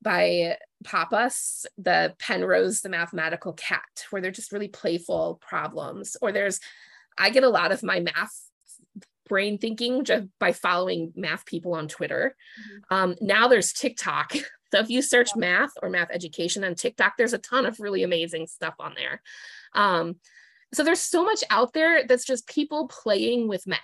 by 0.02 0.56
Pappas, 0.84 1.66
the 1.78 2.14
Penrose, 2.18 2.80
the 2.80 2.88
mathematical 2.88 3.52
cat, 3.52 4.06
where 4.10 4.20
they're 4.20 4.30
just 4.30 4.52
really 4.52 4.68
playful 4.68 5.40
problems. 5.40 6.16
Or 6.20 6.32
there's, 6.32 6.60
I 7.18 7.30
get 7.30 7.44
a 7.44 7.48
lot 7.48 7.72
of 7.72 7.82
my 7.82 8.00
math 8.00 8.50
brain 9.28 9.58
thinking 9.58 10.04
just 10.04 10.26
by 10.38 10.52
following 10.52 11.12
math 11.14 11.46
people 11.46 11.74
on 11.74 11.88
Twitter. 11.88 12.36
Mm-hmm. 12.60 12.94
Um, 12.94 13.14
now 13.20 13.48
there's 13.48 13.72
TikTok. 13.72 14.34
So 14.72 14.80
if 14.80 14.90
you 14.90 15.02
search 15.02 15.34
math 15.36 15.72
or 15.82 15.90
math 15.90 16.10
education 16.10 16.64
on 16.64 16.74
TikTok, 16.74 17.16
there's 17.16 17.32
a 17.32 17.38
ton 17.38 17.66
of 17.66 17.80
really 17.80 18.02
amazing 18.02 18.46
stuff 18.46 18.74
on 18.78 18.94
there. 18.96 19.22
Um, 19.74 20.16
so 20.72 20.84
there's 20.84 21.00
so 21.00 21.24
much 21.24 21.42
out 21.50 21.72
there 21.72 22.06
that's 22.06 22.24
just 22.24 22.46
people 22.46 22.86
playing 22.88 23.48
with 23.48 23.66
math 23.66 23.80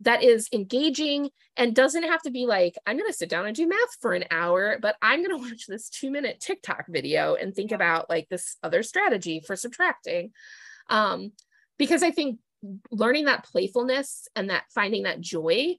that 0.00 0.22
is 0.22 0.48
engaging 0.52 1.30
and 1.56 1.74
doesn't 1.74 2.02
have 2.04 2.22
to 2.22 2.30
be 2.30 2.46
like, 2.46 2.76
I'm 2.86 2.96
going 2.96 3.10
to 3.10 3.16
sit 3.16 3.28
down 3.28 3.46
and 3.46 3.56
do 3.56 3.66
math 3.66 3.96
for 4.00 4.12
an 4.12 4.24
hour, 4.30 4.78
but 4.80 4.96
I'm 5.02 5.24
going 5.24 5.36
to 5.42 5.48
watch 5.48 5.66
this 5.66 5.88
two 5.88 6.10
minute 6.10 6.40
TikTok 6.40 6.86
video 6.88 7.34
and 7.34 7.54
think 7.54 7.72
about 7.72 8.08
like 8.08 8.28
this 8.28 8.56
other 8.62 8.82
strategy 8.82 9.40
for 9.44 9.56
subtracting. 9.56 10.32
Um, 10.88 11.32
because 11.78 12.02
I 12.02 12.10
think 12.10 12.38
learning 12.90 13.26
that 13.26 13.44
playfulness 13.44 14.28
and 14.36 14.50
that 14.50 14.64
finding 14.74 15.04
that 15.04 15.20
joy 15.20 15.76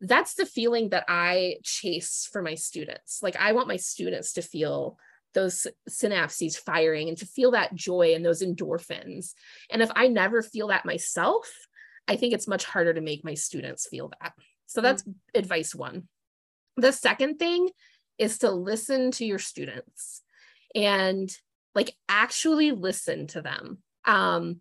that's 0.00 0.34
the 0.34 0.46
feeling 0.46 0.90
that 0.90 1.04
I 1.08 1.56
chase 1.62 2.28
for 2.30 2.42
my 2.42 2.54
students. 2.54 3.22
Like 3.22 3.36
I 3.36 3.52
want 3.52 3.68
my 3.68 3.76
students 3.76 4.32
to 4.34 4.42
feel 4.42 4.98
those 5.34 5.66
synapses 5.88 6.56
firing 6.56 7.08
and 7.08 7.18
to 7.18 7.26
feel 7.26 7.50
that 7.52 7.74
joy 7.74 8.14
and 8.14 8.24
those 8.24 8.42
endorphins. 8.42 9.32
And 9.70 9.82
if 9.82 9.90
I 9.94 10.08
never 10.08 10.42
feel 10.42 10.68
that 10.68 10.84
myself, 10.84 11.50
I 12.06 12.16
think 12.16 12.32
it's 12.32 12.48
much 12.48 12.64
harder 12.64 12.94
to 12.94 13.00
make 13.00 13.24
my 13.24 13.34
students 13.34 13.88
feel 13.88 14.10
that. 14.20 14.32
So 14.66 14.80
that's 14.80 15.02
mm-hmm. 15.02 15.38
advice 15.38 15.74
one. 15.74 16.08
The 16.76 16.92
second 16.92 17.38
thing 17.38 17.70
is 18.18 18.38
to 18.38 18.50
listen 18.50 19.10
to 19.12 19.24
your 19.24 19.38
students 19.38 20.22
and 20.74 21.30
like 21.74 21.94
actually 22.08 22.72
listen 22.72 23.26
to 23.28 23.42
them. 23.42 23.78
Um, 24.04 24.60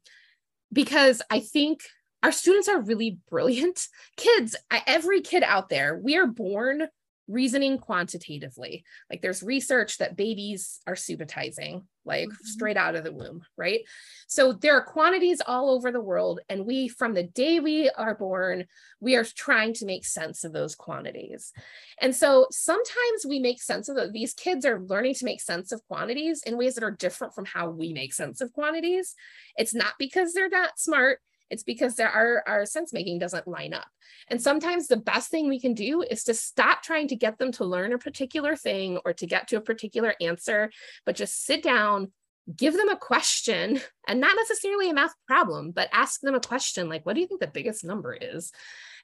because 0.72 1.22
I 1.30 1.40
think 1.40 1.82
our 2.24 2.32
students 2.32 2.70
are 2.70 2.82
really 2.82 3.20
brilliant. 3.30 3.88
Kids 4.18 4.56
every 4.88 5.22
kid 5.22 5.44
out 5.44 5.70
there 5.70 6.00
we 6.02 6.18
are 6.18 6.28
born 6.28 6.88
reasoning 7.28 7.78
quantitatively. 7.78 8.84
Like 9.10 9.22
there's 9.22 9.42
research 9.42 9.98
that 10.00 10.18
babies 10.18 10.82
are 10.86 10.96
subitizing 10.96 11.84
like 12.06 12.28
mm-hmm. 12.28 12.44
straight 12.44 12.76
out 12.76 12.96
of 12.96 13.06
the 13.06 13.14
womb 13.14 13.44
right? 13.58 13.80
So 14.28 14.52
there 14.52 14.76
are 14.76 14.84
quantities 14.84 15.42
all 15.46 15.70
over 15.70 15.90
the 15.92 16.02
world 16.02 16.42
and 16.50 16.66
we 16.66 16.90
from 16.90 17.14
the 17.14 17.24
day 17.24 17.62
we 17.62 17.90
are 17.92 18.16
born 18.16 18.66
we 19.00 19.16
are 19.16 19.24
trying 19.24 19.74
to 19.76 19.86
make 19.86 20.06
sense 20.06 20.44
of 20.44 20.52
those 20.52 20.76
quantities. 20.76 21.54
And 22.02 22.14
so 22.14 22.48
sometimes 22.52 23.26
we 23.28 23.40
make 23.40 23.62
sense 23.62 23.88
of 23.88 23.98
it 23.98 24.12
these 24.12 24.34
kids 24.34 24.66
are 24.66 24.82
learning 24.82 25.16
to 25.16 25.26
make 25.26 25.40
sense 25.40 25.72
of 25.72 25.86
quantities 25.88 26.44
in 26.46 26.58
ways 26.58 26.76
that 26.76 26.84
are 26.84 26.92
different 26.92 27.34
from 27.34 27.46
how 27.46 27.70
we 27.70 27.94
make 27.94 28.14
sense 28.14 28.42
of 28.42 28.52
quantities. 28.52 29.16
It's 29.56 29.74
not 29.74 29.94
because 29.98 30.34
they're 30.34 30.50
not 30.50 30.78
smart 30.78 31.20
it's 31.50 31.64
because 31.64 32.00
our, 32.00 32.44
our 32.48 32.66
sense 32.66 32.94
making 32.94 33.20
doesn't 33.20 33.48
line 33.48 33.74
up. 33.74 33.88
And 34.28 34.42
sometimes 34.42 34.88
the 34.88 34.98
best 34.98 35.30
thing 35.30 35.48
we 35.48 35.60
can 35.60 35.74
do 35.74 36.02
is 36.02 36.24
to 36.26 36.34
stop 36.34 36.82
trying 36.82 37.08
to 37.10 37.16
get 37.16 37.38
them 37.38 37.52
to 37.54 37.66
learn 37.66 37.94
a 37.94 37.98
particular 37.98 38.56
thing 38.56 39.00
or 39.06 39.14
to 39.14 39.28
get 39.28 39.48
to 39.50 39.58
a 39.58 39.62
particular 39.62 40.16
answer, 40.22 40.72
but 41.06 41.16
just 41.16 41.46
sit 41.46 41.62
down, 41.62 42.12
give 42.56 42.76
them 42.76 42.90
a 42.90 42.98
question 42.98 43.80
and 44.08 44.20
not 44.20 44.36
necessarily 44.36 44.90
a 44.90 44.94
math 44.94 45.14
problem, 45.28 45.72
but 45.72 45.90
ask 45.94 46.22
them 46.22 46.36
a 46.36 46.40
question 46.40 46.90
like, 46.90 47.06
what 47.06 47.14
do 47.14 47.22
you 47.22 47.28
think 47.28 47.42
the 47.42 47.48
biggest 47.48 47.84
number 47.84 48.14
is? 48.14 48.52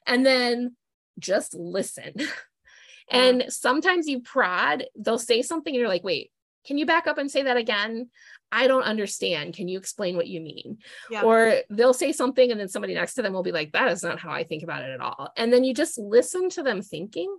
And 0.06 0.24
then 0.24 0.76
just 1.18 1.54
listen. 1.54 2.14
and 3.10 3.44
sometimes 3.48 4.06
you 4.08 4.20
prod, 4.20 4.84
they'll 4.96 5.18
say 5.18 5.42
something 5.42 5.72
and 5.72 5.80
you're 5.80 5.88
like, 5.88 6.04
wait, 6.04 6.30
can 6.66 6.78
you 6.78 6.86
back 6.86 7.06
up 7.06 7.18
and 7.18 7.30
say 7.30 7.42
that 7.42 7.56
again? 7.56 8.10
I 8.52 8.66
don't 8.66 8.82
understand. 8.82 9.54
Can 9.54 9.68
you 9.68 9.78
explain 9.78 10.16
what 10.16 10.26
you 10.26 10.40
mean? 10.40 10.78
Yeah. 11.10 11.22
Or 11.22 11.58
they'll 11.70 11.94
say 11.94 12.12
something 12.12 12.50
and 12.50 12.58
then 12.58 12.68
somebody 12.68 12.94
next 12.94 13.14
to 13.14 13.22
them 13.22 13.32
will 13.32 13.42
be 13.42 13.52
like, 13.52 13.72
that 13.72 13.90
is 13.90 14.02
not 14.02 14.18
how 14.18 14.30
I 14.30 14.44
think 14.44 14.62
about 14.62 14.82
it 14.82 14.90
at 14.90 15.00
all. 15.00 15.30
And 15.36 15.52
then 15.52 15.64
you 15.64 15.72
just 15.72 15.98
listen 15.98 16.50
to 16.50 16.62
them 16.62 16.82
thinking. 16.82 17.34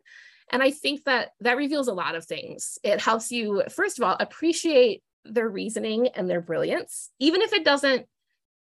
And 0.51 0.63
I 0.63 0.71
think 0.71 1.03
that 1.05 1.29
that 1.41 1.57
reveals 1.57 1.87
a 1.87 1.93
lot 1.93 2.15
of 2.15 2.25
things. 2.25 2.77
It 2.83 3.01
helps 3.01 3.31
you, 3.31 3.63
first 3.69 3.99
of 3.99 4.03
all, 4.03 4.17
appreciate 4.19 5.03
their 5.23 5.49
reasoning 5.49 6.07
and 6.15 6.29
their 6.29 6.41
brilliance, 6.41 7.09
even 7.19 7.41
if 7.41 7.53
it 7.53 7.63
doesn't 7.63 8.05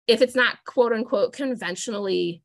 if 0.06 0.22
it's 0.22 0.34
not 0.34 0.58
quote 0.66 0.92
unquote 0.92 1.32
conventionally 1.32 2.42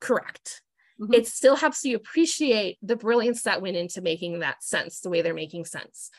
correct. 0.00 0.62
Mm-hmm. 1.00 1.14
It 1.14 1.26
still 1.28 1.54
helps 1.54 1.84
you 1.84 1.96
appreciate 1.96 2.76
the 2.82 2.96
brilliance 2.96 3.42
that 3.42 3.62
went 3.62 3.76
into 3.76 4.00
making 4.00 4.40
that 4.40 4.64
sense, 4.64 5.00
the 5.00 5.10
way 5.10 5.22
they're 5.22 5.34
making 5.34 5.64
sense. 5.64 6.10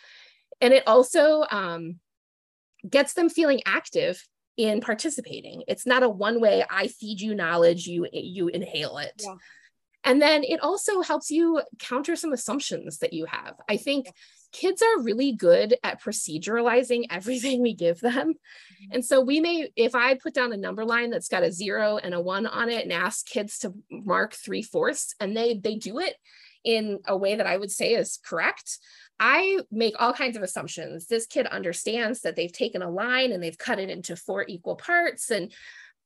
And 0.61 0.73
it 0.73 0.83
also 0.87 1.45
um, 1.49 1.99
gets 2.87 3.13
them 3.13 3.29
feeling 3.29 3.61
active 3.65 4.23
in 4.57 4.81
participating. 4.81 5.63
It's 5.67 5.85
not 5.85 6.03
a 6.03 6.09
one 6.09 6.41
way, 6.41 6.65
I 6.69 6.87
feed 6.87 7.21
you 7.21 7.33
knowledge, 7.33 7.87
you, 7.87 8.07
you 8.11 8.49
inhale 8.49 8.97
it. 8.97 9.21
Yeah. 9.23 9.35
And 10.03 10.21
then 10.21 10.43
it 10.43 10.61
also 10.61 11.01
helps 11.01 11.29
you 11.29 11.61
counter 11.77 12.15
some 12.15 12.33
assumptions 12.33 12.99
that 12.99 13.13
you 13.13 13.25
have. 13.25 13.55
I 13.67 13.77
think 13.77 14.07
kids 14.51 14.81
are 14.81 15.01
really 15.01 15.33
good 15.33 15.75
at 15.83 16.01
proceduralizing 16.01 17.05
everything 17.09 17.61
we 17.61 17.73
give 17.73 17.99
them. 17.99 18.33
Mm-hmm. 18.33 18.91
And 18.91 19.05
so 19.05 19.21
we 19.21 19.39
may, 19.39 19.69
if 19.75 19.95
I 19.95 20.15
put 20.15 20.33
down 20.33 20.53
a 20.53 20.57
number 20.57 20.85
line 20.85 21.09
that's 21.09 21.27
got 21.27 21.43
a 21.43 21.51
zero 21.51 21.97
and 21.97 22.13
a 22.13 22.21
one 22.21 22.47
on 22.47 22.69
it 22.69 22.83
and 22.83 22.93
ask 22.93 23.25
kids 23.25 23.59
to 23.59 23.73
mark 23.91 24.33
three 24.33 24.63
fourths, 24.63 25.15
and 25.19 25.35
they 25.35 25.55
they 25.55 25.75
do 25.75 25.99
it 25.99 26.15
in 26.63 26.99
a 27.07 27.15
way 27.15 27.35
that 27.35 27.47
I 27.47 27.57
would 27.57 27.71
say 27.71 27.93
is 27.93 28.19
correct. 28.25 28.79
I 29.19 29.59
make 29.71 29.95
all 29.99 30.13
kinds 30.13 30.37
of 30.37 30.43
assumptions. 30.43 31.07
This 31.07 31.25
kid 31.25 31.45
understands 31.47 32.21
that 32.21 32.35
they've 32.35 32.51
taken 32.51 32.81
a 32.81 32.89
line 32.89 33.31
and 33.31 33.43
they've 33.43 33.57
cut 33.57 33.79
it 33.79 33.89
into 33.89 34.15
four 34.15 34.45
equal 34.47 34.75
parts. 34.75 35.29
And 35.29 35.51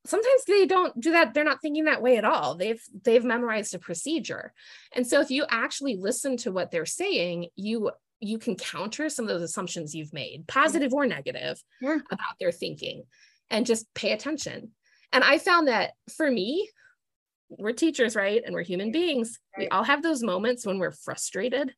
sometimes 0.05 0.43
they 0.45 0.65
don't 0.65 0.99
do 0.99 1.11
that 1.13 1.33
they're 1.33 1.45
not 1.45 1.61
thinking 1.61 1.85
that 1.85 2.01
way 2.01 2.17
at 2.17 2.25
all 2.25 2.55
they've 2.55 2.83
they've 3.05 3.23
memorized 3.23 3.73
a 3.73 3.79
procedure 3.79 4.51
and 4.91 5.07
so 5.07 5.21
if 5.21 5.31
you 5.31 5.45
actually 5.49 5.95
listen 5.95 6.35
to 6.35 6.51
what 6.51 6.71
they're 6.71 6.85
saying 6.85 7.47
you 7.55 7.89
you 8.23 8.37
can 8.37 8.55
counter 8.55 9.09
some 9.09 9.25
of 9.25 9.29
those 9.29 9.41
assumptions 9.41 9.93
you've 9.93 10.13
made, 10.13 10.47
positive 10.47 10.93
or 10.93 11.05
negative, 11.05 11.61
yeah. 11.81 11.97
about 12.09 12.39
their 12.39 12.51
thinking, 12.51 13.03
and 13.49 13.65
just 13.65 13.93
pay 13.93 14.13
attention. 14.13 14.71
And 15.11 15.23
I 15.23 15.37
found 15.37 15.67
that 15.67 15.91
for 16.15 16.31
me, 16.31 16.69
we're 17.49 17.73
teachers, 17.73 18.15
right? 18.15 18.41
And 18.43 18.55
we're 18.55 18.63
human 18.63 18.91
beings. 18.91 19.39
Right. 19.57 19.65
We 19.65 19.69
all 19.69 19.83
have 19.83 20.01
those 20.01 20.23
moments 20.23 20.65
when 20.65 20.79
we're 20.79 20.91
frustrated. 20.91 21.73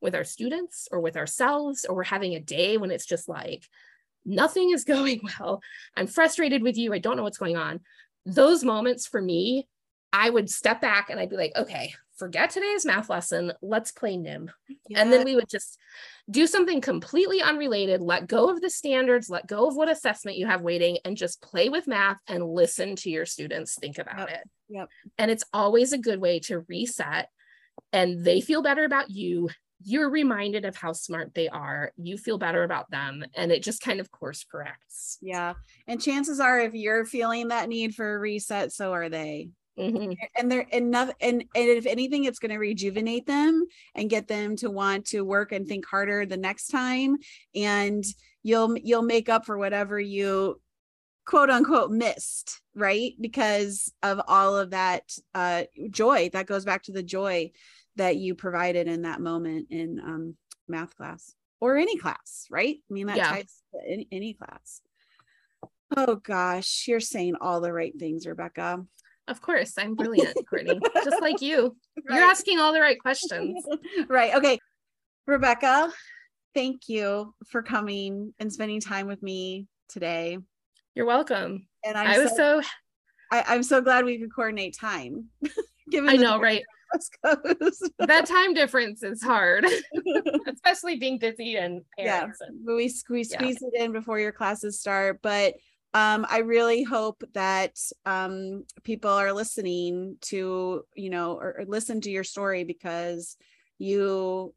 With 0.00 0.14
our 0.14 0.24
students 0.24 0.88
or 0.90 1.00
with 1.00 1.16
ourselves, 1.16 1.84
or 1.84 1.96
we're 1.96 2.04
having 2.04 2.34
a 2.34 2.40
day 2.40 2.76
when 2.76 2.90
it's 2.90 3.06
just 3.06 3.28
like, 3.28 3.66
nothing 4.24 4.70
is 4.70 4.84
going 4.96 5.20
well. 5.38 5.60
I'm 5.96 6.06
frustrated 6.06 6.62
with 6.62 6.76
you. 6.76 6.92
I 6.92 6.98
don't 6.98 7.16
know 7.16 7.22
what's 7.22 7.38
going 7.38 7.56
on. 7.56 7.80
Those 8.24 8.64
moments 8.64 9.06
for 9.06 9.22
me, 9.22 9.68
I 10.12 10.30
would 10.30 10.50
step 10.50 10.80
back 10.80 11.10
and 11.10 11.20
I'd 11.20 11.30
be 11.30 11.36
like, 11.36 11.52
okay, 11.56 11.92
forget 12.16 12.50
today's 12.50 12.86
math 12.86 13.10
lesson. 13.10 13.52
Let's 13.60 13.92
play 13.92 14.16
NIM. 14.16 14.50
Yeah. 14.88 15.00
And 15.00 15.12
then 15.12 15.24
we 15.24 15.34
would 15.34 15.48
just 15.48 15.78
do 16.30 16.46
something 16.46 16.80
completely 16.80 17.42
unrelated, 17.42 18.00
let 18.00 18.26
go 18.26 18.48
of 18.48 18.60
the 18.60 18.70
standards, 18.70 19.30
let 19.30 19.46
go 19.46 19.68
of 19.68 19.76
what 19.76 19.90
assessment 19.90 20.38
you 20.38 20.46
have 20.46 20.62
waiting, 20.62 20.98
and 21.04 21.16
just 21.16 21.42
play 21.42 21.68
with 21.68 21.86
math 21.86 22.18
and 22.26 22.48
listen 22.48 22.96
to 22.96 23.10
your 23.10 23.26
students 23.26 23.78
think 23.78 23.98
about 23.98 24.30
yep. 24.30 24.40
it. 24.40 24.50
Yep. 24.68 24.88
And 25.18 25.30
it's 25.30 25.44
always 25.52 25.92
a 25.92 25.98
good 25.98 26.20
way 26.20 26.40
to 26.40 26.64
reset 26.68 27.28
and 27.92 28.24
they 28.24 28.40
feel 28.40 28.62
better 28.62 28.84
about 28.84 29.10
you. 29.10 29.48
You're 29.82 30.10
reminded 30.10 30.64
of 30.64 30.74
how 30.76 30.92
smart 30.92 31.34
they 31.34 31.48
are. 31.48 31.92
You 31.96 32.16
feel 32.16 32.38
better 32.38 32.62
about 32.62 32.90
them. 32.90 33.24
And 33.34 33.52
it 33.52 33.62
just 33.62 33.82
kind 33.82 34.00
of 34.00 34.10
course 34.10 34.44
corrects. 34.50 35.18
Yeah. 35.20 35.54
And 35.86 36.00
chances 36.00 36.40
are, 36.40 36.58
if 36.60 36.74
you're 36.74 37.04
feeling 37.04 37.48
that 37.48 37.68
need 37.68 37.94
for 37.94 38.14
a 38.14 38.18
reset, 38.18 38.72
so 38.72 38.92
are 38.92 39.08
they. 39.08 39.50
Mm-hmm. 39.78 40.12
And 40.34 40.50
they're 40.50 40.66
enough, 40.72 41.10
and, 41.20 41.44
and 41.54 41.68
if 41.68 41.84
anything, 41.84 42.24
it's 42.24 42.38
going 42.38 42.52
to 42.52 42.58
rejuvenate 42.58 43.26
them 43.26 43.66
and 43.94 44.08
get 44.08 44.26
them 44.26 44.56
to 44.56 44.70
want 44.70 45.04
to 45.08 45.20
work 45.20 45.52
and 45.52 45.68
think 45.68 45.86
harder 45.86 46.24
the 46.24 46.38
next 46.38 46.68
time. 46.68 47.16
And 47.54 48.02
you'll 48.42 48.78
you'll 48.78 49.02
make 49.02 49.28
up 49.28 49.44
for 49.44 49.58
whatever 49.58 50.00
you 50.00 50.60
quote 51.26 51.50
unquote 51.50 51.90
missed, 51.90 52.60
right? 52.74 53.12
Because 53.20 53.92
of 54.02 54.20
all 54.28 54.56
of 54.56 54.70
that 54.70 55.02
uh, 55.34 55.64
joy 55.90 56.30
that 56.32 56.46
goes 56.46 56.64
back 56.64 56.84
to 56.84 56.92
the 56.92 57.02
joy 57.02 57.50
that 57.96 58.16
you 58.16 58.34
provided 58.34 58.86
in 58.86 59.02
that 59.02 59.20
moment 59.20 59.66
in 59.70 60.00
um, 60.00 60.36
math 60.68 60.96
class 60.96 61.34
or 61.60 61.76
any 61.76 61.98
class, 61.98 62.46
right? 62.50 62.76
I 62.88 62.92
mean, 62.92 63.06
that 63.08 63.16
yeah. 63.16 63.30
ties 63.30 63.62
to 63.72 63.80
any, 63.90 64.08
any 64.12 64.34
class. 64.34 64.80
Oh 65.96 66.16
gosh, 66.16 66.86
you're 66.88 67.00
saying 67.00 67.36
all 67.40 67.60
the 67.60 67.72
right 67.72 67.92
things, 67.98 68.26
Rebecca. 68.26 68.84
Of 69.28 69.40
course, 69.40 69.74
I'm 69.76 69.94
brilliant, 69.94 70.36
Courtney. 70.48 70.78
Just 71.04 71.20
like 71.20 71.40
you. 71.40 71.76
Right. 72.08 72.18
You're 72.18 72.24
asking 72.24 72.60
all 72.60 72.72
the 72.72 72.80
right 72.80 73.00
questions. 73.00 73.64
right. 74.08 74.34
Okay. 74.34 74.60
Rebecca, 75.26 75.90
thank 76.54 76.88
you 76.88 77.34
for 77.48 77.62
coming 77.62 78.32
and 78.38 78.52
spending 78.52 78.80
time 78.80 79.08
with 79.08 79.22
me 79.22 79.66
today. 79.88 80.38
You're 80.96 81.06
welcome. 81.06 81.66
And 81.84 81.96
I'm 81.96 82.06
i 82.06 82.18
was 82.18 82.30
so, 82.30 82.62
so 82.62 82.68
I, 83.30 83.54
am 83.54 83.62
so 83.62 83.82
glad 83.82 84.06
we 84.06 84.18
could 84.18 84.34
coordinate 84.34 84.74
time. 84.76 85.26
Given 85.90 86.08
I 86.08 86.14
know, 86.16 86.40
right? 86.40 86.64
that 87.22 88.24
time 88.26 88.54
difference 88.54 89.02
is 89.02 89.22
hard, 89.22 89.66
especially 90.48 90.96
being 90.96 91.18
busy 91.18 91.56
and 91.56 91.82
parents. 91.98 92.38
Yeah, 92.40 92.46
and, 92.48 92.66
we, 92.66 92.74
we 92.74 92.88
squeeze 92.88 93.30
yeah. 93.30 93.42
it 93.44 93.74
in 93.74 93.92
before 93.92 94.18
your 94.18 94.32
classes 94.32 94.80
start, 94.80 95.20
but 95.22 95.54
um, 95.92 96.26
I 96.30 96.38
really 96.38 96.82
hope 96.82 97.22
that 97.34 97.76
um, 98.06 98.64
people 98.82 99.10
are 99.10 99.32
listening 99.34 100.16
to, 100.22 100.84
you 100.94 101.10
know, 101.10 101.34
or, 101.34 101.58
or 101.58 101.64
listen 101.66 102.00
to 102.02 102.10
your 102.10 102.24
story 102.24 102.64
because 102.64 103.36
you 103.78 104.54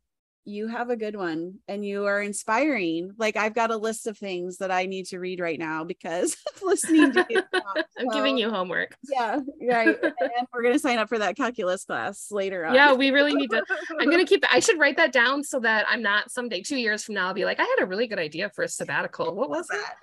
you 0.50 0.68
have 0.68 0.90
a 0.90 0.98
good 0.98 1.16
one 1.16 1.60
and 1.68 1.86
you 1.86 2.06
are 2.06 2.22
inspiring. 2.22 3.14
Like 3.18 3.38
I've 3.38 3.54
got 3.54 3.72
a 3.72 3.78
list 3.78 4.08
of 4.08 4.18
things 4.18 4.58
that 4.58 4.72
I 4.72 4.88
need 4.88 5.06
to 5.08 5.20
read 5.20 5.40
right 5.40 5.60
now 5.60 5.84
because 5.84 6.36
listening 6.62 7.14
to 7.14 7.26
you. 7.30 7.42
Talk, 7.54 7.86
I'm 8.00 8.10
giving 8.10 8.38
you 8.38 8.50
homework. 8.50 8.98
Yeah, 9.10 9.40
right. 9.70 9.96
and 10.04 10.48
we're 10.54 10.64
gonna 10.64 10.80
sign 10.80 10.98
up 10.98 11.08
for 11.08 11.20
that 11.20 11.38
calculus 11.38 11.86
class 11.86 12.28
later 12.32 12.66
on. 12.66 12.74
Yeah, 12.74 12.94
we 12.94 13.12
really 13.12 13.34
need 13.34 13.52
to. 13.52 13.64
I'm 14.00 14.10
gonna 14.10 14.26
keep 14.26 14.44
I 14.52 14.60
should 14.60 14.80
write 14.80 14.98
that 14.98 15.12
down 15.12 15.44
so 15.44 15.60
that 15.60 15.86
I'm 15.88 16.02
not 16.02 16.32
someday 16.32 16.62
two 16.62 16.78
years 16.78 17.04
from 17.04 17.16
now 17.16 17.28
I'll 17.28 17.34
be 17.34 17.46
like, 17.46 17.60
I 17.60 17.64
had 17.64 17.84
a 17.84 17.86
really 17.86 18.08
good 18.08 18.20
idea 18.20 18.50
for 18.50 18.64
a 18.64 18.68
sabbatical. 18.68 19.36
What 19.36 19.50
was 19.50 19.68
that? 19.68 19.96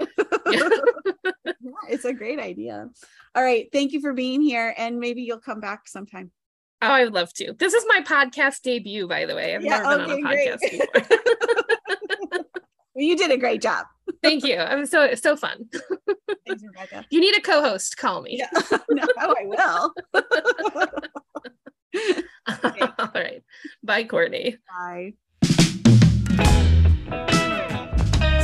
yeah, 0.47 1.32
it's 1.88 2.05
a 2.05 2.12
great 2.12 2.38
idea. 2.38 2.88
All 3.34 3.42
right. 3.42 3.68
Thank 3.72 3.92
you 3.92 4.01
for 4.01 4.12
being 4.12 4.40
here. 4.40 4.74
And 4.78 4.99
maybe 4.99 5.22
you'll 5.22 5.40
come 5.40 5.61
back 5.61 5.88
sometime. 5.88 6.30
Oh, 6.83 6.89
I 6.89 7.05
would 7.05 7.14
love 7.14 7.33
to. 7.35 7.55
This 7.55 7.72
is 7.72 7.85
my 7.89 8.01
podcast 8.03 8.61
debut, 8.61 9.09
by 9.09 9.24
the 9.24 9.35
way. 9.35 9.55
I've 9.55 9.64
yeah, 9.64 9.79
never 9.79 10.03
okay, 10.03 10.14
been 10.14 10.27
on 10.27 10.33
a 10.33 10.37
podcast 10.37 10.61
before. 10.61 12.45
you 12.97 13.16
did 13.16 13.31
a 13.31 13.39
great 13.39 13.62
job. 13.62 13.87
Thank 14.22 14.45
you. 14.45 14.59
I'm 14.59 14.85
so 14.85 15.14
so 15.14 15.37
fun. 15.37 15.70
Thanks, 16.47 16.62
Rebecca. 16.62 17.07
You 17.11 17.20
need 17.20 17.37
a 17.37 17.41
co-host, 17.41 17.97
call 17.97 18.22
me. 18.22 18.39
Yeah. 18.39 18.51
No, 18.91 19.05
oh, 19.20 19.35
I 19.39 19.47
will. 19.47 19.95
okay. 22.64 22.81
All 22.99 23.11
right. 23.14 23.43
Bye, 23.83 24.05
Courtney. 24.05 24.59
Bye. 24.68 25.14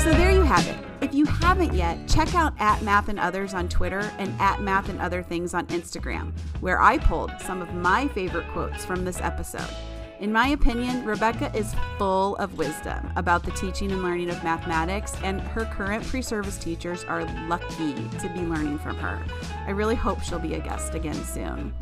So 0.02 0.10
there 0.10 0.32
you 0.32 0.42
have 0.42 0.66
it. 0.66 0.76
If 1.00 1.14
you 1.14 1.24
haven't 1.24 1.74
yet, 1.74 2.08
check 2.08 2.34
out 2.34 2.54
at 2.58 2.82
Math 2.82 3.08
and 3.08 3.20
Others 3.20 3.54
on 3.54 3.68
Twitter 3.68 4.12
and 4.18 4.34
at 4.40 4.60
Math 4.60 4.88
and 4.88 5.00
Other 5.00 5.22
Things 5.22 5.54
on 5.54 5.64
Instagram, 5.68 6.32
where 6.58 6.82
I 6.82 6.98
pulled 6.98 7.30
some 7.40 7.62
of 7.62 7.72
my 7.72 8.08
favorite 8.08 8.48
quotes 8.48 8.84
from 8.84 9.04
this 9.04 9.20
episode. 9.20 9.70
In 10.18 10.32
my 10.32 10.48
opinion, 10.48 11.04
Rebecca 11.04 11.56
is 11.56 11.76
full 11.98 12.34
of 12.36 12.58
wisdom 12.58 13.12
about 13.14 13.44
the 13.44 13.52
teaching 13.52 13.92
and 13.92 14.02
learning 14.02 14.30
of 14.30 14.42
mathematics, 14.42 15.14
and 15.22 15.40
her 15.40 15.66
current 15.66 16.04
pre 16.04 16.20
service 16.20 16.58
teachers 16.58 17.04
are 17.04 17.24
lucky 17.46 17.94
to 17.94 18.28
be 18.34 18.40
learning 18.40 18.80
from 18.80 18.96
her. 18.96 19.22
I 19.68 19.70
really 19.70 19.94
hope 19.94 20.20
she'll 20.22 20.40
be 20.40 20.54
a 20.54 20.60
guest 20.60 20.96
again 20.96 21.22
soon. 21.24 21.72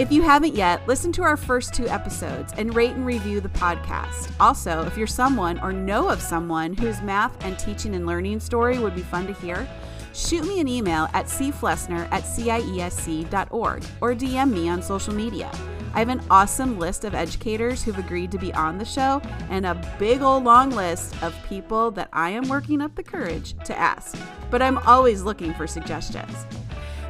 If 0.00 0.10
you 0.10 0.22
haven't 0.22 0.54
yet, 0.54 0.88
listen 0.88 1.12
to 1.12 1.22
our 1.24 1.36
first 1.36 1.74
two 1.74 1.86
episodes 1.86 2.54
and 2.56 2.74
rate 2.74 2.92
and 2.92 3.04
review 3.04 3.38
the 3.42 3.50
podcast. 3.50 4.32
Also, 4.40 4.86
if 4.86 4.96
you're 4.96 5.06
someone 5.06 5.60
or 5.60 5.74
know 5.74 6.08
of 6.08 6.22
someone 6.22 6.72
whose 6.72 7.02
math 7.02 7.36
and 7.44 7.58
teaching 7.58 7.94
and 7.94 8.06
learning 8.06 8.40
story 8.40 8.78
would 8.78 8.94
be 8.94 9.02
fun 9.02 9.26
to 9.26 9.34
hear, 9.34 9.68
shoot 10.14 10.46
me 10.46 10.58
an 10.58 10.68
email 10.68 11.06
at 11.12 11.26
cflessner 11.26 12.10
at 12.12 12.22
ciesc.org 12.22 13.84
or 14.00 14.14
DM 14.14 14.50
me 14.50 14.70
on 14.70 14.80
social 14.80 15.12
media. 15.12 15.52
I 15.92 15.98
have 15.98 16.08
an 16.08 16.22
awesome 16.30 16.78
list 16.78 17.04
of 17.04 17.14
educators 17.14 17.84
who've 17.84 17.98
agreed 17.98 18.32
to 18.32 18.38
be 18.38 18.54
on 18.54 18.78
the 18.78 18.86
show 18.86 19.20
and 19.50 19.66
a 19.66 19.96
big 19.98 20.22
old 20.22 20.44
long 20.44 20.70
list 20.70 21.22
of 21.22 21.36
people 21.46 21.90
that 21.90 22.08
I 22.14 22.30
am 22.30 22.48
working 22.48 22.80
up 22.80 22.94
the 22.94 23.02
courage 23.02 23.54
to 23.66 23.78
ask. 23.78 24.16
But 24.50 24.62
I'm 24.62 24.78
always 24.78 25.24
looking 25.24 25.52
for 25.52 25.66
suggestions. 25.66 26.46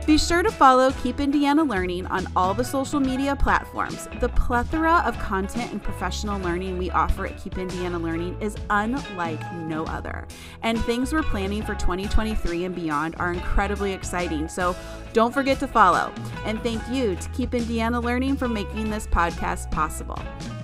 Be 0.07 0.19
sure 0.19 0.43
to 0.43 0.51
follow 0.51 0.91
Keep 1.03 1.21
Indiana 1.21 1.63
Learning 1.63 2.07
on 2.07 2.27
all 2.35 2.55
the 2.55 2.65
social 2.65 2.99
media 2.99 3.37
platforms. 3.37 4.09
The 4.19 4.31
plethora 4.31 5.03
of 5.05 5.17
content 5.19 5.71
and 5.73 5.83
professional 5.83 6.41
learning 6.41 6.79
we 6.79 6.91
offer 6.91 7.27
at 7.27 7.39
Keep 7.39 7.59
Indiana 7.59 7.99
Learning 7.99 8.37
is 8.41 8.57
unlike 8.71 9.41
no 9.53 9.85
other. 9.85 10.27
And 10.63 10.81
things 10.81 11.13
we're 11.13 11.23
planning 11.23 11.63
for 11.63 11.75
2023 11.75 12.65
and 12.65 12.75
beyond 12.75 13.15
are 13.19 13.33
incredibly 13.33 13.93
exciting. 13.93 14.49
So 14.49 14.75
don't 15.13 15.33
forget 15.33 15.61
to 15.61 15.69
follow. 15.69 16.13
And 16.45 16.61
thank 16.63 16.83
you 16.91 17.15
to 17.15 17.29
Keep 17.31 17.55
Indiana 17.55 18.01
Learning 18.01 18.37
for 18.37 18.49
making 18.49 18.91
this 18.91 19.07
podcast 19.07 19.71
possible. 19.71 20.19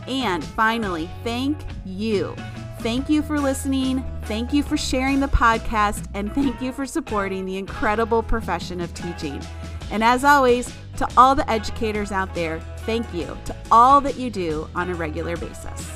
And 0.08 0.42
finally, 0.42 1.10
thank 1.22 1.58
you. 1.84 2.34
Thank 2.80 3.08
you 3.08 3.22
for 3.22 3.40
listening. 3.40 4.04
Thank 4.24 4.52
you 4.52 4.62
for 4.62 4.76
sharing 4.76 5.20
the 5.20 5.28
podcast. 5.28 6.06
And 6.14 6.32
thank 6.34 6.60
you 6.60 6.72
for 6.72 6.86
supporting 6.86 7.44
the 7.44 7.56
incredible 7.56 8.22
profession 8.22 8.80
of 8.80 8.92
teaching. 8.94 9.40
And 9.90 10.04
as 10.04 10.24
always, 10.24 10.72
to 10.98 11.08
all 11.16 11.34
the 11.34 11.48
educators 11.50 12.12
out 12.12 12.34
there, 12.34 12.60
thank 12.80 13.12
you 13.12 13.36
to 13.46 13.56
all 13.70 14.00
that 14.02 14.16
you 14.16 14.30
do 14.30 14.68
on 14.74 14.90
a 14.90 14.94
regular 14.94 15.36
basis. 15.36 15.90